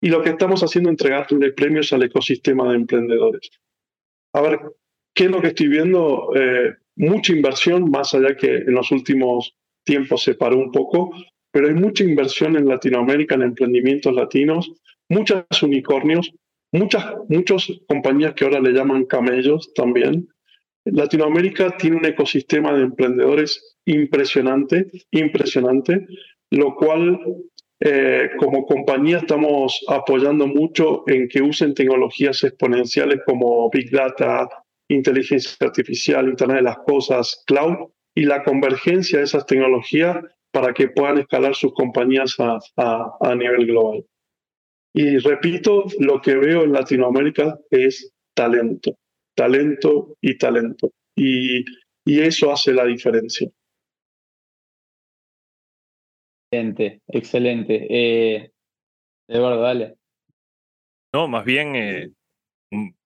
y 0.00 0.08
lo 0.08 0.22
que 0.22 0.30
estamos 0.30 0.62
haciendo 0.62 0.88
es 0.88 0.94
entregarle 0.94 1.52
premios 1.52 1.92
al 1.92 2.04
ecosistema 2.04 2.70
de 2.70 2.76
emprendedores. 2.76 3.50
A 4.32 4.40
ver, 4.40 4.58
¿qué 5.14 5.24
es 5.24 5.30
lo 5.30 5.42
que 5.42 5.48
estoy 5.48 5.68
viendo? 5.68 6.30
Eh, 6.34 6.76
mucha 6.96 7.34
inversión, 7.34 7.90
más 7.90 8.14
allá 8.14 8.34
que 8.38 8.56
en 8.56 8.72
los 8.72 8.90
últimos 8.90 9.54
tiempos 9.84 10.22
se 10.22 10.34
paró 10.34 10.56
un 10.56 10.72
poco, 10.72 11.12
pero 11.52 11.68
hay 11.68 11.74
mucha 11.74 12.04
inversión 12.04 12.56
en 12.56 12.68
Latinoamérica, 12.68 13.34
en 13.34 13.42
emprendimientos 13.42 14.14
latinos, 14.14 14.72
muchos 15.10 15.44
unicornios, 15.62 16.32
muchas 16.74 17.14
muchas 17.28 17.68
compañías 17.88 18.34
que 18.34 18.44
ahora 18.44 18.60
le 18.60 18.72
llaman 18.72 19.04
camellos 19.06 19.72
también. 19.74 20.28
Latinoamérica 20.84 21.76
tiene 21.78 21.96
un 21.96 22.04
ecosistema 22.04 22.74
de 22.74 22.82
emprendedores 22.82 23.76
impresionante, 23.86 24.90
impresionante, 25.10 26.06
lo 26.50 26.74
cual 26.74 27.18
eh, 27.80 28.30
como 28.38 28.66
compañía 28.66 29.18
estamos 29.18 29.80
apoyando 29.88 30.46
mucho 30.46 31.04
en 31.06 31.28
que 31.28 31.40
usen 31.42 31.74
tecnologías 31.74 32.42
exponenciales 32.44 33.20
como 33.24 33.70
Big 33.70 33.90
Data, 33.90 34.48
inteligencia 34.88 35.56
artificial, 35.66 36.28
Internet 36.28 36.56
de 36.58 36.62
las 36.62 36.78
Cosas, 36.78 37.42
cloud, 37.46 37.76
y 38.14 38.24
la 38.24 38.44
convergencia 38.44 39.18
de 39.18 39.24
esas 39.24 39.46
tecnologías 39.46 40.18
para 40.52 40.72
que 40.72 40.88
puedan 40.88 41.18
escalar 41.18 41.54
sus 41.54 41.72
compañías 41.74 42.36
a, 42.38 42.58
a, 42.76 43.16
a 43.20 43.34
nivel 43.34 43.66
global. 43.66 44.04
Y 44.94 45.18
repito, 45.18 45.86
lo 45.98 46.20
que 46.20 46.36
veo 46.36 46.62
en 46.62 46.72
Latinoamérica 46.72 47.58
es 47.70 48.12
talento, 48.32 48.96
talento 49.34 50.16
y 50.20 50.38
talento. 50.38 50.92
Y, 51.16 51.64
y 52.04 52.20
eso 52.20 52.52
hace 52.52 52.72
la 52.72 52.84
diferencia. 52.84 53.50
Excelente, 56.52 57.00
excelente. 57.08 57.86
Eh, 57.90 58.52
Eduardo, 59.28 59.62
dale. 59.62 59.96
No, 61.12 61.26
más 61.26 61.44
bien 61.44 61.74
eh, 61.74 62.10
un 62.70 62.96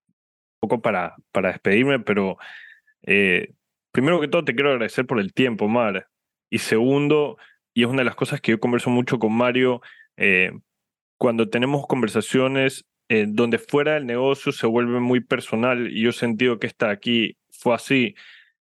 poco 0.61 0.83
para, 0.83 1.17
para 1.33 1.53
despedirme, 1.53 2.01
pero 2.01 2.37
eh, 3.03 3.55
primero 3.93 4.21
que 4.21 4.29
todo 4.29 4.45
te 4.45 4.55
quiero 4.55 4.71
agradecer 4.71 5.07
por 5.07 5.21
el 5.21 5.33
tiempo, 5.33 5.69
Mar. 5.69 6.09
Y 6.51 6.59
segundo, 6.59 7.39
y 7.75 7.85
es 7.85 7.89
una 7.89 7.99
de 7.99 8.07
las 8.07 8.17
cosas 8.17 8.43
que 8.43 8.53
yo 8.53 8.61
converso 8.61 8.91
mucho 8.91 9.19
con 9.19 9.33
Mario, 9.33 9.81
eh, 10.19 10.53
cuando 11.19 11.49
tenemos 11.51 11.87
conversaciones 11.87 12.87
eh, 13.09 13.27
donde 13.29 13.59
fuera 13.59 13.95
del 13.95 14.07
negocio 14.07 14.53
se 14.53 14.67
vuelve 14.67 15.01
muy 15.01 15.21
personal, 15.21 15.91
y 15.93 16.03
yo 16.03 16.11
he 16.11 16.13
sentido 16.13 16.59
que 16.59 16.67
esta 16.67 16.91
aquí 16.91 17.37
fue 17.51 17.75
así, 17.75 18.15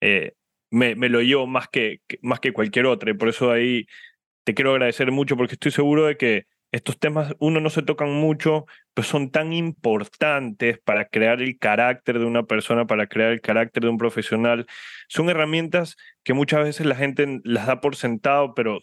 eh, 0.02 0.34
me, 0.70 0.95
me, 0.95 1.10
lo 1.10 1.22
llevo 1.22 1.47
más 1.47 1.68
que, 1.70 2.02
más 2.22 2.39
que 2.39 2.54
cualquier 2.54 2.86
otra, 2.88 3.12
y 3.12 3.14
por 3.14 3.30
eso 3.30 3.52
ahí 3.52 3.88
te 4.43 4.54
quiero 4.54 4.72
agradecer 4.72 5.12
mucho, 5.12 5.38
porque 5.38 5.56
estoy 5.56 5.72
seguro 5.72 6.06
de 6.06 6.18
que 6.18 6.45
estos 6.72 6.97
temas, 6.99 7.36
uno 7.39 7.60
no 7.60 7.70
se 7.70 7.82
tocan 7.82 8.12
mucho, 8.14 8.66
pero 8.93 9.06
son 9.06 9.30
tan 9.30 9.52
importantes 9.54 10.80
para 10.80 11.06
crear 11.06 11.41
el 11.41 11.58
carácter 11.60 12.18
de 12.20 12.26
una 12.26 12.43
persona, 12.43 12.88
para 12.88 13.08
crear 13.08 13.34
el 13.34 13.41
carácter 13.41 13.84
de 13.84 13.89
un 13.89 13.97
profesional. 13.97 14.66
Son 15.10 15.30
herramientas 15.30 15.97
que 16.24 16.34
muchas 16.34 16.64
veces 16.64 16.86
la 16.86 16.95
gente 16.95 17.41
las 17.43 17.68
da 17.68 17.82
por 17.82 17.97
sentado, 17.97 18.54
pero 18.56 18.80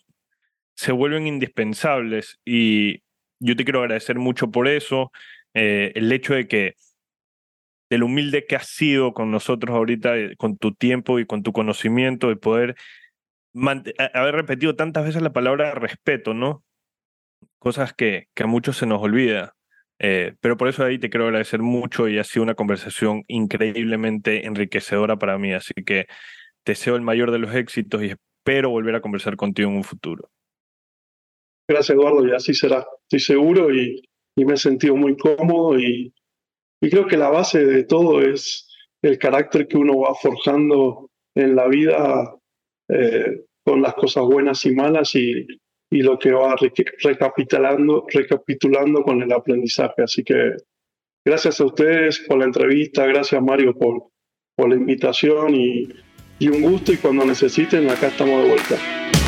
se 0.76 0.92
vuelven 0.92 1.26
indispensables. 1.26 2.38
Y 2.44 3.02
yo 3.40 3.56
te 3.56 3.64
quiero 3.64 3.80
agradecer 3.80 4.18
mucho 4.18 4.50
por 4.50 4.68
eso. 4.68 5.12
Eh, 5.54 5.92
el 5.94 6.10
hecho 6.12 6.34
de 6.34 6.48
que, 6.48 6.74
de 7.90 7.98
lo 7.98 8.06
humilde 8.06 8.46
que 8.46 8.56
has 8.56 8.68
sido 8.68 9.12
con 9.14 9.30
nosotros 9.30 9.74
ahorita, 9.74 10.16
eh, 10.16 10.36
con 10.36 10.56
tu 10.58 10.74
tiempo 10.74 11.18
y 11.18 11.26
con 11.26 11.42
tu 11.42 11.52
conocimiento, 11.52 12.28
de 12.28 12.36
poder 12.36 12.76
haber 14.14 14.34
repetido 14.34 14.76
tantas 14.76 15.04
veces 15.04 15.22
la 15.22 15.32
palabra 15.32 15.74
respeto, 15.74 16.34
¿no? 16.34 16.64
cosas 17.58 17.92
que, 17.92 18.28
que 18.34 18.44
a 18.44 18.46
muchos 18.46 18.76
se 18.76 18.86
nos 18.86 19.02
olvida. 19.02 19.54
Eh, 20.00 20.34
pero 20.40 20.56
por 20.56 20.68
eso 20.68 20.84
ahí 20.84 20.98
te 20.98 21.10
quiero 21.10 21.26
agradecer 21.26 21.60
mucho 21.60 22.08
y 22.08 22.18
ha 22.18 22.24
sido 22.24 22.44
una 22.44 22.54
conversación 22.54 23.24
increíblemente 23.26 24.46
enriquecedora 24.46 25.16
para 25.16 25.38
mí. 25.38 25.52
Así 25.52 25.74
que 25.84 26.06
deseo 26.64 26.96
el 26.96 27.02
mayor 27.02 27.30
de 27.32 27.38
los 27.38 27.54
éxitos 27.54 28.02
y 28.02 28.12
espero 28.12 28.70
volver 28.70 28.94
a 28.94 29.00
conversar 29.00 29.36
contigo 29.36 29.70
en 29.70 29.76
un 29.76 29.84
futuro. 29.84 30.30
Gracias, 31.68 31.96
Eduardo, 31.96 32.26
y 32.26 32.32
así 32.32 32.54
será. 32.54 32.86
Estoy 33.02 33.20
seguro 33.20 33.74
y, 33.74 34.02
y 34.36 34.44
me 34.44 34.54
he 34.54 34.56
sentido 34.56 34.96
muy 34.96 35.16
cómodo 35.16 35.78
y, 35.78 36.14
y, 36.80 36.90
creo 36.90 37.06
que 37.06 37.18
la 37.18 37.28
base 37.28 37.64
de 37.64 37.84
todo 37.84 38.22
es 38.22 38.66
el 39.02 39.18
carácter 39.18 39.68
que 39.68 39.76
uno 39.76 39.98
va 39.98 40.14
forjando 40.14 41.10
en 41.36 41.54
la 41.54 41.68
vida 41.68 42.36
eh, 42.88 43.44
con 43.64 43.82
las 43.82 43.94
cosas 43.94 44.24
buenas 44.24 44.64
y 44.64 44.72
malas 44.72 45.14
y, 45.14 45.46
y 45.90 46.02
lo 46.02 46.18
que 46.18 46.32
va 46.32 46.56
recapitulando, 47.02 48.06
recapitulando 48.10 49.02
con 49.02 49.22
el 49.22 49.30
aprendizaje. 49.30 50.02
Así 50.02 50.24
que 50.24 50.54
gracias 51.24 51.60
a 51.60 51.66
ustedes 51.66 52.20
por 52.20 52.38
la 52.38 52.46
entrevista, 52.46 53.06
gracias 53.06 53.42
Mario 53.42 53.74
por, 53.74 54.08
por 54.56 54.70
la 54.70 54.76
invitación 54.76 55.54
y, 55.54 55.88
y 56.38 56.48
un 56.48 56.62
gusto 56.62 56.92
y 56.92 56.96
cuando 56.96 57.26
necesiten 57.26 57.90
acá 57.90 58.08
estamos 58.08 58.42
de 58.42 58.48
vuelta. 58.48 59.27